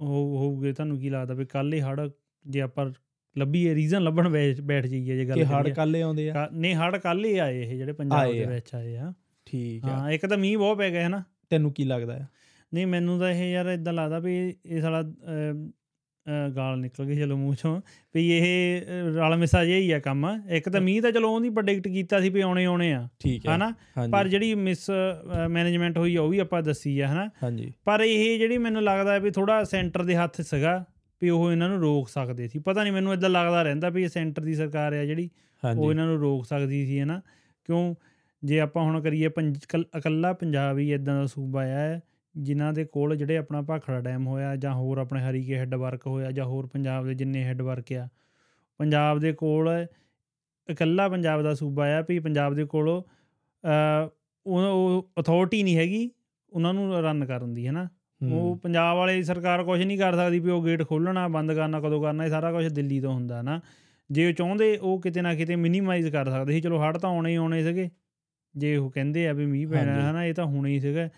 ਹੋਊਗੇ 0.00 0.72
ਤੁਹਾਨੂੰ 0.72 0.98
ਕੀ 0.98 1.10
ਲੱਗਦਾ 1.10 1.34
ਵੀ 1.34 1.44
ਕੱਲ 1.44 1.72
ਹੀ 1.72 1.80
ਹੜ 1.80 2.08
ਜੇ 2.44 2.60
ਆਪਾਂ 2.60 2.90
ਲੱਭੀਏ 3.36 3.74
ਰੀਜ਼ਨ 3.74 4.02
ਲੱਭਣ 4.02 4.28
ਬੈਠ 4.28 4.86
ਜਾਈਏ 4.86 5.16
ਜੇ 5.16 5.24
ਗੱਲ 5.24 5.34
ਕਿ 5.34 5.44
ਹੜ। 5.44 5.68
ਕੱਲੇ 5.68 6.02
ਆਉਂਦੇ 6.02 6.30
ਆ। 6.30 6.48
ਨਹੀਂ 6.52 6.74
ਹੜ 6.74 6.96
ਕੱਲ 6.96 7.24
ਹੀ 7.24 7.36
ਆਏ 7.38 7.62
ਇਹ 7.62 7.76
ਜਿਹੜੇ 7.76 7.92
ਪੰਜਾਬ 7.92 8.32
ਦੇ। 8.32 8.44
ਵਿੱਚ 8.46 8.74
ਆਏ 8.74 8.96
ਆ। 8.96 9.12
ਠੀਕ 9.46 9.84
ਆ। 9.84 9.88
ਹਾਂ 9.88 10.10
ਇੱਕ 10.10 10.26
ਤਾਂ 10.26 10.38
ਮੀਂਹ 10.38 10.58
ਬਹੁਤ 10.58 10.78
ਪੈ 10.78 10.90
ਗਿਆ 10.90 11.02
ਹੈ 11.02 11.08
ਨਾ 11.08 11.22
ਤੈਨੂੰ 11.50 11.72
ਕੀ 11.72 11.84
ਲੱਗਦਾ 11.84 12.14
ਆ? 12.14 12.26
ਨਹੀਂ 12.72 12.86
ਮੈਨੂੰ 12.86 13.18
ਤਾਂ 13.20 13.30
ਇਹ 13.30 13.50
ਯਾਰ 13.52 13.66
ਇਦਾਂ 13.66 13.92
ਲੱਗਦਾ 13.92 14.18
ਵੀ 14.18 14.54
ਇਹ 14.66 14.80
ਸਾਲਾ 14.80 15.02
ਗਾਲ 16.56 16.78
ਨਿਕਲ 16.78 17.04
ਗਈ 17.04 17.16
ਚਲੋ 17.16 17.36
ਮੂੰਹ 17.36 17.54
ਚੋਂ। 17.54 17.80
ਵੀ 18.14 18.38
ਇਹ 18.38 18.82
ਰਲ 19.16 19.36
ਮਿਸਾ 19.36 19.64
ਜਿਹਾ 19.64 19.78
ਹੀ 19.78 19.90
ਆ 19.90 19.98
ਕੰਮ। 19.98 20.42
ਇੱਕ 20.48 20.68
ਤਾਂ 20.68 20.80
ਮੀਂਹ 20.80 21.02
ਤਾਂ 21.02 21.12
ਚਲੋ 21.12 21.34
ਉਹਦੀ 21.34 21.50
ਪ੍ਰੈਡਿਕਟ 21.50 21.88
ਕੀਤਾ 21.88 22.20
ਸੀ 22.20 22.28
ਵੀ 22.28 22.40
ਆਉਣੇ 22.40 22.64
ਆਉਣੇ 22.64 22.92
ਆ। 22.92 23.08
ਹਨਾ? 23.56 23.74
ਪਰ 24.10 24.28
ਜਿਹੜੀ 24.28 24.54
ਮਿਸ 24.54 24.90
ਮੈਨੇਜਮੈਂਟ 25.48 25.98
ਹੋਈ 25.98 26.16
ਆ 26.16 26.22
ਉਹ 26.22 26.28
ਵੀ 26.28 26.38
ਆਪਾਂ 26.38 26.62
ਦੱਸੀ 26.62 27.00
ਆ 27.00 27.08
ਹਨਾ? 27.08 27.30
ਪਰ 27.84 28.00
ਇਹ 28.00 28.38
ਜਿਹੜੀ 28.38 28.58
ਮੈਨੂੰ 28.58 28.82
ਲੱਗਦਾ 28.82 29.18
ਵੀ 29.18 29.30
ਥੋੜਾ 29.30 29.64
ਸੈਂਟਰ 29.64 30.02
ਦੇ 30.02 30.16
ਹੱਥ 30.16 30.40
ਸੀਗਾ 30.40 30.84
ਵੀ 31.22 31.28
ਉਹ 31.28 31.52
ਇਹਨਾਂ 31.52 31.68
ਨੂੰ 31.68 31.78
ਰੋਕ 31.78 32.08
ਸਕਦੇ 32.08 32.48
ਸੀ। 32.48 32.58
ਪਤਾ 32.58 32.82
ਨਹੀਂ 32.82 32.92
ਮੈਨੂੰ 32.92 33.12
ਇਦਾਂ 33.12 33.30
ਲੱਗਦਾ 33.30 33.62
ਰਹਿੰਦਾ 33.62 33.88
ਵੀ 33.88 34.02
ਇਹ 34.02 34.08
ਸੈਂਟਰ 34.08 34.42
ਦੀ 34.42 34.54
ਸਰਕਾਰ 34.54 34.92
ਆ 34.92 35.04
ਜਿਹੜੀ 35.04 35.30
ਉਹ 35.78 35.90
ਇਹਨਾਂ 35.90 36.06
ਨੂੰ 36.06 36.18
ਰੋਕ 36.18 36.46
ਸਕਦੀ 36.46 36.86
ਸੀ 36.86 37.00
ਹਨਾ? 37.00 37.20
ਕਿਉਂ? 37.64 37.94
ਜੇ 38.44 38.60
ਆਪਾਂ 38.60 38.82
ਹੁਣ 38.82 39.00
ਕਰੀਏ 39.00 39.28
ਪੰਜ- 39.28 39.78
ਇਕੱਲ- 39.98 40.34
ਪੰਜਾਬ 40.34 40.78
ਹੀ 40.78 40.92
ਇਦਾਂ 40.92 41.20
ਦਾ 41.20 41.26
ਸੂਬਾ 41.26 41.64
ਹੈ 41.64 42.00
ਜਿਨ੍ਹਾਂ 42.38 42.72
ਦੇ 42.72 42.84
ਕੋਲ 42.84 43.16
ਜਿਹੜੇ 43.16 43.36
ਆਪਣਾ 43.36 43.62
ਭਾਖੜਾ 43.62 44.00
ਡੈਮ 44.00 44.26
ਹੋਇਆ 44.26 44.56
ਜਾਂ 44.56 44.74
ਹੋਰ 44.74 44.98
ਆਪਣੇ 44.98 45.20
ਹਰੀਕੇ 45.20 45.58
ਹੈੱਡ 45.58 45.74
ਵਰਕ 45.74 46.06
ਹੋਇਆ 46.06 46.30
ਜਾਂ 46.30 46.44
ਹੋਰ 46.44 46.66
ਪੰਜਾਬ 46.66 47.06
ਦੇ 47.06 47.14
ਜਿੰਨੇ 47.14 47.44
ਹੈੱਡ 47.44 47.62
ਵਰਕ 47.62 47.92
ਆ 47.92 48.08
ਪੰਜਾਬ 48.80 49.18
ਦੇ 49.18 49.32
ਕੋਲ 49.32 49.68
ਇਕੱਲਾ 50.68 51.08
ਪੰਜਾਬ 51.08 51.42
ਦਾ 51.42 51.54
ਸੂਬਾ 51.54 51.86
ਆ 51.96 52.02
ਵੀ 52.08 52.18
ਪੰਜਾਬ 52.18 52.54
ਦੇ 52.54 52.64
ਕੋਲ 52.64 52.88
ਉਹ 54.46 55.10
ਅਥਾਰਟੀ 55.20 55.62
ਨਹੀਂ 55.62 55.76
ਹੈਗੀ 55.76 56.10
ਉਹਨਾਂ 56.52 56.74
ਨੂੰ 56.74 57.02
ਰਨ 57.02 57.24
ਕਰਨ 57.26 57.54
ਦੀ 57.54 57.66
ਹੈ 57.66 57.72
ਨਾ 57.72 57.84
ਹੂੰ, 57.84 58.32
ਉਹ 58.32 58.56
ਪੰਜਾਬ 58.56 58.96
ਵਾਲੇ 58.96 59.22
ਸਰਕਾਰ 59.22 59.62
ਕੁਝ 59.64 59.82
ਨਹੀਂ 59.82 59.98
ਕਰ 59.98 60.16
ਸਕਦੀ 60.16 60.38
ਵੀ 60.38 60.50
ਉਹ 60.50 60.64
ਗੇਟ 60.64 60.82
ਖੋਲਣਾ 60.82 61.26
ਬੰਦ 61.28 61.52
ਕਰਨਾ 61.52 61.80
ਕਦੋਂ 61.80 62.02
ਕਰਨਾ 62.02 62.24
ਇਹ 62.24 62.30
ਸਾਰਾ 62.30 62.52
ਕੁਝ 62.52 62.66
ਦਿੱਲੀ 62.68 63.00
ਤੋਂ 63.00 63.12
ਹੁੰਦਾ 63.12 63.42
ਨਾ 63.42 63.60
ਜੇ 64.10 64.26
ਉਹ 64.28 64.32
ਚਾਹੁੰਦੇ 64.32 64.76
ਉਹ 64.76 65.00
ਕਿਤੇ 65.00 65.22
ਨਾ 65.22 65.34
ਕਿਤੇ 65.34 65.56
ਮਿਨੀਮਾਈਜ਼ 65.56 66.08
ਕਰ 66.08 66.30
ਸਕਦੇ 66.30 66.52
ਸੀ 66.52 66.60
ਚਲੋ 66.60 66.80
ਹੜ੍ਹ 66.82 66.98
ਤਾਂ 66.98 67.10
ਆਉਣੇ 67.10 67.30
ਹੀ 67.30 67.34
ਆਉਣੇ 67.36 67.62
ਸੀਗੇ 67.62 67.90
ਜੇ 68.54 68.76
ਉਹ 68.76 68.90
ਕਹਿੰਦੇ 68.90 69.28
ਆ 69.28 69.32
ਵੀ 69.32 69.46
ਮੀਂਹ 69.46 69.66
ਪੈਣਾ 69.68 69.92
ਹਾਂਜੀ। 69.92 70.06
ਹੈ 70.06 70.12
ਨਾ 70.12 70.24
ਇਹ 70.24 70.34
ਤਾਂ 70.34 70.44
ਹੋਣਾ 70.46 70.68
ਹੀ 70.68 70.80
ਸੀਗਾ। 70.80 71.08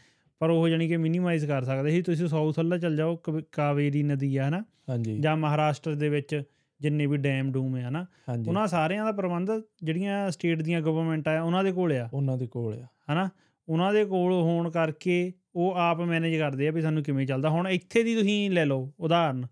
ਪਰ 0.41 0.51
ਉਹ 0.51 0.69
ਜਾਨੀ 0.69 0.89
ਕਿ 0.89 0.97
ਮਿਨੀਮਾਈਜ਼ 0.97 1.47
ਕਰ 1.47 1.65
ਸਕਦੇ 1.65 1.91
ਸੀ। 1.91 2.03
ਤੁਸੀਂ 2.03 2.29
ਸਾਊਥ 2.29 2.59
ਵੱਲ 2.59 2.79
ਚੱਲ 2.79 2.97
ਜਾਓ 2.97 3.17
ਕਵ- 3.17 3.43
ਕਾਵੇਰੀ 3.53 4.03
ਨਦੀ 4.03 4.37
ਆ 4.37 4.49
ਹਨਾ? 4.49 4.65
ਹਾਂਜੀ। 4.89 5.19
ਜਾਂ 5.19 5.37
ਮਹਾਰਾਸ਼ਟਰ 5.37 5.95
ਦੇ 5.95 6.09
ਵਿੱਚ 6.09 6.43
ਜਿੰਨੇ 6.81 7.07
ਵੀ 7.07 7.17
ਡੈਮ 7.17 7.53
ਡੂਮ 7.53 7.77
ਹੈ 7.77 7.89
ਹਨਾ? 7.89 8.07
ਉਹਨਾਂ 8.49 8.67
ਸਾਰਿਆਂ 8.67 9.05
ਦਾ 9.05 9.13
ਪ੍ਰਬੰਧ 9.13 9.51
ਜਿਹੜੀਆਂ 9.83 10.31
ਸਟੇਟ 10.31 10.63
ਦੀਆਂ 10.63 10.81
ਗਵਰਨਮੈਂਟ 10.81 11.29
ਆ 11.29 11.43
ਉਹਨਾਂ 11.43 11.65
ਦੇ 11.65 11.73
ਕੋਲ 11.73 11.93
ਆ। 11.93 12.09
ਉਹਨਾਂ 12.15 12.37
ਦੇ 12.37 12.47
ਕੋਲ 12.47 12.75
ਆ। 12.75 12.87
ਹਨਾ? 13.13 13.29
ਉਹਨਾਂ 13.69 13.93
ਦੇ 13.93 14.05
ਕੋਲ 14.05 14.33
ਹੋਣ 14.33 14.71
ਕਰਕੇ 14.71 15.33
ਉਹ 15.55 15.73
ਆਪ 15.73 16.01
ਮੈਨੇਜ 16.01 16.37
ਕਰਦੇ 16.37 16.69
ਆ 16.69 16.71
ਵੀ 16.71 16.81
ਸਾਨੂੰ 16.81 17.03
ਕਿਵੇਂ 17.03 17.27
ਚੱਲਦਾ। 17.27 17.49
ਹੁਣ 17.49 17.69
ਇੱਥੇ 17.69 18.03
ਦੀ 18.03 18.15
ਤੁਸੀਂ 18.15 18.51
ਲੈ 18.51 18.65
ਲਓ 18.65 18.93
ਉਦਾਹਰਨ। 19.01 19.47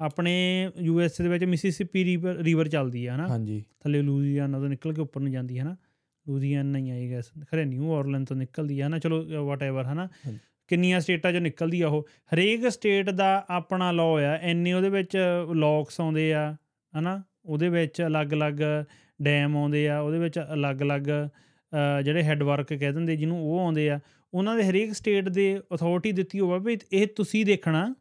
ਆਪਣੇ 0.00 0.68
ਯੂ 0.80 1.00
ਐਸ 1.00 1.20
ਦੇ 1.20 1.28
ਵਿੱਚ 1.28 1.44
ਮਿਸਿਸਿਪੀ 1.44 2.18
ਰਿਵਰ 2.42 2.68
ਚੱਲਦੀ 2.68 3.06
ਆ 3.06 3.14
ਹਨਾ? 3.14 3.28
ਹਾਂਜੀ। 3.28 3.64
ਥੱਲੇ 3.80 4.02
ਲੂਜ਼ੀਆਨਾ 4.02 4.58
ਤੋਂ 4.58 4.68
ਨਿਕਲ 4.68 4.92
ਕੇ 4.92 5.02
ਉੱਪਰ 5.02 5.20
ਨੂੰ 5.20 5.32
ਜਾਂਦੀ 5.32 5.58
ਹੈ 5.58 5.64
ਨਾ 5.64 5.76
ਲੂਜ਼ੀਆਨਾ 6.28 6.78
ਹੀ 6.78 6.90
ਆਈ 6.90 7.10
ਗੈਸ 7.10 7.30
ਖਰੇ 7.50 7.64
ਨਿਊ 7.64 7.92
ਆਰਲੈਂਡ 7.94 8.26
ਤੋਂ 8.26 8.36
ਨਿਕਲਦੀ 8.36 8.80
ਹੈ 8.80 8.88
ਨਾ 8.88 8.98
ਚਲੋ 8.98 9.24
ਵਾਟਐਵਰ 9.46 9.84
ਹਨਾ? 9.84 10.08
ਹਾਂਜੀ। 10.26 10.38
ਕਿੰਨੀਆਂ 10.70 11.00
ਸਟੇਟਾਂ 11.00 11.32
ਚੋਂ 11.32 11.40
ਨਿਕਲਦੀ 11.40 11.80
ਆ 11.82 11.88
ਉਹ? 11.88 12.06
ਹਰੇਕ 12.34 12.68
ਸਟੇਟ 12.68 13.10
ਦਾ 13.10 13.46
ਆਪਣਾ 13.50 13.90
ਲਾਅ 13.92 14.24
ਆ। 14.24 14.36
ਇੰਨੇ 14.42 14.72
ਉਹਦੇ 14.72 14.88
ਵਿੱਚ 14.88 15.16
ਲੌਕਸ 15.54 16.00
ਆਉਂਦੇ 16.00 16.32
ਆ 16.34 16.56
ਹਨਾ? 16.94 17.22
ਉਹਦੇ 17.44 17.68
ਵਿੱਚ 17.68 18.02
ਅਲੱਗ-ਅਲੱਗ 18.06 18.56
ਡੈਮ 19.22 19.56
ਆਉਂਦੇ 19.56 19.88
ਆ 19.88 19.98
ਉਹਦੇ 20.00 20.18
ਵਿੱਚ 20.18 20.38
ਅਲੱਗ-ਅਲੱਗ 20.54 21.06
ਜਿਹੜੇ 22.04 22.22
ਹੈੱਡ 22.22 22.42
ਵਰਕ 22.42 22.72
ਕਹਿ 22.72 22.92
ਦਿੰਦੇ 22.92 23.16
ਜਿਹਨੂੰ 23.16 23.40
ਉਹ 23.42 23.58
ਆਉਂਦੇ 23.60 23.88
ਆ। 23.90 23.98
ਉਹਨਾਂ 24.34 24.56
ਦੇ 24.56 24.64
ਹਰੇਕ 24.64 24.92
ਸਟੇਟ 24.92 25.28
ਦੇ 25.28 25.60
ਅਥਾਰਟੀ 25.74 26.12
ਦਿੱਤੀ 26.12 26.40
ਹੋਵੇ 26.40 26.58
ਵੀ 26.64 26.76
ਇਹ 26.92 27.06
ਤੁਸੀਂ 27.06 27.44
ਦੇਖਣਾ। 27.46 27.94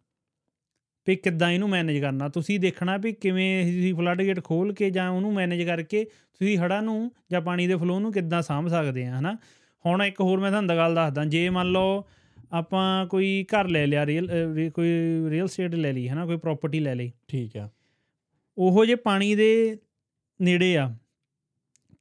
ਵੀ 1.08 1.16
ਕਿੱਦਾਂ 1.16 1.52
ਇਹਨੂੰ 1.52 1.70
ਮੈਨੇਜ 1.70 1.98
ਕਰਨਾ। 2.02 2.30
ਤੁਸੀਂ 2.30 2.60
ਦੇਖਣਾ 2.60 2.98
ਵੀ 2.98 3.12
ਕਿਵੇਂ 3.14 3.66
ਤੁਸੀਂ 3.66 3.94
ਫਲੱਡ 3.96 4.22
ਗੇਟ 4.22 4.44
ਖੋਲ 4.44 4.74
ਕੇ 4.74 4.90
ਜਾਂ 4.90 5.10
ਉਹਨੂੰ 5.10 5.34
ਮੈਨੇਜ 5.34 5.64
ਕਰਕੇ 5.64 6.04
ਤੁਸੀਂ 6.06 6.58
ਹੜ੍ਹਾਂ 6.58 6.82
ਨੂੰ 6.82 7.12
ਜਾਂ 7.32 7.42
ਪਾਣੀ 7.42 7.68
ਦੇ 7.68 7.76
ਫਲੋ 7.76 8.00
ਨੂੰ 8.00 8.12
ਕਿੱਦਾਂ 8.14 8.42
ਸਾਂਭ 8.42 8.68
ਸਕਦੇ 8.68 9.06
ਆ 9.06 9.20
ਹਨਾ? 9.20 9.38
ਹੁਣ 9.86 10.04
ਇੱਕ 10.04 10.22
ਹੋਰ 10.22 10.40
ਮੈਂ 10.40 10.52
ਤੁਹਾਨੂੰ 10.52 10.78
ਗੱਲ 10.78 10.96
ਦੱਸਦਾ 10.96 11.26
ਜੇ 11.26 11.50
ਮੰਨ 11.50 11.68
ਲਓ 11.68 12.04
ਆਪਾਂ 12.52 13.06
ਕੋਈ 13.06 13.46
ਘਰ 13.54 13.68
ਲੈ 13.68 13.86
ਲਿਆ 13.88 14.06
ਰੀਅਲ 14.06 14.30
ਕੋਈ 14.76 14.90
ਰੀਅਲ 15.30 15.48
ਸਟੇਟ 15.48 15.76
ਲੈ 15.76 15.94
ਲਈ 15.94 16.08
ਹਨਾ? 16.08 16.26
ਕੋਈ 16.26 16.38
ਪ੍ਰਾਪਰਟੀ 16.38 16.80
ਲੈ 16.80 16.96
ਲਈ। 16.96 17.12
ਠੀਕ 17.28 17.58
ਆ। 17.58 17.70
ਉਹੋ 18.58 18.86
ਜੇ 18.86 18.96
ਪਾਣੀ 18.96 19.36
ਦੇ 19.36 19.78
ਨੇੜੇ 20.42 20.78
ਆ 20.78 20.96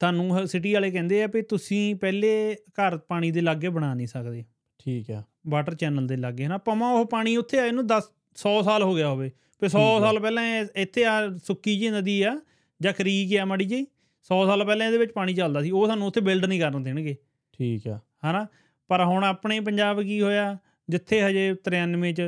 ਤੁਹਾਨੂੰ 0.01 0.47
ਸਿਟੀ 0.49 0.73
ਵਾਲੇ 0.75 0.91
ਕਹਿੰਦੇ 0.91 1.23
ਆ 1.23 1.27
ਵੀ 1.27 1.43
ਤੁਸੀਂ 1.43 1.95
ਪਹਿਲੇ 1.97 2.57
ਘਰ 2.73 2.97
ਪਾਣੀ 2.99 3.31
ਦੇ 3.31 3.41
ਲਾਗੇ 3.41 3.69
ਬਣਾ 3.69 3.95
ਨਹੀਂ 3.95 4.07
ਸਕਦੇ। 4.07 4.45
ਠੀਕ 4.79 5.11
ਆ। 5.11 5.23
ਵਾਟਰ 5.47 5.75
ਚੈਨਲ 5.75 6.07
ਦੇ 6.07 6.17
ਲਾਗੇ 6.17 6.45
ਹਨਾ? 6.45 6.59
ਭਾਵੇਂ 6.59 6.87
ਉਹ 6.87 7.07
ਪਾਣੀ 7.07 7.37
ਉੱਥੇ 7.37 7.59
ਆਏ 7.59 7.71
ਨੂੰ 7.71 7.87
10 7.87 8.11
100 8.37 8.63
ਸਾਲ 8.63 8.83
ਹੋ 8.83 8.95
ਗਿਆ 8.95 9.09
ਹੋਵੇ। 9.09 9.31
ਵੀ 9.63 9.67
100 9.67 9.79
ਠੀਕ 9.79 9.97
ਆ। 9.97 10.01
ਸਾਲ 10.01 10.21
ਪਹਿਲਾਂ 10.21 10.65
ਇੱਥੇ 10.77 11.05
ਆ 11.05 11.37
ਸੁੱਕੀ 11.45 11.79
ਜੀ 11.79 11.91
ਨਦੀ 11.91 12.23
ਆ 12.23 12.41
ਜਾਂ 12.81 12.93
ਖਰੀਕ 12.93 13.37
ਆ 13.37 13.45
ਮਾੜੀ 13.45 13.65
ਜੀ 13.65 13.87
100 14.31 14.47
ਸਾਲ 14.47 14.65
ਪਹਿਲਾਂ 14.65 14.87
ਇਹਦੇ 14.87 14.99
ਵਿੱਚ 14.99 15.13
ਪਾਣੀ 15.13 15.35
ਚੱਲਦਾ 15.35 15.63
ਸੀ 15.63 15.71
ਉਹ 15.71 15.87
ਸਾਨੂੰ 15.87 16.07
ਉੱਥੇ 16.07 16.21
ਬਿਲਡ 16.21 16.45
ਨਹੀਂ 16.45 16.61
ਕਰਨ 16.61 16.83
ਦੇਣਗੇ। 16.83 17.17
ਠੀਕ 17.53 17.89
ਆ। 17.89 18.01
ਹਨਾ? 18.25 18.47
ਪਰ 18.89 19.05
ਹੁਣ 19.05 19.25
ਆਪਣੇ 19.25 19.61
ਪੰਜਾਬ 19.61 20.03
ਕੀ 20.03 20.21
ਹੋਇਆ 20.21 20.59
ਜਿੱਥੇ 20.89 21.23
ਹਜੇ 21.23 21.55
93 21.71 22.13
ਚ 22.13 22.21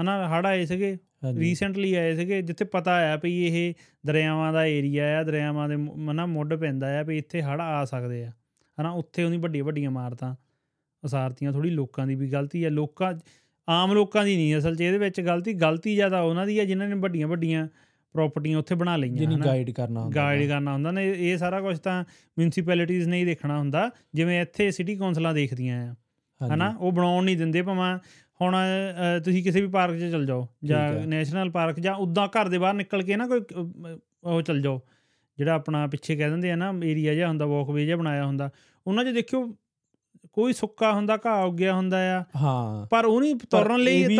ਹਨਾ 0.00 0.28
ਹੜ੍ਹ 0.28 0.46
ਆਏ 0.46 0.66
ਸੀਗੇ 0.66 0.98
ਰੀਸੈਂਟਲੀ 1.38 1.94
ਆਏ 1.94 2.16
ਸੀਗੇ 2.16 2.42
ਜਿੱਥੇ 2.42 2.64
ਪਤਾ 2.64 3.14
ਆ 3.14 3.16
ਵੀ 3.16 3.46
ਇਹ 3.46 3.74
ਦਰਿਆਵਾਂ 4.06 4.52
ਦਾ 4.52 4.64
ਏਰੀਆ 4.66 5.18
ਆ 5.20 5.22
ਦਰਿਆਵਾਂ 5.22 5.68
ਦੇ 5.68 5.76
ਮੁ- 5.76 6.12
ਨਾ 6.14 6.26
ਮੁੱਢ 6.26 6.54
ਪੈਂਦਾ 6.54 6.98
ਆ 7.00 7.02
ਵੀ 7.02 7.18
ਇੱਥੇ 7.18 7.42
ਹੜ੍ਹ 7.42 7.62
ਆ 7.62 7.84
ਸਕਦੇ 7.84 8.24
ਆ। 8.24 8.32
ਹਨਾ 8.80 8.90
ਉੱਥੇ 8.90 9.24
ਉਹਦੀ 9.24 9.36
ਵੱਡੀਆਂ 9.36 9.64
ਵੱਡੀਆਂ 9.64 9.90
ਇਮਾਰਤਾਂ 9.90 10.34
ਉਸਾਰਤੀਆਂ 11.04 11.52
ਥੋੜੀ 11.52 11.70
ਲੋਕਾਂ 11.70 12.06
ਦੀ 12.06 12.14
ਵੀ 12.14 12.28
ਗਲਤੀ 12.28 12.64
ਆ। 12.64 12.68
ਲੋਕਾਂ 12.70 13.14
ਆਮ 13.68 13.92
ਲੋਕਾਂ 13.92 14.24
ਦੀ 14.24 14.36
ਨਹੀਂ 14.36 14.56
ਅਸਲ 14.58 14.74
'ਚ 14.74 14.80
ਇਹਦੇ 14.80 14.98
ਵਿੱਚ 14.98 15.20
ਗਲਤੀ 15.20 15.52
ਗਲਤੀ 15.54 15.94
ਜ਼ਿਆਦਾ 15.94 16.20
ਉਹਨਾਂ 16.22 16.46
ਦੀ 16.46 16.58
ਆ 16.58 16.64
ਜਿਨ੍ਹਾਂ 16.64 16.88
ਨੇ 16.88 16.94
ਵੱਡੀਆਂ 16.94 17.28
ਵੱਡੀਆਂ 17.28 17.66
ਪ੍ਰਾਪਰਟੀਆਂ 18.14 18.58
ਉੱਥੇ 18.58 18.74
ਬਣਾ 18.74 18.96
ਲਈਆਂ 18.96 19.16
ਜਿਹਨੀ 19.16 19.34
ਹਨਾ। 19.34 19.44
ਗਾਈਡ 19.46 19.70
ਕਰਨਾ 19.70 20.00
ਹੁੰਦਾ 20.00 20.14
ਗਾਈਡ 20.14 20.48
ਕਰਨਾ 20.48 20.72
ਹੁੰਦਾ 20.72 20.90
ਨੇ 20.90 21.06
ਇਹ 21.10 21.36
ਸਾਰਾ 21.38 21.60
ਕੁਝ 21.60 21.78
ਤਾਂ 21.78 22.02
ਮਿਊਨਿਸਪੈਲਿਟੀਜ਼ 22.36 23.08
ਨੇ 23.08 23.18
ਹੀ 23.18 23.24
ਦੇਖਣਾ 23.24 23.58
ਹੁੰਦਾ 23.58 23.90
ਜਿਵੇਂ 24.14 24.40
ਇੱਥੇ 24.42 24.70
ਸਿਟੀ 24.70 24.96
ਕੌਂਸਲਾਂ 24.96 25.34
ਦੇਖਦੀਆਂ 25.34 25.80
ਆ 26.40 26.48
ਹਨਾ। 26.48 26.74
ਉਹ 26.80 26.92
ਬਣਾਉਣ 26.92 27.24
ਨਹੀਂ 27.24 27.36
ਦਿੰਦੇ 27.36 27.62
ਭਾਵੇਂ 27.62 27.96
ਹੁਣ 28.40 28.56
ਤੁਸੀਂ 29.24 29.42
ਕਿਸੇ 29.44 29.60
ਵੀ 29.60 29.66
ਪਾਰਕ 29.66 29.98
'ਚ 29.98 30.10
ਚਲ 30.10 30.26
ਜਾਓ 30.26 30.46
ਜਾਂ 30.64 30.80
ਹੈ। 30.80 31.04
ਨੈਸ਼ਨਲ 31.06 31.50
ਪਾਰਕ 31.50 31.80
ਜਾਂ 31.80 31.94
ਉਦਾਂ 31.96 32.28
ਘਰ 32.28 32.48
ਦੇ 32.48 32.58
ਬਾਹਰ 32.58 32.74
ਨਿਕਲ 32.74 33.02
ਕੇ 33.02 33.16
ਨਾ 33.16 33.26
ਕੋਈ 33.26 33.40
ਉਹ 34.24 34.42
ਚਲ 34.42 34.60
ਜਾਓ 34.60 34.80
ਜਿਹੜਾ 35.38 35.54
ਆਪਣਾ 35.54 35.86
ਪਿੱਛੇ 35.86 36.16
ਕਹਿ 36.16 36.30
ਦਿੰਦੇ 36.30 36.50
ਆ 36.50 36.56
ਨਾ 36.56 36.72
ਏਰੀਆ 36.84 37.14
ਜਿਹਾ 37.14 37.28
ਹੁੰਦਾ 37.28 37.46
ਵਾਕਵੇ 37.46 37.84
ਜਿਹਾ 37.86 37.96
ਬਣਾਇਆ 37.96 38.24
ਹੁੰਦਾ 38.24 38.50
ਉਹਨਾਂ 38.86 39.04
'ਚ 39.04 39.08
ਦੇਖਿਓ 39.08 39.42
ਕੋਈ 40.38 40.52
ਸੁੱਕਾ 40.52 40.92
ਹੁੰਦਾ 40.92 41.18
ਘਾਹ 41.26 41.46
ਉੱਗਿਆ 41.46 41.74
ਹੁੰਦਾ 41.74 42.18
ਆ। 42.18 42.24
ਹਾਂ। 42.36 42.86
ਪਰ 42.86 43.04
ਉਹ 43.04 43.20
ਨਹੀਂ 43.20 43.36
ਤੋਰਨ 43.50 43.80
ਲਈ। 43.80 44.18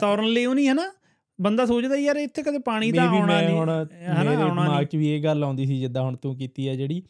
ਤੋਰਨ 0.00 0.28
ਲਈ 0.28 0.44
ਉਹ 0.46 0.54
ਨਹੀਂ 0.54 0.68
ਹੈ 0.68 0.74
ਨਾ 0.74 0.92
ਬੰਦਾ 1.40 1.66
ਸੋਚਦਾ 1.66 1.96
ਯਾਰ 1.96 2.16
ਇੱਥੇ 2.16 2.42
ਕਦੇ 2.42 2.58
ਪਾਣੀ 2.58 2.92
ਤਾਂ 2.92 3.08
ਆਉਣਾ 3.08 3.40
ਨਹੀਂ। 3.40 3.56
ਹੁਣ 3.56 3.86
ਮੇਰੇ 4.24 4.36
ਦਿਮਾਗ 4.36 4.84
'ਚ 4.84 4.96
ਵੀ 4.96 5.08
ਇਹ 5.08 5.24
ਗੱਲ 5.24 5.44
ਆਉਂਦੀ 5.44 5.66
ਸੀ 5.66 5.80
ਜਿੱਦਾਂ 5.80 6.02
ਹੁਣ 6.02 6.16
ਤੂੰ 6.16 6.36
ਕੀਤੀ 6.36 6.68
ਹੈ 6.68 6.74
ਜਿਹੜੀ। 6.74 7.02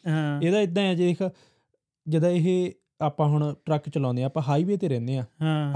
ਇਹਦਾ 0.43 0.59
ਇਦਾਂ 0.59 0.83
ਹੈ 0.83 0.93
ਜੇ 0.93 1.05
ਦੇਖ 1.05 1.31
ਜਦੋਂ 2.07 2.29
ਇਹ 2.29 2.71
ਆਪਾਂ 3.01 3.27
ਹੁਣ 3.27 3.53
ਟਰੱਕ 3.65 3.89
ਚਲਾਉਂਦੇ 3.89 4.23
ਆ 4.23 4.25
ਆਪਾਂ 4.25 4.43
ਹਾਈਵੇ 4.43 4.77
ਤੇ 4.77 4.87
ਰਹਿੰਦੇ 4.87 5.17
ਆ 5.17 5.23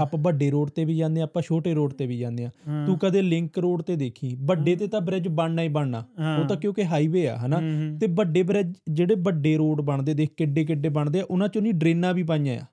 ਆਪਾਂ 0.00 0.18
ਵੱਡੇ 0.18 0.50
ਰੋਡ 0.50 0.70
ਤੇ 0.70 0.84
ਵੀ 0.84 0.96
ਜਾਂਦੇ 0.96 1.20
ਆ 1.20 1.24
ਆਪਾਂ 1.24 1.42
ਛੋਟੇ 1.42 1.74
ਰੋਡ 1.74 1.92
ਤੇ 1.92 2.06
ਵੀ 2.06 2.18
ਜਾਂਦੇ 2.18 2.44
ਆ 2.44 2.50
ਤੂੰ 2.86 2.98
ਕਦੇ 2.98 3.22
ਲਿੰਕ 3.22 3.58
ਰੋਡ 3.58 3.82
ਤੇ 3.82 3.96
ਦੇਖੀ? 3.96 4.36
ਵੱਡੇ 4.40 4.76
ਤੇ 4.76 4.86
ਤਾਂ 4.86 5.00
ਬ੍ਰਿਜ 5.00 5.28
ਬਣਨਾ 5.28 5.62
ਹੀ 5.62 5.68
ਬਣਨਾ। 5.68 6.04
ਉਹ 6.40 6.48
ਤਾਂ 6.48 6.56
ਕਿਉਂਕਿ 6.56 6.84
ਹਾਈਵੇ 6.84 7.28
ਆ 7.28 7.36
ਹਨਾ? 7.36 7.60
ਤੇ 8.00 8.06
ਵੱਡੇ 8.06 8.42
ਬ੍ਰਿਜ 8.42 8.74
ਜਿਹੜੇ 8.88 9.14
ਵੱਡੇ 9.14 9.56
ਰੋਡ 9.56 9.80
ਬਣਦੇ 9.80 10.14
ਦੇਖ 10.14 10.30
ਕਿੱਡੇ 10.36 10.64
ਕਿੱਡੇ 10.64 10.88
ਬਣਦੇ 10.88 11.20
ਆ 11.20 11.24
ਉਹਨਾਂ 11.30 11.48
ਚੋਂ 11.48 11.62
ਨਹੀਂ 11.62 11.74
ਡਰੇਨਾਂ 11.74 12.14
ਵੀ 12.14 12.22
ਪਾਈਆਂ 12.22 12.58
ਆ। 12.60 12.64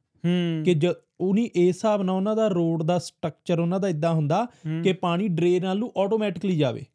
ਕਿ 0.66 0.74
ਜ 0.74 0.88
ਉਹਨੀ 1.20 1.50
ਇਸ 1.56 1.76
ਹਿਸਾਬ 1.76 2.04
ਨਾਲ 2.04 2.16
ਉਹਨਾਂ 2.16 2.36
ਦਾ 2.36 2.48
ਰੋਡ 2.48 2.84
ਦਾ 2.84 3.00
ਸਟਰਕਚਰ 3.00 3.60
ਉਹਨਾਂ 3.60 3.80
ਦਾ 3.80 3.90
ਇਦਾਂ 3.90 4.14
ਹੁੰਦਾ 4.14 4.48
ਕਿ 4.84 4.94
ਪਾਣੀ 4.94 5.28
ਡਰੇਨ 5.28 5.62
ਨਾਲ 5.62 5.84
ਆਟੋਮੈਟਿਕਲੀ 5.98 6.58
ਜਾਵੇ। 6.58 6.86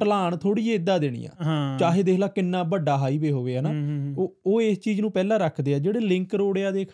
ਢਲਾਣ 0.00 0.36
ਥੋੜੀ 0.36 0.62
ਜਿਹੀ 0.62 0.74
ਇਦਾਂ 0.74 0.98
ਦੇਣੀ 0.98 1.26
ਆ। 1.26 1.30
ਚਾਹੇ 1.78 2.02
ਦੇਖ 2.02 2.18
ਲੈ 2.18 2.26
ਕਿੰਨਾ 2.26 2.62
ਵੱਡਾ 2.62 2.98
ਹਾਈਵੇ 2.98 3.30
ਹੋਵੇ 3.30 3.58
ਹਨਾ। 3.58 3.70
ਉਹ 4.16 4.36
ਉਹ 4.46 4.62
ਇਸ 4.62 4.80
ਚੀਜ਼ 4.80 5.00
ਨੂੰ 5.00 5.12
ਪਹਿਲਾਂ 5.12 5.38
ਰੱਖਦੇ 5.38 5.74
ਆ। 5.74 5.78
ਜਿਹੜੇ 5.78 6.00
ਲਿੰਕ 6.00 6.34
ਰੋਡ 6.34 6.58
ਆ 6.58 6.70
ਦੇਖ। 6.70 6.88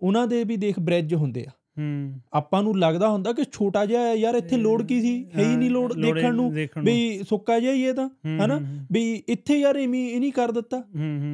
ਉਹਨਾਂ 0.00 0.26
ਦੇ 0.26 0.44
ਵੀ 0.44 0.56
ਦੇਖ 0.56 0.80
ਬ੍ਰਿਜ 0.80 1.14
ਹੁੰਦੇ 1.14 1.46
ਆ। 1.48 1.50
ਹੂੰ। 1.78 2.20
ਆਪਾਂ 2.32 2.62
ਨੂੰ 2.62 2.78
ਲੱਗਦਾ 2.78 3.08
ਹੁੰਦਾ 3.08 3.32
ਕਿ 3.32 3.44
ਛੋਟਾ 3.52 3.84
ਜਿਹਾ 3.86 4.02
ਹੈ 4.02 4.14
ਯਾਰ 4.14 4.34
ਇੱਥੇ 4.34 4.56
ਲੋੜ 4.56 4.82
ਕੀ 4.82 5.00
ਸੀ? 5.00 5.14
ਹੈ 5.36 5.50
ਹੀ 5.50 5.56
ਨਹੀਂ 5.56 5.70
ਲੋੜ 5.70 5.92
ਦੇਖਣ 5.94 6.34
ਨੂੰ। 6.34 6.50
ਵੀ 6.84 7.22
ਸੁੱਕਾ 7.28 7.58
ਜਿਹਾ 7.60 7.72
ਹੀ 7.72 7.82
ਇਹ 7.82 7.94
ਤਾਂ 7.94 8.08
ਹਨਾ? 8.26 8.60
ਵੀ 8.92 9.22
ਇੱਥੇ 9.28 9.58
ਯਾਰ 9.58 9.76
ਐਵੇਂ 9.76 10.08
ਇਹ 10.10 10.20
ਨਹੀਂ 10.20 10.32
ਕਰ 10.32 10.52
ਦਿੱਤਾ। 10.52 10.82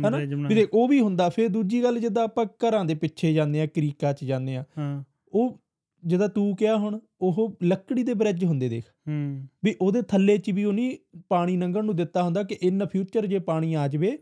ਹਨਾ? 0.09 0.17
ਵੀ 0.49 0.55
ਦੇਖ 0.55 0.69
ਉਹ 0.73 0.89
ਵੀ 0.89 1.01
ਹੁੰਦਾ। 1.01 1.29
ਫਿਰ 1.29 1.49
ਦੂਜੀ 1.49 1.83
ਗੱਲ 1.83 1.99
ਜਿੱਦਾਂ 2.01 2.25
ਆਪਾਂ 2.25 2.45
ਘਰਾਂ 2.45 2.85
ਦੇ 2.85 2.95
ਪਿੱਛੇ 2.95 3.33
ਜਾਂਦੇ 3.33 3.61
ਆ 3.61 3.67
ਕਰੀਕਾ 3.67 4.13
'ਚ 4.13 4.25
ਜਾਂਦੇ 4.25 4.57
ਆ 4.57 4.65
ਹਾਂ। 4.79 5.03
ਉਹ 5.33 5.59
ਜਿੱਦਾਂ 6.05 6.29
ਤੂੰ 6.29 6.57
ਕਿਹਾ 6.57 6.77
ਹੁਣ 6.77 6.99
ਉਹ 7.21 7.57
ਲੱਕੜੀ 7.63 8.03
ਦੇ 8.03 8.15
ਬ੍ਰਿਜ 8.15 8.45
ਹੁੰਦੇ 8.45 8.69
ਦੇਖ। 8.69 8.85
ਹੂੰ। 9.09 9.47
ਵੀ 9.65 9.75
ਉਹਦੇ 9.81 10.03
ਥੱਲੇ 10.03 10.39
'ਚ 10.39 10.51
ਵੀ 10.51 10.65
ਉਹ 10.65 10.73
ਨਹੀਂ 10.73 10.97
ਪਾਣੀ 11.29 11.57
ਲੰਘਣ 11.57 11.85
ਨੂੰ 11.85 11.97
ਦਿੱਤਾ 11.97 12.23
ਹੁੰਦਾ 12.23 12.43
ਕਿ 12.43 12.57
ਇਨ 12.63 12.87
ਫਿਊਚਰ 12.87 13.27
ਜੇ 13.27 13.39
ਪਾਣੀ 13.39 13.75
ਆ 13.75 13.89
ਜਾਵੇ 13.89 14.19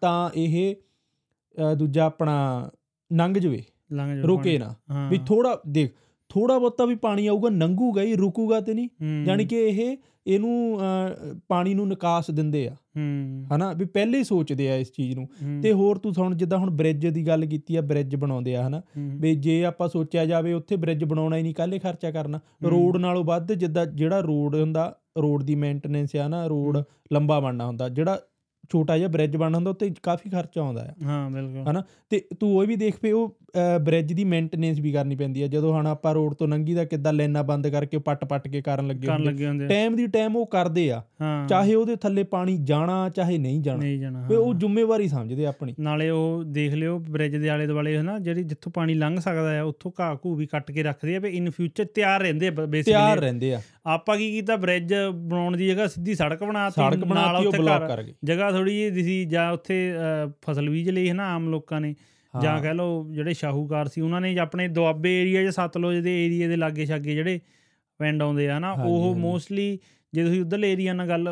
ਤਾਂ 0.00 0.30
ਇਹ 0.34 0.76
ਦੂਜਾ 1.76 2.04
ਆਪਣਾ 2.04 2.70
ਲੰਘ 3.12 3.34
ਜਾਵੇ। 3.34 3.62
ਰੁਕੇ 4.22 4.58
ਨਾ। 4.58 4.74
ਵੀ 5.10 5.18
ਥੋੜਾ 5.26 5.62
ਦੇਖ 5.68 5.92
ਥੋੜਾ 6.28 6.58
ਬਹੁਤਾ 6.58 6.84
ਵੀ 6.84 6.94
ਪਾਣੀ 6.94 7.26
ਆਊਗਾ 7.26 7.48
ਲੰਘੂਗਾ 7.48 8.02
ਹੀ 8.02 8.16
ਰੁਕੂਗਾ 8.16 8.60
ਤੇ 8.60 8.74
ਨਹੀਂ। 8.74 8.88
ਯਾਨੀ 9.26 9.44
ਕਿ 9.44 9.56
ਇਹ 9.56 9.96
ਇਹਨੂੰ 10.26 10.80
ਪਾਣੀ 11.48 11.74
ਨੂੰ 11.74 11.88
ਨਿਕਾਸ 11.88 12.30
ਦਿੰਦੇ 12.30 12.68
ਆ। 12.68 12.76
ਹਨਾ? 13.56 13.72
ਵੀ 13.72 13.84
ਪਹਿਲੇ 13.84 14.18
ਹੀ 14.18 14.24
ਸੋਚਦੇ 14.24 14.70
ਆ 14.70 14.76
ਇਸ 14.76 14.92
ਚੀਜ਼ 14.92 15.16
ਨੂੰ। 15.16 15.28
ਤੇ 15.62 15.72
ਹੋਰ 15.72 15.98
ਤੂੰ 15.98 16.12
ਹੁਣ 16.18 16.34
ਜਿੱਦਾਂ 16.34 16.58
ਹੁਣ 16.58 16.70
ਬ੍ਰਿਜ 16.70 17.06
ਦੀ 17.06 17.26
ਗੱਲ 17.26 17.46
ਕੀਤੀ 17.46 17.76
ਆ 17.76 17.80
ਬ੍ਰਿਜ 17.80 18.16
ਬਣਾਉਂਦੇ 18.16 18.56
ਆ 18.56 18.68
ਹਨਾ? 18.68 18.82
ਵੀ 18.98 19.34
ਜੇ 19.34 19.64
ਆਪਾਂ 19.64 19.88
ਸੋਚਿਆ 19.88 20.26
ਜਾਵੇ 20.26 20.52
ਉੱਥੇ 20.52 20.76
ਬ੍ਰਿਜ 20.76 21.04
ਬਣਾਉਣਾ 21.04 21.36
ਹੀ 21.36 21.42
ਨਹੀਂ 21.42 21.54
ਕੱਲੇ 21.54 21.78
ਖਰਚਾ 21.78 22.10
ਕਰਨਾ। 22.10 22.40
ਰੋਡ 22.64 22.96
ਨਾਲੋਂ 22.96 23.24
ਵੱਧ 23.24 23.52
ਜਿੱਦਾਂ 23.52 23.86
ਜਿਹੜਾ 23.86 24.20
ਰੋਡ 24.20 24.54
ਹੁੰਦਾ 24.54 24.96
ਰੋਡ 25.18 25.42
ਦੀ 25.42 25.54
ਮੇਨਟੇਨੈਂਸ 25.54 26.16
ਆ 26.16 26.28
ਨਾ 26.28 26.46
ਰੋਡ 26.46 26.78
ਲੰਬਾ 27.12 27.40
ਬਣਨਾ 27.40 27.66
ਹੁੰਦਾ 27.66 27.88
ਜਿਹੜਾ 27.88 28.20
ਛੋਟਾ 28.72 28.98
ਜਿਹਾ 28.98 29.08
ਬ੍ਰਿਜ 29.08 29.36
ਬਣਨਾ 29.36 29.56
ਹੁੰਦਾ 29.58 29.70
ਉੱਤੇ 29.70 29.94
ਕਾਫੀ 30.02 30.30
ਖਰਚਾ 30.30 30.60
ਆਉਂਦਾ 30.60 30.82
ਆ। 30.82 30.94
ਹਾਂ 31.04 31.30
ਬਿਲਕੁਲ। 31.30 31.70
ਹਨਾ? 31.70 31.82
ਤੇ 32.10 32.24
ਤੂੰ 32.40 32.58
ਉਹ 32.58 32.66
ਵੀ 32.66 32.76
ਦੇਖ 32.76 32.98
ਪਏ 33.00 33.12
ਉਹ 33.12 33.38
ਬ੍ਰਿਜ 33.80 34.12
ਦੀ 34.12 34.24
ਮੇਨਟੇਨੈਂਸ 34.24 34.78
ਵੀ 34.78 34.92
ਕਰਨੀ 34.92 35.16
ਪੈਂਦੀ 35.16 35.42
ਆ। 35.42 35.46
ਜਦੋਂ 35.46 35.72
ਹੁਣ 35.72 35.86
ਆਪਾਂ 35.86 36.14
ਰੋਡ 36.14 36.34
ਤੋਂ 36.34 36.48
ਲੰਘੀ 36.48 36.74
ਦਾ 36.74 36.84
ਕਿੱਦਾਂ 36.84 37.12
ਲਾਈਨਾਂ 37.12 37.44
ਬੰਦ 37.44 37.68
ਕਰਕੇ 37.68 37.98
ਪੱਟ 37.98 38.24
ਪੱਟ 38.24 38.48
ਕੇ 38.48 38.62
ਕਰਨ 38.62 38.86
ਲੱਗੇ 38.86 39.08
ਹੁੰਦੇ 39.08 39.24
ਲੱਗੇ। 39.24 39.66
ਟਾਈਮ 39.66 39.96
ਦੀ 39.96 40.06
ਟਾਈਮ 40.06 40.36
ਉਹ 40.36 40.46
ਕਰਦੇ 40.46 40.90
ਆ। 40.92 41.02
ਹਾਂ। 41.22 41.48
ਚਾਹੇ 41.48 41.74
ਉਹਦੇ 41.74 41.96
ਥੱਲੇ 41.96 42.22
ਪਾਣੀ 42.22 42.56
ਜਾਣਾ 42.58 43.08
ਚਾਹੇ 43.08 43.38
ਨਹੀਂ 43.38 43.62
ਜਾਣਾ। 43.62 44.26
ਵੀ 44.28 44.36
ਉਹ 44.36 44.52
ਹਾਂ। 44.52 44.58
ਜ਼ਿੰਮੇਵਾਰੀ 44.58 45.08
ਸਮਝਦੇ 45.08 45.46
ਆਪਣੀ। 45.46 45.74
ਨਾਲੇ 45.80 46.10
ਉਹ 46.10 46.44
ਦੇਖ 46.44 46.74
ਲਿਓ 46.74 46.98
ਬ੍ਰਿਜ 46.98 47.36
ਦੇ 47.36 47.48
ਆਲੇ 47.48 47.66
ਦੁਆਲੇ 47.66 47.98
ਹਨਾ 47.98 48.18
ਜਿਹੜੀ 48.18 48.42
ਜਿੱਥੋਂ 48.44 48.72
ਪਾਣੀ 48.72 48.94
ਲੰਘ 48.94 49.18
ਸਕਦਾ 49.20 49.58
ਆ 49.60 49.62
ਉੱਥੋਂ 49.62 49.92
ਘਾਹ 50.00 50.16
ਘੂ 50.26 50.34
ਵੀ 50.34 50.46
ਕੱਟ 50.46 50.70
ਕੇ 50.70 50.82
ਰੱਖਦੇ 50.82 51.16
ਆ 51.16 51.18
ਵੀ 51.18 51.28
ਇਨ 51.28 51.50
ਫਿਊਚਰ 51.50 51.84
ਤਿਆਰ 51.84 52.20
ਰਹਿੰਦੇ 52.20 52.48
ਆ 52.48 52.50
ਤਿਆਰ 52.50 52.66
ਬੇਸਿਕਲੀ 52.66 53.20
ਰਹਿੰਦੇ 53.20 53.54
ਆ। 53.54 53.60
ਆਪਾਂ 53.86 54.16
ਕੀ 54.16 54.30
ਕੀਤਾ 54.32 54.56
ਬ੍ਰਿਜ 54.56 54.94
ਬਣਾਉਣ 55.14 55.56
ਦੀ 55.56 55.68
ਜਗ੍ਹਾ 55.68 55.86
ਸਿੱਧੀ 55.86 56.14
ਸੜਕ 56.14 56.44
ਬਣਾਤੀ 56.44 56.80
ਸੜਕ 56.80 57.04
ਬਣਾਤੀ 57.04 57.46
ਉਹ 57.46 57.52
ਬਲੌਕ 57.52 57.88
ਕਰ 57.88 58.02
ਗਏ। 58.02 58.14
ਜਗ੍ਹਾ 58.24 58.50
ਥੋੜੀ 58.50 58.76
ਜਿਹੀ 58.76 58.90
ਦਿਸੀ 58.90 59.24
ਜਾਂ 59.24 59.52
ਉੱਥੇ 59.52 59.92
ਫਸਲ 60.46 60.70
ਬੀਜ 60.70 60.90
ਲਈ 60.90 61.10
ਹਨਾ 61.10 61.34
ਆਮ 61.34 61.48
ਲੋਕਾਂ 61.50 61.80
ਨੇ। 61.80 61.94
ਜਾਂ। 62.42 62.60
ਕਹਿ 62.62 62.74
ਲਓ 62.74 63.06
ਜਿਹੜੇ 63.10 63.32
ਸ਼ਾਹੂਕਾਰ 63.34 63.88
ਸੀ 63.88 64.00
ਉਹਨਾਂ 64.00 64.20
ਨੇ 64.20 64.36
ਆਪਣੇ 64.38 64.68
ਦੁਆਬੇ 64.68 65.20
ਏਰੀਆ 65.22 65.42
ਜਾਂ 65.42 65.52
ਸਤਲੁਜ 65.52 65.98
ਦੇ 65.98 66.26
ਏਰੀਆ 66.26 66.48
ਦੇ 66.48 66.56
ਲਾਗੇ 66.56 66.86
ਛਾਗੇ 66.86 67.14
ਜਿਹੜੇ 67.14 67.40
ਪਿੰਡ 68.00 68.22
ਆਉਂਦੇ 68.22 68.48
ਆ 68.48 68.58
ਨਾ 68.58 68.72
ਉਹ। 68.72 69.14
ਮੋਸਟਲੀ 69.14 69.78
ਜੇ 70.12 70.24
ਤੁਸੀਂ 70.24 70.40
ਉਧਰਲੇ 70.40 70.72
ਏਰੀਆ 70.72 70.92
ਨਾਲ 70.92 71.08
ਗੱਲ 71.08 71.28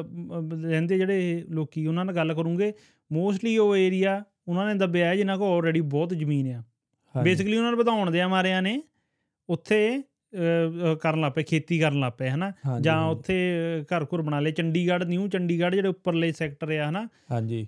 ਰਹਿੰਦੇ 0.64 0.98
ਜਿਹੜੇ 0.98 1.44
ਲੋਕੀ 1.50 1.86
ਉਹਨਾਂ 1.86 2.04
ਨਾਲ 2.04 2.14
ਗੱਲ 2.14 2.34
ਕਰੋਗੇ 2.34 2.72
ਮੋਸਟਲੀ 3.12 3.56
ਉਹ 3.58 3.76
ਏਰੀਆ 3.76 4.22
ਉਹਨਾਂ 4.48 4.66
ਨੇ 4.66 4.74
ਦੱਬਿਆ 4.74 5.06
ਹੈ 5.06 5.16
ਜਿਨ੍ਹਾਂ 5.16 5.36
ਕੋਲ 5.38 5.56
ਆਲਰੇਡੀ 5.56 5.80
ਬਹੁਤ 5.80 6.14
ਜ਼ਮੀਨ 6.14 6.52
ਆ। 6.54 6.62
ਬੇਸਿਕਲੀ 7.14 7.56
ਉਹਨਾਂ 7.56 7.70
ਨੂੰ 7.70 7.78
ਵਧਾਉਣ 7.78 8.10
ਦੇ 8.10 8.24
ਮਾਰਿਆਂ 8.26 8.62
ਨੇ 8.62 8.82
ਉੱਥੇ 9.48 10.02
ਕਰਨ 11.00 11.20
ਲੱਗ 11.20 11.32
ਪਏ 11.32 11.42
ਖੇਤੀ 11.42 11.78
ਕਰਨ 11.78 12.00
ਲੱਗ 12.00 12.12
ਪਏ 12.12 12.28
ਹਨਾ 12.30 12.52
ਜਾਂ 12.80 13.02
ਉੱਥੇ 13.06 13.36
ਘਰ 13.84 14.04
ਘੁਰ 14.04 14.22
ਬਣਾ 14.22 14.40
ਲਏ 14.40 14.52
ਚੰਡੀਗੜ੍ਹ 14.52 15.04
ਨਿਊ 15.04 15.28
ਚੰਡੀਗੜ੍ਹ 15.28 15.74
ਜਿਹੜੇ 15.74 15.88
ਉੱਪਰਲੇ 15.88 16.32
ਸੈਕਟਰ 16.32 16.70
ਆ 16.70 16.88
ਹਨਾ 16.90 17.06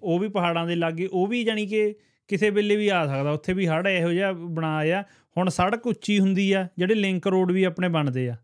ਉਹ 0.03 0.19
ਵੀ 0.19 0.29
ਪਹਾੜਾਂ 0.29 0.67
ਦੇ 0.67 0.75
ਲਾਗੇ 0.75 1.09
ਉਹ 1.13 1.27
ਵੀ 1.27 1.45
ਜਾਨੀ 1.45 1.67
ਕਿ 1.67 1.95
ਕਿਸੇ 2.29 2.51
ਵੇਲੇ 2.51 2.77
ਵੀ 2.77 2.89
ਆ 2.89 3.07
ਸਕਦਾ। 3.07 3.31
ਉੱਥੇ 3.31 3.53
ਵੀ 3.53 3.69
ਹੜ੍ਹ 3.69 3.89
ਇਹੋ 3.89 4.13
ਜਿਹਾ 4.13 4.33
ਬਣਾਇਆ 4.33 5.05
ਹੁਣ 5.39 5.49
ਸੜਕ 5.49 5.87
ਉੱਚੀ 5.87 6.21
ਹੁੰਦੀ 6.21 6.53
ਆ 6.53 6.69
ਜਿਹੜੇ 6.79 6.95
ਲਿੰਕ 6.95 7.27
ਰੋਡ 7.27 7.53
ਵੀ 7.53 7.65
ਆਪਣੇ 7.65 7.89
ਬਣਦੇ 7.89 8.29
ਆ 8.29 8.37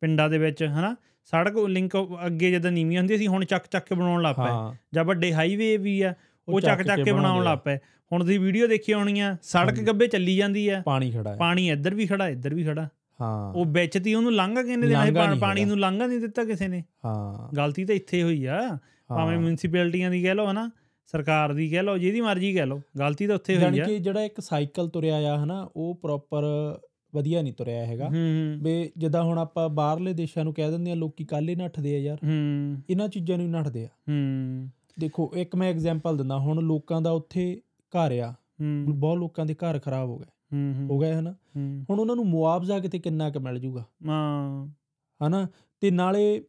ਪਿੰਡਾਂ 0.00 0.28
ਦੇ 0.30 0.38
ਵਿੱਚ 0.38 0.62
ਹਨਾ? 0.62 0.96
ਸੜਕ 1.24 1.56
ਲਿੰਕ 1.68 1.96
ਅੱਗੇ 2.26 2.50
ਜਦੋਂ 2.50 2.70
ਨੀਵੀਆਂ 2.70 3.00
ਹੁੰਦੀਆਂ 3.00 3.18
ਸੀ 3.18 3.26
ਹੁਣ 3.26 3.44
ਚੱਕ 3.44 3.64
ਚੱਕ 3.70 3.86
ਕੇ 3.86 3.94
ਬਣਾਉਣ 3.94 4.22
ਲੱਗ 4.22 4.36
ਪਏ। 4.36 4.76
ਜਾਂ 4.94 5.04
ਵੱਡੇ 5.04 5.34
ਹਾਈਵੇ 5.34 5.76
ਵੀ 5.76 6.02
ਆ 6.02 6.14
ਉਹ 6.48 6.60
ਚੱਕ 6.60 6.82
ਚੱਕ 6.82 7.02
ਕੇ 7.02 7.12
ਬਣਾਉਣ। 7.12 7.44
ਲੱਗ 7.44 7.58
ਪਏ। 7.58 7.78
ਹੁਣ 8.12 8.20
ਤੁਸੀਂ 8.20 8.40
ਵੀਡੀਓ 8.40 8.66
ਦੇਖੀ 8.66 8.92
ਹੋਣੀ 8.92 9.20
ਆ 9.20 9.36
ਸੜਕ। 9.42 9.80
ਗੱਬੇ 9.80 10.06
ਚੱਲੀ 10.06 10.36
ਜਾਂਦੀ 10.36 10.68
ਆ। 10.68 10.82
ਪਾਣੀ 10.84 11.10
ਖੜਾ 11.10 11.30
ਹੈ 11.30 11.36
ਪਾਣੀ 11.36 11.70
ਇੱਧਰ 11.70 11.94
ਵੀ 11.94 12.06
ਖੜਾ 12.06 12.28
ਇੱਧਰ 12.28 12.54
ਵੀ 12.54 12.64
ਖੜਾ। 12.64 12.88
ਹਾਂ। 13.20 13.52
ਉਹ 13.54 13.66
ਵਿੱਚ 13.66 13.98
ਤੀ 13.98 14.14
ਉਹਨੂੰ 14.14 14.32
ਲੰਘਾ 14.32 14.62
ਕਿਹਨੇ 14.62 14.86
ਦੇਣਾ 14.86 15.34
ਪਾਣੀ। 15.40 15.64
ਨੂੰ 15.64 15.80
ਲੰਘਾ 15.80 16.06
ਨਹੀਂ 16.06 16.18
ਦਿੱਤਾ 16.18 16.44
ਕਿਸੇ 16.44 16.68
ਨੇ। 16.68 16.84
ਹਾਂ। 17.04 17.56
ਗਲਤੀ 17.56 17.84
ਤਾਂ 17.84 17.94
ਇੱਥੇ 17.94 18.22
ਹੋਈ 18.22 18.44
ਆ। 18.44 18.78
ਭਾਵੇਂ। 19.08 19.38
ਮਿਊਨਿਸਪੈਲਿਟੀਆਂ 19.38 20.10
ਦੀ 20.10 20.22
ਕਹਿ 20.22 20.34
ਲਓ 20.34 20.50
ਹਨਾ? 20.50 20.70
ਸਰਕਾਰ 21.06 21.52
ਦੀ 21.52 21.68
ਕਹਿ 21.68 21.82
ਲਓ 21.82 21.98
ਜਿਹਦੀ 21.98 22.20
ਮਰਜ਼ੀ 22.20 22.54
ਕਹਿ 22.54 22.66
ਲਓ 22.66 22.80
ਗਲਤੀ 22.98 23.26
ਤਾਂ 23.26 23.34
ਉੱਥੇ 23.34 23.56
ਹੋਈ 23.56 23.78
ਆ। 23.78 23.84
ਕਿ 23.84 23.98
ਜਿਹੜਾ 23.98 24.22
ਇੱਕ 24.22 24.40
ਸਾਈਕਲ 24.40 24.88
ਤੁਰਿਆ 24.88 25.16
ਆ 25.16 25.44
ਹਨਾ 25.44 25.68
ਉਹ 25.76 25.94
ਪ੍ਰੋਪਰ 25.94 26.44
ਵਧੀਆ 27.14 27.42
ਨਹੀਂ 27.42 27.52
ਤੁਰਿਆ 27.52 27.86
ਹੈਗਾ। 27.86 28.10
ਵੀ 28.62 28.92
ਜਿੱਦਾਂ 28.96 29.22
ਹੁਣ 29.22 29.38
ਆਪਾਂ 29.38 29.68
ਬਾਹਰਲੇ 29.68 30.12
ਦੇਸ਼ਾਂ 30.12 30.44
ਨੂੰ 30.44 30.54
ਕਹਿ 30.54 30.70
ਦਿੰਦੇ 30.70 30.90
ਆ 30.90 30.94
ਲੋਕੀ 30.94 31.24
ਕੱਲ 31.24 31.48
ਹੀ 31.48 31.54
ਨੱਠਦੇ 31.54 31.94
ਆ 31.94 31.98
ਯਾਰ। 31.98 32.18
ਇਹਨਾਂ 32.90 33.08
ਚੀਜ਼ਾਂ 33.08 33.38
ਨੂੰ 33.38 33.50
ਨੱਠਦੇ 33.50 33.84
ਆ। 33.84 33.88
ਦੇਖੋ 34.98 35.32
ਇੱਕ 35.36 35.56
ਮੈਂ 35.56 35.70
ਐਗਜ਼ਾਮਪਲ 35.70 36.16
ਦਿੰਦਾ 36.16 36.38
ਹੁਣ 36.38 36.62
ਲੋਕਾਂ 36.62 37.00
ਦਾ 37.00 37.10
ਉੱਥੇ 37.10 37.60
ਘਰ 37.90 38.12
ਆ। 38.12 38.34
ਬਹੁਤ 38.88 39.18
ਲੋਕਾਂ 39.18 39.46
ਦੇ 39.46 39.54
ਘਰ 39.54 39.78
ਖਰਾਬ 39.78 40.08
ਹੋ 40.08 40.18
ਗਏ। 40.18 40.26
ਹੂੰ 40.52 41.00
ਗਏ 41.00 41.12
ਹਨਾ। 41.12 41.34
ਹੁਣ 41.90 42.00
ਉਹਨਾਂ 42.00 42.16
ਨੂੰ 42.16 42.26
ਮੁਆਵਜ਼ਾ 42.26 42.78
ਕਿਤੇ 42.78 42.98
ਕਿੰਨਾ 42.98 43.30
ਕੁ 43.30 43.40
ਮਿਲ 43.40 43.58
ਜੂਗਾ। 43.58 43.84
ਹਾਂ। 44.06 44.68
ਹਨਾ 45.26 45.48
ਤੇ 45.80 45.90
ਨਾਲੇ 45.90 46.42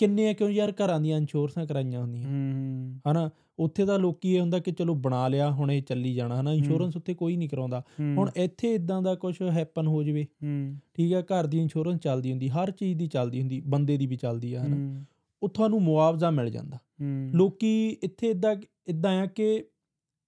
ਕਿੰਨੇ 0.00 0.28
ਆ 0.28 0.32
ਕਿਉਂ 0.32 0.50
ਯਾਰ 0.50 0.72
ਘਰਾਂ 0.72 1.00
ਦੀਆਂ 1.00 1.18
ਇੰਸ਼ੋਰੈਂਸਾਂ 1.18 1.66
ਕਰਾਈਆਂ 1.66 2.00
ਹੁੰਦੀਆਂ। 2.00 2.28
ਹੂੰ 2.28 3.00
ਹਨਾ 3.10 3.30
ਉੱਥੇ 3.58 3.86
ਤਾਂ 3.86 3.98
ਲੋਕੀ 3.98 4.34
ਇਹ 4.34 4.40
ਹੁੰਦਾ 4.40 4.58
ਕਿ 4.58 4.72
ਚਲੋ 4.72 4.94
ਬਣਾ 4.94 5.28
ਲਿਆ 5.28 5.50
ਹੁਣ 5.50 5.72
ਇਹ 5.72 5.82
ਚੱਲੀ 5.82 6.14
ਜਾਣਾ 6.14 6.40
ਹਨਾ। 6.40 6.52
ਇੰਸ਼ੋਰੈਂਸ 6.52 6.96
ਉੱਥੇ 6.96 7.14
ਕੋਈ 7.14 7.36
ਨਹੀਂ 7.36 7.48
ਕਰਾਉਂਦਾ। 7.48 7.84
ਹੁਣ 8.16 8.30
ਇੱਥੇ 8.36 8.74
ਇਦਾਂ 8.74 9.02
ਦਾ 9.02 9.14
ਕੁਝ 9.14 9.42
ਹੈਪਨ 9.42 9.86
ਹੋ 9.86 10.02
ਜਵੇ 10.02 10.26
ਹੂੰ। 10.44 10.76
ਠੀਕ 10.94 11.12
ਆ 11.14 11.20
ਘਰ 11.20 11.46
ਦੀ 11.46 11.58
ਇੰਸ਼ੋਰੈਂਸ 11.60 11.98
ਚੱਲਦੀ 11.98 12.30
ਹੁੰਦੀ 12.30 12.48
ਹਰ 12.48 12.70
ਚੀਜ਼ 12.70 12.98
ਦੀ 12.98 13.06
ਚੱਲਦੀ 13.06 13.40
ਹੁੰਦੀ 13.40 13.62
ਬੰਦੇ 13.66 13.96
ਦੀ 13.96 14.06
ਵੀ 14.06 14.16
ਚੱਲਦੀ 14.16 14.54
ਆ 14.54 14.66
ਹਨਾ। 14.66 14.76
ਹੂੰ। 14.76 15.04
ਉਹ 15.42 15.48
ਤੁਹਾਨੂੰ 15.48 15.82
ਮੁਆਵਜ਼ਾ 15.82 16.30
ਮਿਲ 16.30 16.50
ਜਾਂਦਾ। 16.50 16.76
ਹੂੰ। 16.76 17.30
ਲੋਕੀ 17.34 17.96
ਇੱਥੇ 18.02 18.28
ਇਦਾਂ 18.28 18.56
ਇਦਾਂ 18.86 19.22
ਆ 19.22 19.26
ਕਿ 19.26 19.64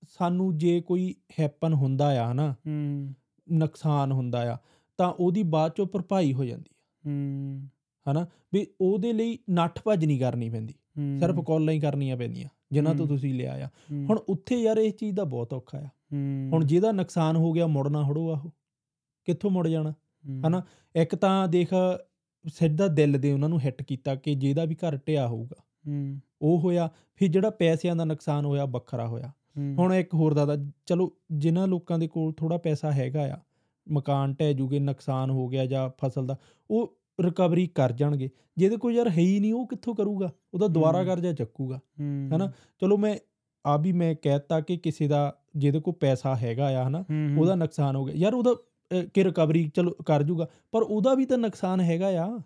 ਸਾਨੂੰ 0.09 0.59
ਜੇ 0.59 0.81
ਕੋਈ 0.81 1.15
ਹੈਪਨ 1.41 1.73
ਹੁੰਦਾ 1.73 2.23
ਆ 2.23 2.33
ਹਨਾ 2.33 2.53
ਹੂੰ। 2.53 3.15
ਨੁਕਸਾਨ 3.53 4.13
ਹੁੰਦਾ 4.13 4.55
ਆ 4.55 4.57
ਤਾਂ 4.97 5.13
ਉਹਦੀ 5.13 5.43
ਬਾਅਦ 5.43 5.73
ਚੋਂ 5.73 5.87
ਭਰਪਾਈ 5.87 6.33
ਹੋ 6.33 6.45
ਜਾਂਦੀ 6.45 6.71
ਆ। 6.73 6.79
ਹੂੰ। 7.07 7.63
ਹਨਾ 8.11 8.27
ਵੀ 8.53 8.67
ਉਹਦੇ 8.81 9.13
ਲਈ 9.13 9.39
ਨੱਠ 9.51 9.83
ਭੱਜ 9.85 10.05
ਨਹੀਂ 10.05 10.21
ਕਰਨੀ 10.21 10.51
ਪੈਂਦੀ। 10.51 10.75
ਸਿਰਫ 11.19 11.41
ਕਾਲਾਂ 11.47 11.75
ਹੀ 11.75 11.81
ਕਰਨੀਆਂ 11.81 12.17
ਪੈਂਦੀਆਂ 12.17 12.49
ਜਿਨ੍ਹਾਂ 12.73 12.95
ਤੋਂ। 12.95 13.07
ਤੁਸੀਂ 13.07 13.35
ਲਿਆ 13.35 13.65
ਆ। 13.65 13.69
ਹੁਣ 13.93 14.19
ਉੱਥੇ 14.19 14.57
ਯਾਰ 14.57 14.77
ਇਹ 14.77 14.93
ਚੀਜ਼ 14.93 15.17
ਦਾ 15.17 15.25
ਬਹੁਤ 15.25 15.55
ਔਖਾ 15.55 15.79
ਆ। 15.79 15.87
ਹੁਣ 16.53 16.65
ਜਿਹਦਾ 16.65 16.93
ਨੁਕਸਾਨ 16.93 17.37
ਹੋ 17.37 17.53
ਗਿਆ 17.53 17.67
ਮੁੜਨਾ 17.67 18.11
ਹੜੋ 18.11 18.31
ਆਹੋ। 18.31 18.51
ਕਿੱਥੋਂ 19.25 19.51
ਮੁੜ 19.51 19.69
ਜਾਣਾ? 19.69 19.95
ਹਨਾ 20.49 20.63
ਇੱਕ 20.97 21.15
ਤਾਂ 21.15 21.49
ਦੇਖ 21.49 21.69
ਸਿੱਧਾ 22.47 22.89
ਦਿਲ 22.89 23.21
ਦੇ 23.21 23.33
ਉਹਨਾਂ 23.33 23.49
ਨੂੰ 23.49 23.61
ਹਿੱਟ 23.61 23.83
ਕੀਤਾ 23.83 24.15
ਕਿ 24.15 24.35
ਜਿਹਦਾ 24.35 24.65
ਵੀ 24.65 24.75
ਘਰ 24.75 24.97
ਢਿਆ 24.97 25.29
ਹੋਊਗਾ। 25.29 25.63
ਉਹ 26.43 26.61
ਹੋਇਆ 26.61 26.91
ਫਿਰ 27.15 27.29
ਜਿਹੜਾ 27.29 27.51
ਪੈਸਿਆਂ 27.51 27.97
ਦਾ 27.97 28.05
ਨੁਕਸਾਨ 28.05 28.45
ਹੋਇਆ 28.45 28.65
ਵੱਖਰਾ 28.65 29.07
ਹੋਇਆ। 29.07 29.33
ਹੁਣ 29.79 29.95
ਇੱਕ 29.95 30.15
ਹੋਰ 30.15 30.35
ਦਾ 30.35 30.59
ਚਲੋ 30.87 31.13
ਜਿਨ੍ਹਾਂ 31.33 31.67
ਲੋਕਾਂ 31.67 31.99
ਦੇ 31.99 32.09
ਕੋਲ 32.09 32.33
ਥੋੜਾ 32.33 32.59
ਪੈਸਾ 32.59 32.93
ਹੈਗਾ 32.93 33.35
ਆ 33.35 33.37
ਮਕਾਨ 33.89 34.35
ਢਹਿ 34.35 34.55
ਜੂਗੇ 34.55 34.79
ਨੁਕਸਾਨ 34.79 35.31
ਹੋ 35.31 35.49
ਗਿਆ 35.49 35.67
ਜਾਂ 35.67 35.91
ਫਸਲ 35.91 36.27
ਦਾ 36.27 36.37
ਉਹ 36.71 36.99
ਰਿਕਵਰੀ 37.21 37.67
ਕਰ 37.67 37.93
ਜਾਣਗੇ। 37.93 38.31
ਜਿਹਦੇ 38.57 38.77
ਕੋਲ 38.77 38.93
ਯਾਰ 38.93 39.11
ਹੈ 39.11 39.19
ਹੀ 39.19 39.41
ਨਹੀਂ 39.41 39.55
ਉਹ 39.55 39.69
ਕਿੱਥੋਂ 39.69 39.95
ਕਰੂਗਾ? 39.95 40.33
ਉਹਦਾ 40.55 40.67
ਦੁਬਾਰਾ। 40.67 41.05
ਕਰਜ਼ਾ 41.05 41.33
ਚੱਕੂਗਾ। 41.33 41.81
ਹਨਾ? 42.37 42.53
ਚਲੋ 42.81 42.97
ਮੈਂ 42.97 43.17
ਆ 43.67 43.77
ਵੀ 43.77 43.93
ਮੈਂ 43.93 44.15
ਕਹਿਤਾ 44.23 44.61
ਕਿ 44.61 44.77
ਕਿਸੇ 44.77 45.09
ਦਾ 45.09 45.37
ਜਿਹਦੇ 45.57 45.81
ਕੋਲ 45.81 45.95
ਪੈਸਾ 45.95 46.37
ਹੈਗਾ 46.37 46.83
ਆ 46.83 46.89
ਹਨਾ? 46.89 47.05
ਉਹਦਾ 47.39 47.55
ਨੁਕਸਾਨ 47.55 47.97
ਹੋ 47.97 48.05
ਗਿਆ। 48.05 48.15
ਯਾਰ 48.15 48.35
ਉਹਦਾ 48.35 48.55
ਕਿ 49.15 49.25
ਰਿਕਵਰੀ 49.25 49.71
ਚਲੋ 49.75 49.91
ਕਰ 49.91 50.23
ਜੂਗਾ। 50.23 50.49
ਪਰ 50.73 50.83
ਉਹਦਾ 50.83 51.15
ਵੀ 51.15 51.27
ਤਾਂ 51.27 51.39
ਨੁਕਸਾਨ 51.39 51.81
ਹੈਗਾ 51.81 52.09
ਆ। 52.09 52.41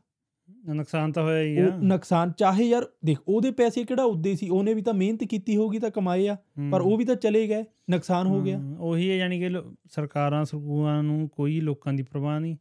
ਨੁਕਸਾਨ 0.75 1.13
ਤਾਂ 1.13 1.23
ਹੋਇਆ 1.23 1.43
ਹੀ 1.43 1.59
ਆ। 1.59 1.67
ਉਹ 1.67 1.71
ਨੁਕਸਾਨ 1.83 2.33
ਚਾਹੇ 2.33 2.65
ਯਾਰ 2.65 2.87
ਦੇਖ 3.05 3.19
ਉਹਦੇ 3.29 3.51
ਪੈਸੇ 3.51 3.85
ਕਿਹੜਾ 3.85 4.05
ਉੱਦੇ 4.05 4.35
ਸੀ? 4.37 4.49
ਉਹਨੇ 4.49 4.75
ਵੀ 4.75 4.83
ਤਾਂ 4.83 4.95
ਮਿਹਨਤ 4.95 5.25
ਕੀਤੀ 5.25 5.57
ਹੋਗੀ 5.57 5.79
ਤਾਂ 5.79 5.91
ਕਮਾਏ 5.91 6.27
ਆ। 6.29 6.37
ਪਰ 6.71 6.81
ਉਹ 6.81 6.97
ਵੀ 6.97 7.05
ਤਾਂ 7.05 7.15
ਚਲੇ 7.15 7.49
ਗਏ। 7.49 7.65
ਨੁਕਸਾਨ 7.91 8.27
ਹੋ 8.27 8.43
ਗਿਆ। 8.43 8.61
ਉਹੀ 8.79 9.11
ਹੈ 9.11 9.17
ਯਾਨੀ 9.17 9.41
ਕਿ 9.41 9.51
ਸਰਕਾਰਾਂ 9.91 10.45
ਸਰਕੂਆਂ 10.45 11.03
ਨੂੰ 11.03 11.29
ਕੋਈ 11.29 11.61
ਲੋਕਾਂ 11.61 11.93
ਦੀ 11.93 12.03
ਪਰਵਾਹ 12.03 12.41
ਨਹੀਂ। 12.41 12.57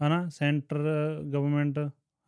ਹਨਾ 0.00 0.28
ਸੈਂਟਰ 0.28 0.78
ਗਵਰਨਮੈਂਟ 1.32 1.78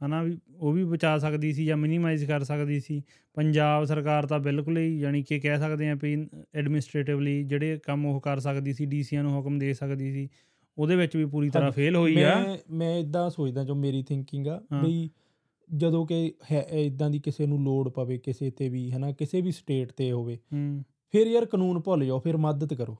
ਹਨਾ 0.00 0.22
ਵੀ 0.22 0.36
ਉਹ 0.56 0.72
ਵੀ 0.72 0.84
ਬਚਾ 0.84 1.16
ਸਕਦੀ 1.18 1.52
ਸੀ 1.52 1.64
ਜਾਂ 1.64 1.76
ਮਿਨੀਮਾਈਜ਼ 1.76 2.24
ਕਰ 2.24 2.44
ਸਕਦੀ 2.44 2.78
ਸੀ। 2.80 3.02
ਪੰਜਾਬ 3.36 3.84
ਸਰਕਾਰ 3.84 4.26
ਤਾਂ 4.26 4.38
ਬਿਲਕੁਲ 4.38 4.78
ਹੀ 4.78 4.98
ਯਾਨੀ 5.00 5.22
ਕਿ 5.22 5.38
ਕਹਿ 5.40 5.58
ਸਕਦੇ 5.58 5.88
ਆ 5.90 5.94
ਵੀ 6.02 6.14
ਐਡਮਿਨਿਸਟ੍ਰੇਟਿਵਲੀ 6.54 7.42
ਜਿਹੜੇ 7.44 7.78
ਕੰਮ 7.84 8.06
ਉਹ 8.06 8.20
ਕਰ 8.20 8.40
ਸਕਦੀ 8.40 8.72
ਸੀ 8.72 8.86
ਡੀਸੀਆਂ 8.86 9.22
ਨੂੰ 9.22 9.32
ਹੁਕਮ 9.32 9.58
ਦੇ 9.58 9.72
ਸਕਦੀ 9.72 10.12
ਸੀ 10.12 10.28
ਉਹਦੇ 10.78 10.96
ਵਿੱਚ 10.96 11.16
ਵੀ 11.16 11.24
ਪੂਰੀ 11.24 11.50
ਤਰ੍ਹਾਂ 11.50 11.70
ਫੇਲ 11.70 11.96
ਹੋਈ 11.96 12.22
ਆ। 12.22 12.34
ਮੈਂ 12.38 12.56
ਮੈਂ 12.70 12.96
ਇਦਾਂ 12.98 13.28
ਸੋਚਦਾ 13.30 13.64
ਜੋ 13.64 13.74
ਮੇਰੀ 13.74 14.02
ਥਿੰਕਿੰਗ 14.02 14.46
ਆ। 14.46 14.60
ਬਈ 14.82 15.08
ਜਦੋਂ 15.70 16.06
ਕਿ 16.06 16.32
ਇਦਾਂ 16.72 17.10
ਦੀ 17.10 17.18
ਕਿਸੇ 17.18 17.46
ਨੂੰ 17.46 17.62
ਲੋੜ 17.64 17.88
ਪਵੇ 17.88 18.18
ਕਿਸੇ 18.18 18.50
ਤੇ 18.50 18.68
ਵੀ 18.68 18.90
ਹਨਾ 18.90 19.12
ਕਿਸੇ 19.12 19.40
ਵੀ 19.40 19.52
ਸਟੇਟ 19.52 19.92
ਤੇ 19.92 20.10
ਹੋਵੇ 20.12 20.38
ਫਿਰ 21.14 21.26
ਯਾਰ 21.26 21.44
ਕਾਨੂੰਨ 21.44 21.80
ਭੁੱਲ 21.80 22.04
ਜਾਓ 22.04 22.18
ਫਿਰ 22.20 22.36
ਮਦਦ 22.36 22.74
ਕਰੋ। 22.74 22.96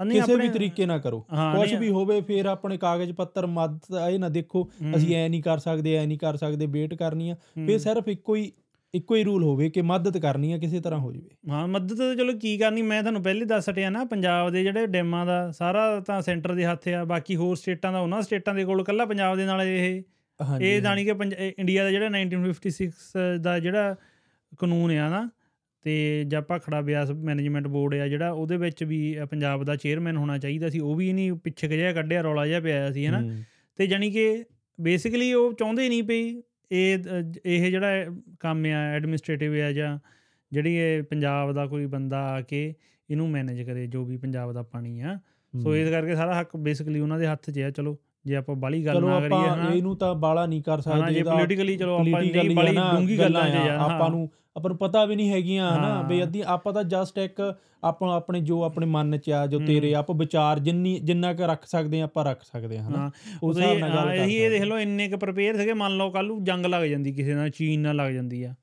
ਨਹੀਂ 0.00 0.20
ਕਿਸੇ 0.20 0.34
ਵੀ 0.36 0.48
ਤਰੀਕੇ 0.48 0.86
ਨਾਲ 0.86 0.98
ਕਰੋ। 1.00 1.20
ਕੁਝ 1.30 1.74
ਵੀ 1.74 1.88
ਹੋਵੇ 1.90 2.20
ਫਿਰ 2.20 2.46
ਆਪਣੇ 2.46 2.76
ਕਾਗਜ਼ 2.76 3.12
ਪੱਤਰ 3.12 3.46
ਮਦਦ 3.46 3.96
ਇਹ 4.10 4.18
ਨਾ 4.18 4.28
ਦੇਖੋ 4.28 4.68
ਅਸੀਂ 4.96 5.16
ਐ 5.16 5.28
ਨਹੀਂ 5.28 5.42
ਕਰ 5.42 5.58
ਸਕਦੇ 5.58 5.94
ਐ 5.96 6.04
ਨਹੀਂ 6.06 6.18
ਕਰ 6.18 6.36
ਸਕਦੇ 6.36 6.66
ਵੇਟ 6.66 6.94
ਕਰਨੀ 6.94 7.30
ਆ। 7.30 7.34
ਫਿਰ 7.66 7.78
ਸਿਰਫ 7.78 8.08
ਇੱਕੋ 8.08 8.34
ਹੀ 8.36 8.52
ਇੱਕੋ 8.94 9.14
ਹੀ 9.14 9.24
ਰੂਲ 9.24 9.42
ਹੋਵੇ 9.42 9.68
ਕਿ 9.70 9.82
ਮਦਦ 9.82 10.18
ਕਰਨੀ 10.18 10.52
ਆ 10.52 10.58
ਕਿਸੇ 10.58 10.80
ਤਰ੍ਹਾਂ 10.80 11.00
ਹੋ 11.00 11.12
ਜਾਵੇ। 11.12 11.50
ਹਾਂ 11.50 11.68
ਮਦਦ 11.68 11.96
ਤਾਂ 11.98 12.14
ਚਲੋ 12.16 12.32
ਕੀ 12.38 12.56
ਕਰਨੀ 12.58 12.82
ਮੈਂ 12.82 13.02
ਤੁਹਾਨੂੰ 13.02 13.22
ਪਹਿਲੇ 13.22 13.44
ਦੱਸ 13.44 13.68
ਹਟਿਆ 13.70 13.90
ਨਾ 13.90 14.04
ਪੰਜਾਬ 14.04 14.50
ਦੇ 14.50 14.62
ਜਿਹੜੇ 14.62 14.86
ਡੈਮਾਂ 14.86 15.26
ਦਾ 15.26 15.50
ਸਾਰਾ 15.50 16.00
ਤਾਂ 16.00 16.22
ਸੈਂਟਰ 16.22 16.54
ਦੇ 16.54 16.64
ਹੱਥ 16.64 16.88
ਆ 16.88 17.04
ਬਾਕੀ 17.04 17.36
ਹੋਰ 17.36 17.56
ਸਟੇਟਾਂ 17.56 17.92
ਦਾ 17.92 18.00
ਉਹਨਾਂ 18.00 18.22
ਸਟੇਟਾਂ 18.22 18.54
ਦੇ 18.54 18.64
ਕੋਲ 18.64 18.84
ਕੱਲਾ 18.84 19.04
ਪੰਜਾਬ 19.04 19.36
ਦੇ 19.36 19.44
ਨਾਲ 19.44 19.62
ਇਹ 19.62 20.02
ਇਹ 20.60 20.80
ਜਾਣੀ 20.82 21.04
ਕਿ 21.04 21.12
ਇੰਡੀਆ 21.58 21.84
ਦਾ 21.84 21.90
ਜਿਹੜਾ 21.90 22.08
1956 22.08 23.38
ਦਾ 23.40 23.58
ਜਿਹੜਾ 23.58 23.94
ਕਾਨੂੰਨ 24.58 24.98
ਆ 24.98 25.08
ਨਾ 25.08 25.28
ਤੇ 25.82 26.24
ਜਾਂ 26.28 26.42
ਭਾਖੜਾ 26.42 26.80
ਬਿਆਸ 26.80 27.10
ਮੈਨੇਜਮੈਂਟ 27.10 27.66
ਬੋਰਡ 27.66 27.94
ਆ 27.94 28.08
ਜਿਹੜਾ 28.08 28.30
ਉਹਦੇ 28.30 28.56
ਵਿੱਚ 28.56 28.84
ਵੀ 28.84 29.18
ਪੰਜਾਬ 29.30 29.64
ਦਾ 29.64 29.76
ਚੇਅਰਮੈਨ 29.76 30.16
ਹੋਣਾ 30.16 30.38
ਚਾਹੀਦਾ 30.38 30.68
ਸੀ 30.68 30.78
ਉਹ 30.78 30.94
ਵੀ 30.94 31.12
ਨਹੀਂ 31.12 31.32
ਪਿੱਛੇ 31.32 31.68
ਜਿਹਾ 31.68 31.92
ਕੱਢਿਆ 31.92 32.22
ਰੌਲਾ 32.22 32.46
ਜਿਹਾ 32.46 32.60
ਪਿਆ 32.60 32.92
ਸੀ 32.92 33.06
ਹਨਾ? 33.06 33.20
ਤੇ 33.76 33.86
ਜਾਣੀ 33.86 34.10
ਕਿ 34.10 34.44
ਬੇਸਿਕਲੀ 34.80 35.32
ਉਹ 35.32 35.52
ਚਾਹੁੰਦੇ 35.52 35.88
ਨਹੀਂ 35.88 36.02
ਪਈ 36.02 36.42
ਇਹ 36.70 36.98
ਇਹ 37.46 37.70
ਜਿਹੜਾ 37.70 37.88
ਕੰਮ 38.40 38.64
ਆ 38.64 38.92
ਐਡਮਿਨਿਸਟ੍ਰੇਟਿਵ 38.92 39.54
ਆ 39.54 39.72
ਜਾਂ 39.72 39.98
ਜਿਹੜੀ 40.52 40.74
ਇਹ 40.76 41.02
ਪੰਜਾਬ 41.02 41.52
ਦਾ 41.52 41.66
ਕੋਈ 41.66 41.86
ਬੰਦਾ 41.86 42.18
ਆ 42.18 42.40
ਕੇ 42.40 42.74
ਇਹਨੂੰ 43.10 43.28
ਮੈਨੇਜ 43.30 43.62
ਕਰੇ 43.62 43.86
ਜੋ 43.86 44.04
ਵੀ 44.04 44.16
ਪੰਜਾਬ 44.16 44.52
ਦਾ 44.52 44.62
ਪਾਣੀ 44.62 45.00
ਆ। 45.00 45.18
ਸੋ। 45.62 45.76
ਇਸ 45.76 45.90
ਕਰਕੇ 45.90 46.14
ਸਾਰਾ 46.14 46.40
ਹੱਕ 46.40 46.56
ਬੇਸਿਕਲੀ 46.56 47.00
ਉਹਨਾਂ 47.00 47.18
ਦੇ 47.18 47.26
ਹੱਥ 47.26 47.50
'ਚ 47.50 47.58
ਆ 47.58 47.70
ਚਲੋ। 47.70 47.98
ਜੇ 48.26 48.36
ਆਪਾਂ 48.36 48.56
ਬਾਲੀ 48.56 48.86
ਗੱਲ 48.86 49.00
ਨਾ 49.04 49.20
ਕਰੀਏ 49.20 49.26
ਆਪਾਂ 49.26 49.56
ਹਨਾ। 49.56 49.70
ਇਹਨੂੰ 49.74 49.96
ਤਾਂ 49.96 50.14
ਬਾਲਾ 50.14 50.46
ਨਹੀਂ 50.46 50.62
ਕਰ 50.62 50.80
ਸਕਦੇ 50.80 51.12
ਜੇ 51.12 51.18
ਇਹਦਾ 51.18 51.34
ਪੋਲੀਟੀਕਲੀ 51.34 51.76
ਚਲੋ 51.76 51.94
ਆਪਾਂ 51.94 52.04
ਨਹੀਂ 52.04 52.54
ਬਾਲੀ 52.56 52.74
ਡੂੰਗੀ 52.76 53.18
ਗੱਲਾਂ 53.18 53.48
ਯਾਰ 53.48 53.68
ਆਪਾਂ 53.70 54.10
ਨੂੰ 54.10 54.28
ਆਪਾਂ 54.56 54.68
ਨੂੰ 54.70 54.78
ਪਤਾ 54.78 55.04
ਵੀ 55.04 55.16
ਨਹੀਂ 55.16 55.30
ਹੈਗੀਆਂ 55.30 55.70
ਹਨਾ। 55.76 56.02
ਵੀ 56.02 56.18
ਹਾਂ। 56.20 56.26
ਅੱਧੀ 56.26 56.42
ਆਪਾਂ 56.46 56.72
ਤਾਂ 56.72 56.84
ਜਸਟ 56.84 57.18
ਇੱਕ 57.18 57.54
ਆਪਾਂ 57.84 58.16
ਆਪਣੇ 58.16 58.40
ਜੋ 58.40 58.62
ਆਪਣੇ 58.62 58.86
ਮਨ 58.86 59.18
ਚ 59.18 59.30
ਆ 59.30 59.46
ਜੋ 59.46 59.58
ਹੂੰ। 59.58 59.66
ਤੇਰੇ 59.66 59.94
ਆਪਾਂ 59.94 60.16
ਵਿਚਾਰ 60.16 60.58
ਜਿੰਨੀ 60.58 60.98
ਜਿੰਨਾ 60.98 61.32
ਕੁ 61.34 61.42
ਰੱਖ 61.42 61.64
ਸਕਦੇ 61.66 62.00
ਆ 62.00 62.04
ਆਪਾਂ 62.04 62.24
ਰੱਖ 62.24 62.42
ਸਕਦੇ 62.42 62.78
ਆ 62.78 62.82
ਹਨਾ। 62.82 62.98
ਹਾਂ। 62.98 63.10
ਉਸ 63.42 63.56
ਹਿਸਾਬ 63.58 63.78
ਨਾਲ 63.78 63.90
ਗੱਲ 63.90 64.08
ਕਰ 64.08 64.14
ਇਹੀ 64.14 64.36
ਇਹ 64.36 64.50
ਦੇਖ 64.50 64.62
ਲਓ 64.62 64.78
ਇੰਨੇ 64.78 65.08
ਕ 65.08 65.16
ਪ੍ਰਪੇਅਰ 65.16 65.56
ਸੀਗੇ 65.56 65.72
ਮੰਨ 65.72 65.96
ਲਓ 65.96 66.10
ਕੱਲ 66.10 66.26
ਨੂੰ 66.26 66.44
ਜੰਗ 66.44 66.66
ਲੱਗ 66.66 66.84
ਜਾਂਦੀ 66.84 67.12
ਕਿਸੇ 67.12 67.34
ਨਾਲ 67.34 67.50
ਚੀਨ 67.50 67.80
ਨਾਲ 67.80 67.96
ਲੱਗ 67.96 68.12
ਜਾਂਦੀ 68.12 68.42
ਆ। 68.42 68.54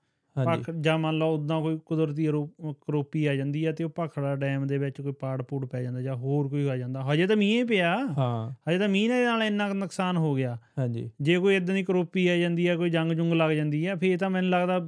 ਭਖ 0.45 0.71
ਜਾਂ 0.71 0.97
ਮੰਨ 0.97 1.17
ਲਓ 1.17 1.37
ਉਦਾਂ 1.37 1.61
ਕੋਈ 1.61 1.79
ਕੁਦਰਤੀ 1.85 2.25
ਕਰੋ- 2.25 2.73
ਕਰੋਪੀ 2.73 3.25
ਆ 3.25 3.35
ਜਾਂਦੀ 3.35 3.65
ਆ 3.65 3.71
ਤੇ 3.71 3.83
ਉਹ 3.83 3.89
ਭਾਖੜਾ 3.89 4.35
ਡੈਮ 4.35 4.67
ਦੇ 4.67 4.77
ਵਿੱਚ 4.77 5.01
ਕੋਈ 5.01 5.11
ਪਾੜ 5.11 5.41
ਪੂੜ 5.41 5.65
ਪੈ 5.65 5.83
ਜਾਂਦਾ 5.83 6.01
ਜਾਂ 6.01 6.15
ਹੋਰ 6.15 6.47
ਕੋਈ 6.47 6.69
ਆ 6.69 6.77
ਜਾਂਦਾ। 6.77 7.03
ਹਜੇ 7.03 7.27
ਤਾਂ 7.27 7.35
ਮੀਂਹ 7.35 7.59
ਹੀ 7.59 7.63
ਪਿਆ। 7.63 7.97
ਹਾਂ। 8.17 8.51
ਹਜੇ 8.69 8.79
ਤਾਂ 8.79 8.89
ਮੀਂਹ 8.89 9.09
ਨਾਲ 9.09 9.43
ਇੰਨਾ 9.43 9.73
ਨੁਕਸਾਨ 9.73 10.17
ਹੋ 10.17 10.35
ਗਿਆ। 10.35 10.57
ਹਾਂਜੀ। 10.79 11.11
ਜੇ 11.21 11.37
ਕੋਈ 11.37 11.55
ਇਦਾਂ 11.55 11.75
ਦੀ 11.75 11.83
ਕਰੋਪੀ 11.83 12.27
ਆ 12.27 12.37
ਜਾਂਦੀ 12.37 12.67
ਆ 12.67 12.75
ਕੋਈ 12.75 12.89
ਜੰਗ 12.89 13.11
ਜੁੰਗ 13.11 13.33
ਲੱਗ 13.33 13.51
ਜਾਂਦੀ 13.51 13.85
ਆ 13.85 13.95
ਫੇਰ 13.95 14.17
ਤਾਂ 14.17 14.29
ਮੈਨੂੰ 14.29 14.49
ਲੱਗਦਾ 14.49 14.79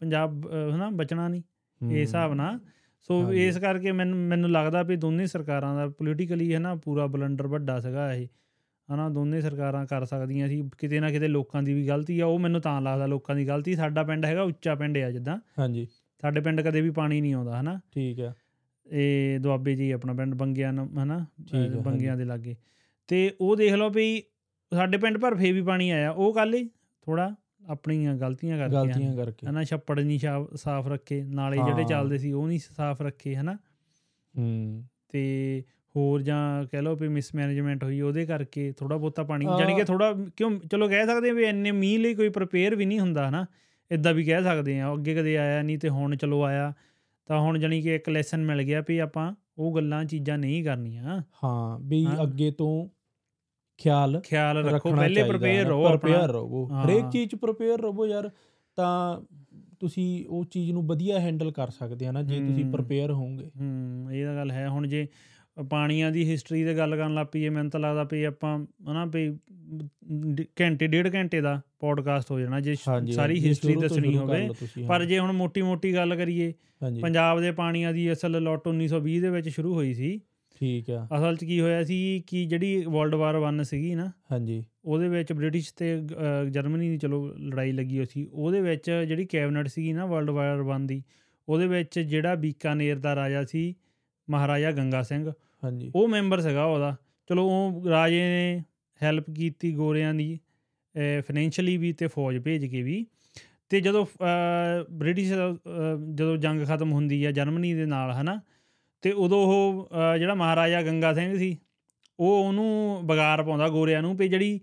ਪੰਜਾਬ 0.00 0.50
ਹਨਾ 0.74 0.90
ਬਚਣਾ 0.90 1.28
ਨਹੀਂ 1.28 1.42
ਹੂੰ। 1.82 1.92
ਇਸ 1.92 1.98
ਹਿਸਾਬ 1.98 2.34
ਨਾਲ। 2.34 2.58
ਸੋ। 3.02 3.32
ਇਸ 3.32 3.58
ਕਰਕੇ 3.58 3.92
ਮੈਨੂੰ 3.92 4.18
ਮੈਨੂੰ 4.18 4.50
ਲੱਗਦਾ 4.50 4.82
ਵੀ 4.82 4.96
ਦੋਨੇ 4.96 5.26
ਸਰਕਾਰਾਂ 5.26 5.76
ਦਾ 5.76 5.88
ਪੋਲੀਟੀਕਲੀ 5.88 6.54
ਹੈ 6.54 6.58
ਨਾ 6.58 6.74
ਪੂਰਾ 6.74 7.06
ਬਲੰਡਰ 7.06 7.46
ਵੱਡਾ 7.46 7.80
ਸੀਗਾ 7.80 8.14
ਇਹ। 8.14 8.26
ਹਨਾ 8.94 9.08
ਦੋਨੇ 9.08 9.40
ਸਰਕਾਰਾਂ 9.40 9.86
ਕਰ 9.86 10.04
ਸਕਦੀਆਂ 10.04 10.48
ਸੀ 10.48 10.70
ਕਿਤੇ 10.78 11.00
ਨਾ 11.00 11.10
ਕਿਤੇ 11.10 11.28
ਲੋਕਾਂ 11.28 11.62
ਦੀ 11.62 11.74
ਵੀ 11.74 11.88
ਗਲਤੀ 11.88 12.20
ਆ 12.20 12.26
ਉਹ 12.26 12.38
ਮੈਨੂੰ 12.38 12.60
ਤਾਂ 12.60 12.82
ਲੱਗਦਾ 12.82 13.06
ਲੋਕਾਂ 13.06 13.36
ਦੀ 13.36 13.48
ਗਲਤੀ 13.48 13.74
ਸਾਡਾ 13.74 14.02
ਪਿੰਡ 14.02 14.24
ਹੈਗਾ 14.24 14.42
ਉੱਚਾ 14.42 14.74
ਪਿੰਡ 14.74 14.98
ਆ 14.98 15.10
ਜਿੱਦਾਂ। 15.10 15.38
ਹਾਂਜੀ। 15.58 15.86
ਸਾਡੇ 16.20 16.40
ਪਿੰਡ 16.40 16.60
ਕਦੇ 16.60 16.80
ਵੀ 16.80 16.90
ਪਾਣੀ 16.90 17.20
ਨਹੀਂ 17.20 17.34
ਆਉਂਦਾ 17.34 17.60
ਹਨਾ। 17.60 17.80
ਠੀਕ 17.94 18.20
ਆ। 18.20 18.34
ਇਹ 18.86 19.40
ਦੁਆਬੇ 19.40 19.74
ਜੀ 19.74 19.90
ਆਪਣਾ 19.90 20.12
ਪਿੰਡ 20.12 20.34
ਬੰਗਿਆਂ 20.34 20.72
ਹਨਾ। 20.72 21.26
ਬੰਗਿਆਂ 21.84 22.16
ਦੇ 22.16 22.24
ਲਾਗੇ। 22.24 22.56
ਤੇ 23.08 23.36
ਉਹ 23.40 23.56
ਦੇਖ 23.56 23.72
ਲਓ 23.72 23.90
ਵੀ 23.90 24.22
ਸਾਡੇ 24.74 24.98
ਪਿੰਡ 24.98 25.18
ਪਰ 25.18 25.34
ਫੇ 25.34 25.52
ਵੀ 25.52 25.62
ਪਾਣੀ 25.62 25.90
ਆਇਆ 25.90 26.10
ਉਹ 26.10 26.34
ਕੱਲ 26.34 26.54
ਹੀ 26.54 26.70
ਥੋੜਾ 27.02 27.34
ਆਪਣੀਆਂ 27.68 28.14
ਗਲਤੀਆਂ 28.14 28.58
ਕਰਕੇ 28.58 28.74
ਗਲਤੀਆਂ। 28.74 29.16
ਕਰਕੇ। 29.16 29.46
ਹਨਾ 29.46 29.64
ਛੱਪੜ 29.64 30.00
ਨਹੀਂ 30.00 30.18
ਸਾਫ਼ 30.54 30.88
ਰੱਖੇ 30.88 31.22
ਨਾਲੇ 31.22 31.56
ਜਿਹੜੇ। 31.56 31.84
ਚੱਲਦੇ 31.84 32.18
ਸੀ 32.18 32.32
ਉਹ 32.32 32.48
ਨਹੀਂ 32.48 32.58
ਸਾਫ਼ 32.76 33.02
ਰੱਖੇ 33.02 33.36
ਹਨਾ। 33.36 33.56
ਹੂੰ। 34.38 34.84
ਤੇ 35.08 35.62
ਹੋਰ 35.96 36.22
ਜਾਂ 36.22 36.64
ਕਹਿ 36.64 36.82
ਲਓ 36.82 36.96
ਵੀ 36.96 37.08
ਮਿਸਮੈਨੇਜਮੈਂਟ 37.08 37.84
ਹੋਈ 37.84 38.00
ਉਹਦੇ 38.00 38.26
ਕਰਕੇ 38.26 38.72
ਥੋੜਾ 38.72 38.96
ਬਹੁਤਾ 38.96 39.22
ਪਾਣੀ 39.22 39.46
ਜਾਣੀ 39.58 39.74
ਕਿ 39.74 39.84
ਥੋੜਾ 39.84 40.14
ਕਿਉਂ 40.36 40.58
ਚਲੋ 40.70 40.88
ਕਹਿ 40.88 41.06
ਸਕਦੇ 41.06 41.28
ਹਾਂ 41.28 41.34
ਵੀ 41.34 41.44
ਇੰਨੇ 41.44 41.70
ਮੀਂਹ 41.70 41.98
ਲਈ 41.98 42.14
ਕੋਈ 42.14 42.28
ਪ੍ਰਪੇਅਰ 42.28 42.74
ਵੀ 42.74 42.86
ਨਹੀਂ 42.86 43.00
ਹੁੰਦਾ 43.00 43.28
ਹਨਾ 43.28 43.46
ਇਦਾਂ 43.92 44.14
ਵੀ 44.14 44.24
ਕਹਿ 44.24 44.42
ਸਕਦੇ 44.42 44.80
ਆ 44.80 44.94
ਅੱਗੇ 44.94 45.14
ਕਦੇ 45.14 45.38
ਆਇਆ 45.38 45.62
ਨਹੀਂ 45.62 45.78
ਤੇ 45.78 45.88
ਹੁਣ 45.88 46.16
ਚਲੋ 46.16 46.42
ਆਇਆ 46.42 46.72
ਤਾਂ 47.26 47.40
ਹੁਣ 47.40 47.58
ਜਾਣੀ 47.58 47.82
ਕਿ 47.82 47.94
ਇੱਕ 47.94 48.08
ਲੈਸਨ 48.08 48.44
ਮਿਲ 48.44 48.62
ਗਿਆ 48.62 48.82
ਵੀ 48.88 48.98
ਆਪਾਂ 48.98 49.34
ਉਹ 49.58 49.74
ਗੱਲਾਂ 49.74 50.04
ਚੀਜ਼ਾਂ 50.04 50.38
ਨਹੀਂ 50.38 50.64
ਕਰਨੀਆਂ 50.64 51.22
ਹਾਂ 51.44 51.78
ਵੀ। 51.78 52.06
ਅੱਗੇ 52.22 52.50
ਤੋਂ 52.50 52.88
ਖਿਆਲ 53.78 54.20
ਖਿਆਲ 54.20 54.64
ਰੱਖੋ 54.64 54.96
ਪਹਿਲੇ 54.96 55.22
ਪ੍ਰਪੇਅਰ 55.22 55.66
ਰਹੋ 55.66 55.86
prepare 55.86 56.32
ਰਹੋ 56.32 56.66
ਹਰੇਕ। 56.66 57.10
ਚੀਜ਼ 57.10 57.34
ਪ੍ਰਪੇਅਰ 57.34 57.80
ਰਹੋ 57.80 58.06
ਯਾਰ 58.06 58.30
ਤਾਂ 58.76 59.20
ਤੁਸੀਂ 59.80 60.26
ਉਹ 60.28 60.44
ਚੀਜ਼ 60.44 60.72
ਨੂੰ 60.72 60.86
ਵਧੀਆ 60.86 61.20
ਹੈਂਡਲ 61.20 61.52
ਕਰ 61.52 61.70
ਸਕਦੇ 61.70 62.06
ਆ 62.06 62.12
ਨਾ 62.12 62.22
ਜੇ 62.22 62.40
ਤੁਸੀਂ। 62.40 62.64
ਪ੍ਰਪੇਅਰ 62.72 63.10
ਹੋਵੋਗੇ 63.10 63.50
ਹੂੰ 63.60 64.08
ਇਹ 64.12 64.26
ਤਾਂ 64.26 64.34
ਗੱਲ 64.34 64.50
ਹੈ 64.50 64.68
ਹੁਣ 64.68 64.86
ਜੇ 64.86 65.08
ਪਾਣੀਆਂ 65.70 66.12
ਦੀ 66.12 66.30
ਹਿਸਟਰੀ 66.30 66.64
ਤੇ 66.64 66.74
ਗੱਲ 66.74 66.96
ਕਰਨ 66.96 67.14
ਲੱਗ 67.14 67.26
ਪਈਏ 67.26 67.48
ਮੈਨੂੰ 67.48 67.70
ਤਾਂ 67.70 67.80
ਲੱਗਦਾ 67.80 68.04
ਵੀ 68.12 68.24
ਆਪਾਂ 68.24 68.66
ਹਨਾ 68.90 69.04
ਵੀ 69.04 69.38
ਡ- 70.14 70.44
ਘੰਟੇ 70.60 70.86
ਡੇਢ 70.86 71.14
ਘੰਟੇ 71.14 71.40
ਦਾ 71.40 71.60
ਪੋਡਕਾਸਟ 71.78 72.30
ਹੋ 72.30 72.40
ਜਾਣਾ 72.40 72.60
ਜੇ 72.60 72.74
ਸਾਰੀ 73.12 73.40
ਹਿਸਟਰੀ 73.48 73.74
ਦੱਸਣੀ 73.74 74.16
ਹੋਵੇ। 74.16 74.48
ਪਰ। 74.88 75.04
ਜੇ 75.04 75.18
ਹੁਣ 75.18 75.32
ਮੋਟੀ-ਮੋਟੀ 75.32 75.94
ਗੱਲ 75.94 76.16
ਕਰੀਏ 76.16 76.52
ਪੰਜਾਬ 77.02 77.40
ਦੇ 77.40 77.50
ਪਾਣੀਆਂ 77.52 77.92
ਦੀ 77.92 78.12
ਅਸਲ 78.12 78.42
ਲੁੱਟ 78.42 78.68
1920 78.68 79.20
ਦੇ 79.20 79.30
ਵਿੱਚ 79.30 79.48
ਸ਼ੁਰੂ 79.48 79.74
ਹੋਈ 79.74 79.94
ਸੀ। 79.94 80.20
ਠੀਕ 80.60 80.90
ਆ। 80.90 81.08
ਅਸਲ 81.16 81.36
'ਚ 81.36 81.44
ਕੀ 81.44 81.60
ਹੋਇਆ 81.60 81.84
ਸੀ 81.84 82.24
ਕਿ 82.26 82.44
ਜਿਹੜੀ 82.44 82.84
ਵਰਲਡ 82.88 83.14
ਵਾਰ 83.14 83.36
1 83.36 83.62
ਸੀਗੀ 83.62 83.94
ਨਾ 83.94 84.12
ਹਾਂਜੀ। 84.32 84.64
ਉਹਦੇ 84.84 85.08
ਵਿੱਚ 85.08 85.32
ਬ੍ਰਿਟਿਸ਼ 85.32 85.74
ਤੇ 85.76 86.02
ਜਰਮਨੀ 86.50 86.88
ਦੀ 86.90 86.98
ਚਲੋ 86.98 87.34
ਲੜਾਈ 87.38 87.72
ਲੱਗੀ 87.72 87.98
ਹੋਈ 87.98 88.06
ਸੀ। 88.10 88.28
ਉਹਦੇ 88.32 88.60
ਵਿੱਚ 88.60 88.90
ਜਿਹੜੀ 89.08 89.24
ਕੈਬਨਿਟ 89.24 89.68
ਸੀਗੀ 89.68 89.92
ਨਾ 89.92 90.06
ਵਰਲਡ 90.06 90.30
ਵਾਰ 90.30 90.60
1 90.60 90.86
ਦੀ 90.86 91.02
ਉਹਦੇ 91.48 91.66
ਵਿੱਚ 91.66 91.98
ਜਿਹੜਾ 91.98 92.34
ਬੀਕਾਨੇਰ 92.34 92.98
ਦਾ 92.98 93.16
ਰਾਜਾ 93.16 93.44
ਸੀ 93.44 93.74
ਮਹਾਰਾਜਾ 94.30 94.72
ਗੰਗਾ 94.72 95.02
ਸਿੰਘ 95.02 95.32
ਹਾਂਜੀ। 95.62 95.90
ਉਹ 95.94 96.08
ਮੈਂਬਰ 96.08 96.40
ਸੀਗਾ 96.40 96.64
ਉਹਦਾ। 96.64 96.96
ਚਲੋ 97.30 97.46
ਉਹ 97.48 97.88
ਰਾਜੇ 97.88 98.20
ਨੇ 98.20 98.62
ਹੈਲਪ 99.02 99.30
ਕੀਤੀ 99.30 99.72
ਗੋਰਿਆਂ 99.72 100.14
ਦੀ 100.14 100.38
ਫਾਈਨੈਂਸ਼ੀਅਲੀ 101.20 101.76
ਵੀ 101.76 101.92
ਤੇ 101.92 102.06
ਫੌਜ 102.06 102.38
ਭੇਜ 102.38 102.66
ਕੇ 102.66 102.82
ਵੀ। 102.82 103.06
ਤੇ 103.70 103.80
ਜਦੋਂ 103.80 104.04
ਅ, 104.06 104.84
ਬ੍ਰਿਟਿਸ਼ 104.90 105.32
ਅ, 105.32 105.36
ਜਦੋਂ 106.14 106.36
ਜੰਗ 106.36 106.66
ਖਤਮ 106.66 106.92
ਹੁੰਦੀ 106.92 107.24
ਆ 107.24 107.30
ਜਰਮਨੀ 107.30 107.74
ਦੇ 107.74 107.86
ਨਾਲ 107.86 108.12
ਹਨਾ? 108.12 108.40
ਤੇ 109.02 109.12
ਉਦੋਂ 109.12 109.46
ਉਹ 109.46 109.88
ਅ, 110.14 110.18
ਜਿਹੜਾ 110.18 110.34
ਮਹਾਰਾਜਾ 110.34 110.82
ਗੰਗਾ 110.82 111.14
ਸਿੰਘ 111.14 111.38
ਸੀ 111.38 111.56
ਉਹ 112.18 112.44
ਉਹਨੂੰ 112.46 113.00
ਬਗਾਰ 113.06 113.42
ਪਾਉਂਦਾ 113.42 113.68
ਗੋਰਿਆਂ 113.68 114.02
ਨੂੰ 114.02 114.16
ਵੀ 114.16 114.28
ਜਿਹੜੀ 114.28 114.60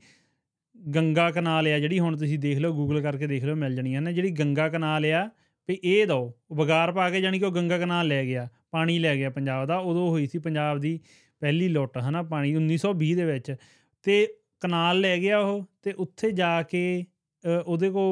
ਗੰਗਾ 0.96 1.32
ਕਨਾਲ 1.32 1.68
ਆ 1.68 1.80
ਜਿਹੜੀ 1.80 2.00
ਹੁਣ 2.00 2.18
ਤੁਸੀਂ 2.18 2.40
ਦੇਖ 2.40 2.58
ਲਓ 2.58 2.74
ਗੂਗਲ 2.74 3.02
ਕਰਕੇ 3.02 3.28
ਦੇਖ 3.28 3.44
ਲਓ 3.44 3.56
ਮਿਲ 3.56 3.76
ਜਾਣੀਆਂ 3.76 4.02
ਨੇ 4.02 4.14
ਜਿਹੜੀ 4.14 4.32
ਗੰਗਾ 4.32 4.70
ਕਨਾਲ 4.70 5.06
ਆ 5.06 5.30
ਵੀ 5.70 5.78
ਇਹ 5.84 6.08
ਦੋ 6.08 6.34
ਬਗਾਰ 6.54 6.92
ਪਾ 6.92 7.10
ਕੇ 7.10 7.22
ਜਾਣੀ 7.22 7.40
ਕਿ 7.40 7.46
ਉਹ 7.46 7.52
ਗੰਗਾ 7.52 7.78
ਕਨਾਲ 7.78 8.08
ਲੈ 8.08 8.24
ਗਿਆ। 8.26 8.48
ਪਾਣੀ 8.76 8.98
ਲੈ 9.00 9.16
ਗਿਆ 9.16 9.30
ਪੰਜਾਬ 9.30 9.66
ਦਾ 9.68 9.78
ਉਦੋਂ 9.80 10.08
ਹੋਈ 10.10 10.28
ਸੀ 10.28 10.40
ਪੰਜਾਬ 10.40 10.80
ਦੀ 10.80 11.00
ਪਹਿਲੀ 11.42 11.68
ਲੁੱਟ 11.68 11.98
ਹਨਾ 12.00 12.22
ਪਾਣੀ 12.24 12.56
1920 12.56 13.14
ਦੇ 13.16 13.26
ਵਿੱਚ। 13.26 13.56
ਤੇ 14.06 14.28
ਕਨਾਲ 14.62 15.00
ਲੈ 15.00 15.18
ਗਿਆ 15.18 15.40
ਉਹ 15.40 15.64
ਤੇ 15.84 15.92
ਉੱਥੇ 15.98 16.32
ਜਾ 16.32 16.62
ਕੇ 16.64 16.82
ਉਹਦੇ 17.44 17.90
ਕੋ 17.90 18.04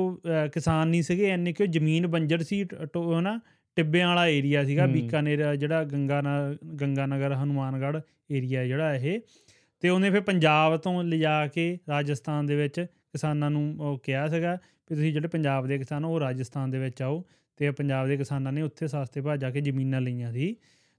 ਕਿਸਾਨ 0.53 0.87
ਨਹੀਂ 0.87 1.03
ਸੀਗੇ 1.03 1.29
ਐਨੇ 1.29 1.53
ਕਿ 1.53 1.67
ਜ਼ਮੀਨ 1.67 2.07
ਬੰਜਰ 2.07 2.43
ਸੀ 2.43 2.63
ਹਨਾ 2.63 3.39
ਟਿੱਬਿਆਂ 3.77 4.07
ਵਾਲਾ 4.07 4.25
ਏਰੀਆ 4.27 4.63
ਸੀਗਾ। 4.63 4.85
ਬੀਕਾਨੇਰ 4.87 5.55
ਜਿਹੜਾ 5.55 5.83
ਗੰਗਾ 5.83 6.21
ਗੰਗਾ 6.81 7.05
ਨਗਰ 7.05 7.33
ਹਨੂਮਾਨਗੜ੍ਹ 7.33 7.99
ਏਰੀਆ 8.31 8.65
ਜਿਹੜਾ 8.65 8.93
ਇਹ। 8.95 9.19
ਤੇ 9.83 9.89
ਉਹਨੇ 9.89 10.09
ਫਿਰ 10.09 10.21
ਪੰਜਾਬ 10.21 10.75
ਤੋਂ 10.77 11.03
ਲਿਜਾ 11.03 11.35
ਕੇ 11.47 11.65
ਰਾਜਸਥਾਨ 11.89 12.45
ਦੇ 12.45 12.55
ਵਿੱਚ 12.55 12.79
ਕਿਸਾਨਾਂ 12.79 13.49
ਨੂੰ 13.51 13.63
ਉਹ 13.79 13.97
ਕਿਹਾ 14.03 14.27
ਸੀਗਾ 14.27 14.53
ਵੀ 14.53 14.95
ਤੁਸੀਂ 14.95 15.11
ਜਿਹੜੇ 15.13 15.27
ਪੰਜਾਬ 15.27 15.67
ਦੇ 15.67 15.77
ਕਿਸਾਨ 15.77 16.05
ਉਹ 16.05 16.19
ਰਾਜਸਥਾਨ 16.19 16.71
ਦੇ 16.71 16.79
ਵਿੱਚ 16.79 17.01
ਆਓ। 17.01 17.23
ਤੇ 17.57 17.71
ਪੰਜਾਬ 17.71 18.07
ਦੇ 18.07 18.17
ਕਿਸਾਨਾਂ 18.17 18.51
ਨੇ 18.51 18.61
ਉੱਥੇ 18.61 18.87
ਸਸਤੇ 18.87 19.21
ਭਾਅ 19.21 19.35
ਜਾ 19.35 19.51
ਕੇ 19.51 19.61
ਜ਼ਮੀਨਾਂ 19.61 20.01
ਲਈਆਂ 20.01 20.31
ਸੀ। 20.33 20.55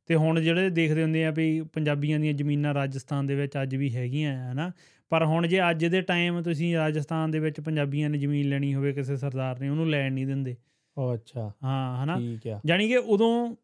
ਤੇ 0.06 0.14
ਹੁਣ 0.14 0.40
ਜਿਹੜੇ 0.40 0.70
ਦੇਖਦੇ 0.70 1.02
ਹੁੰਦੇ 1.02 1.24
ਆ 1.24 1.30
ਵੀ 1.30 1.60
ਪੰਜਾਬੀਆਂ 1.72 2.20
ਦੀਆਂ 2.20 2.32
ਜ਼ਮੀਨਾਂ 2.34 2.74
ਰਾਜਸਥਾਨ 2.74 3.26
ਦੇ 3.26 3.34
ਵਿੱਚ 3.34 3.52
ਅੱਜ 3.62 3.76
ਵੀ 3.76 3.94
ਹੈਗੀਆਂ 3.96 4.48
ਆ 4.48 4.52
ਹਨਾ? 4.52 4.70
ਪਰ 5.08 5.24
ਹੁਣ 5.24 5.46
ਜੇ 5.46 5.60
ਅੱਜ 5.70 5.84
ਦੇ 5.86 6.00
ਟਾਈਮ 6.00 6.42
ਤੁਸੀਂ 6.42 6.74
ਰਾਜਸਥਾਨ 6.76 7.30
ਦੇ 7.30 7.38
ਵਿੱਚ 7.38 7.60
ਪੰਜਾਬੀਆਂ 7.60 8.10
ਨੇ 8.10 8.18
ਜ਼ਮੀਨ 8.18 8.48
ਲੈਣੀ 8.48 8.74
ਹੋਵੇ 8.74 8.92
ਕਿਸੇ 8.92 9.16
ਸਰਦਾਰ 9.16 9.60
ਨੇ 9.60 9.68
ਉਹਨੂੰ 9.68 9.90
ਲੈਣ 9.90 10.12
ਨਹੀਂ 10.12 10.26
ਦਿੰਦੇ। 10.26 10.56
ਉਹ 10.96 11.14
ਅੱਛਾ। 11.14 11.52
ਹਾਂ 11.64 12.04
ਹਨਾ? 12.04 12.16
ਠੀਕ 12.16 12.48
ਆ। 12.48 12.60
ਜਾਣੀ 12.66 12.88
ਕਿ 12.88 12.96
ਉਦੋਂ 12.96 13.56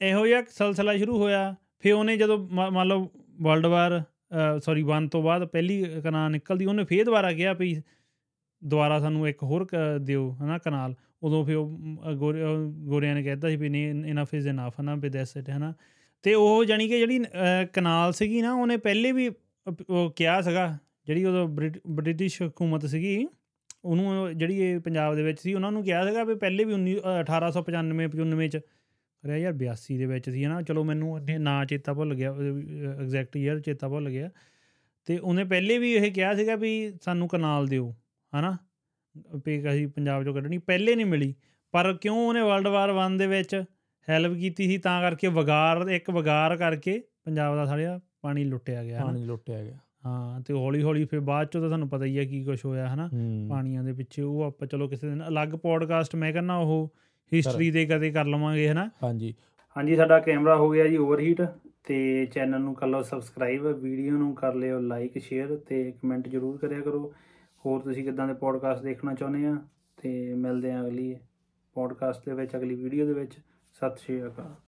ਇਹੋ 0.00 0.26
ਜਿਹਾ 0.26 0.42
ਸਲਸਲਾ 0.48 0.96
ਸ਼ੁਰੂ 0.96 1.18
ਹੋਇਆ 1.18 1.54
ਫਿਰ 1.80 1.94
ਉਹਨੇ 1.94 2.16
ਜਦੋਂ 2.16 2.38
ਮੰਨ 2.52 2.86
ਲਓ 2.86 3.10
ਵਰਲਡ 3.42 3.66
ਵਾਰ 3.66 4.02
ਸੌਰੀ 4.60 4.82
1 4.82 5.08
ਤੋਂ 5.08 5.22
ਬਾਅਦ 5.22 5.44
ਪਹਿਲੀ 5.44 5.84
ਕਨਾਲ 6.04 6.30
ਨਿਕਲਦੀ 6.30 6.64
ਉਹਨੇ 6.66 6.84
ਫੇਰ 6.84 7.04
ਦੁਬਾਰਾ 7.04 7.32
ਕਿਹਾ 7.32 7.52
ਵੀ 7.52 7.82
ਦੁਬਾਰਾ 8.64 8.98
ਸਾਨੂੰ 8.98 9.28
ਇੱਕ 9.28 9.42
ਹੋਰ 9.42 9.66
ਦਿਓ 10.00 10.36
ਹਨਾ 10.42 10.58
ਕਨਾਲ। 10.58 10.94
ਉਦੋਂ 11.22 11.44
ਫਿਰ 11.44 11.56
ਉਹ 11.56 11.78
ਮ, 11.78 11.96
ਅ, 12.10 12.12
ਗੋਰੇ- 12.12 12.46
ਅ, 12.46 12.56
ਗੋਰਿਆਂ 12.70 13.14
ਨੇ 13.14 13.22
ਕਹਿਤਾ 13.22 13.48
ਸੀ 13.48 13.56
ਵੀ 13.56 13.68
ਨਹੀਂ 13.68 13.90
ਇਨਫ 13.90 14.34
ਇਜ਼ 14.34 14.48
ਇਨਫ 14.48 14.74
ਹਨਾ 14.80 14.94
ਵੀ 14.94 15.08
ਦੈਟਸ 15.08 15.36
ਇਟ 15.36 15.50
ਹਨਾ। 15.50 15.74
ਤੇ 16.22 16.34
ਉਹ 16.34 16.64
ਜਾਣੀ 16.64 16.88
ਕਿ 16.88 16.98
ਜਿਹੜੀ 16.98 17.20
ਅ, 17.20 17.64
ਕਨਾਲ 17.72 18.12
ਸੀਗੀ 18.12 18.42
ਨਾ 18.42 18.54
ਉਹਨੇ 18.54 18.76
ਪਹਿਲੇ 18.76 19.12
ਵੀ 19.12 19.28
ਅਪ- 19.28 19.84
ਉਹ 19.90 20.12
ਕਿਹਾ 20.16 20.40
ਸੀਗਾ 20.40 20.78
ਜਿਹੜੀ 21.06 21.24
ਉਦੋਂ 21.24 21.48
ਬ੍ਰਿਟ- 21.48 21.80
ਬ੍ਰਿਟਿਸ਼ 21.86 22.42
ਹਕੂਮਤ 22.42 22.86
ਸੀਗੀ 22.86 23.26
ਉਹਨੂੰ 23.84 24.08
ਉਹ 24.08 24.30
ਜਿਹੜੀ 24.30 24.56
ਇਹ 24.58 24.80
ਪੰਜਾਬ 24.80 25.14
ਦੇ 25.14 25.22
ਵਿੱਚ 25.22 25.40
ਸੀ 25.40 25.54
ਉਹਨਾਂ 25.54 25.72
ਨੂੰ 25.72 25.84
ਕਿਹਾ 25.84 26.08
ਸੀਗਾ 26.08 26.24
ਵੀ 26.24 26.34
ਪਹਿਲੇ 26.34 26.64
ਵੀ 26.64 26.74
19 26.74 26.96
ਅ, 26.96 27.20
1895 27.20 28.08
95 28.08 28.48
ਚ 28.48 28.56
ਕਰਿਆ 29.22 29.36
ਯਾਰ 29.36 29.52
82 29.52 29.98
ਦੇ 29.98 30.06
ਵਿੱਚ 30.06 30.30
ਸੀ 30.30 30.44
ਹਨਾ 30.44 30.62
ਚਲੋ 30.62 30.84
ਮੈਨੂੰ 30.84 31.16
ਅੱਗੇ 31.16 31.38
ਨਾਂ 31.38 31.66
ਚੇਤਾ 31.66 31.94
ਭੁੱਲ 31.94 32.14
ਗਿਆ 32.14 32.32
ਐਗਜ਼ੈਕਟ 33.00 33.36
ਈਅਰ 33.36 33.60
ਚੇਤਾ 33.60 33.88
ਭੁੱਲ 33.88 34.10
ਗਿਆ। 34.10 34.30
ਤੇ 35.04 35.18
ਉਹਨੇ 35.18 35.44
ਪਹਿਲੇ 35.44 35.78
ਵੀ 35.78 35.92
ਇਹ 35.92 36.12
ਕਿਹਾ 36.12 36.34
ਸੀਗਾ 36.34 36.56
ਵੀ 36.56 36.92
ਸਾਨੂੰ 37.02 37.28
ਕਨਾਲ 37.28 37.66
ਦਿਓ 37.66 37.94
ਹਨਾ। 38.38 38.56
ਵੀ 39.46 39.68
ਅਸੀਂ 39.70 39.88
ਪੰਜਾਬ 39.88 40.24
ਚੋਂ 40.24 40.34
ਕੱਢਣੀ 40.34 40.58
ਪਹਿਲੇ 40.58 40.94
ਨਹੀਂ 40.94 41.06
ਮਿਲੀ। 41.06 41.34
ਪਰ 41.72 41.92
ਕਿਉਂ 41.92 42.16
ਉਹਨੇ 42.28 42.42
ਵਰਲਡ 42.42 42.66
ਵਾਰ 42.66 42.90
1 42.90 43.16
ਦੇ 43.18 43.26
ਵਿੱਚ 43.26 43.54
ਹੈਲਪ 44.08 44.34
ਕੀਤੀ 44.34 44.66
ਸੀ? 44.66 44.78
ਤਾਂ 44.78 45.00
ਕਰਕੇ 45.02 45.28
ਵਗਾਰ 45.28 45.88
ਇੱਕ 45.88 46.10
ਵਗਾਰ 46.10 46.56
ਕਰਕੇ 46.56 47.02
ਪੰਜਾਬ 47.24 47.56
ਦਾ 47.56 47.66
ਸਾਰਿਆ 47.66 48.00
ਪਾਣੀ 48.22 48.44
ਲੁੱਟਿਆ 48.44 48.84
ਗਿਆ 48.84 48.98
ਹਨਾ? 48.98 49.06
ਪਾਣੀ 49.06 49.24
ਲੁੱਟਿਆ 49.24 49.62
ਗਿਆ। 49.62 49.78
ਹਾਂ 50.06 50.40
ਤੇ 50.40 50.54
ਹੌਲੀ 50.54 50.82
ਹੌਲੀ 50.82 51.04
ਫਿਰ 51.04 51.20
ਬਾਅਦ 51.20 51.48
ਚੋਂ 51.48 51.60
ਤਾਂ 51.60 51.68
ਤੁਹਾਨੂੰ 51.68 51.88
ਪਤਾ 51.88 52.04
ਹੀ 52.04 52.18
ਹੈ 52.18 52.24
ਕੀ 52.24 52.44
ਕੁਝ 52.44 52.58
ਹੋਇਆ 52.64 52.88
ਹਨਾ? 52.94 53.08
ਪਾਣੀਆਂ 53.48 53.84
ਦੇ 53.84 53.92
ਪਿੱਛੇ 53.92 54.22
ਉਹ 54.22 54.42
ਆਪਾਂ 54.42 54.66
ਚਲੋ 54.68 54.88
ਕਿਸੇ 54.88 55.08
ਦਿਨ 55.08 55.22
ਅਲੱਗ 55.28 55.48
ਪੋਡਕਾਸਟ 55.48 56.14
ਮੈਂ 56.16 56.32
ਕਹਿੰਦਾ 56.32 56.56
ਉਹ 56.56 56.94
ਹਿਸਟਰੀ 57.32 57.70
ਦੇ 57.70 57.86
ਕਦੇ 57.86 58.10
ਕਰ 58.10 58.24
ਲਵਾਂਗੇ 58.24 58.68
ਹਨਾ? 58.68 58.90
ਹਾਂਜੀ। 59.02 59.34
ਹਾਂਜੀ 59.76 59.96
ਸਾਡਾ 59.96 60.18
ਕੈਮਰਾ 60.18 60.56
ਹੋ 60.56 60.70
ਗਿਆ 60.70 60.86
ਜੀ 60.86 60.96
ਓਵਰਹੀਟ 60.96 61.42
ਤੇ 61.84 62.26
ਚੈਨਲ 62.26 62.60
ਨੂੰ 62.60 62.74
ਕਰ 62.74 62.86
ਲਓ 62.86 63.02
ਸਬਸਕ੍ਰਾਈਬ 63.02 63.66
ਵੀਡੀਓ 63.66 64.12
ਨੂੰ 64.12 64.34
ਕਰ 64.34 64.54
ਲਿਓ 64.54 64.80
ਲਾਈਕ 64.80 65.18
ਸ਼ੇਅਰ 65.18 65.56
ਤੇ 65.56 65.92
ਕਮੈਂਟ 66.02 66.28
ਜ਼ਰੂਰ 66.28 66.58
ਕਰਿਆ 66.58 66.80
ਕਰੋ। 66.80 67.12
ਹੋਰ 67.66 67.80
ਤੁਸੀਂ 67.80 68.04
ਕਿੱਦਾਂ 68.04 68.28
ਦੇ 68.28 68.34
ਪੋਡਕਾਸਟ 68.34 68.82
ਦੇਖਣਾ 68.82 69.14
ਚਾਹੁੰਦੇ 69.14 69.46
ਆ? 69.46 69.56
ਤੇ 69.96 70.34
ਮਿਲਦੇ 70.34 70.72
ਆ 70.72 70.80
ਅਗਲੀ 70.80 71.16
ਪੋਡਕਾਸਟ 71.74 72.26
ਦੇ 72.26 72.34
ਵਿੱਚ, 72.34 72.56
ਅਗਲੀ 72.56 72.74
ਵੀਡੀਓ 72.74 73.06
ਦੇ 73.06 73.12
ਵਿੱਚ। 73.12 73.32
ਸਤਿ 73.72 73.96
ਸ਼੍ਰੀ 73.96 74.26
ਅਕਾਲ। 74.26 74.56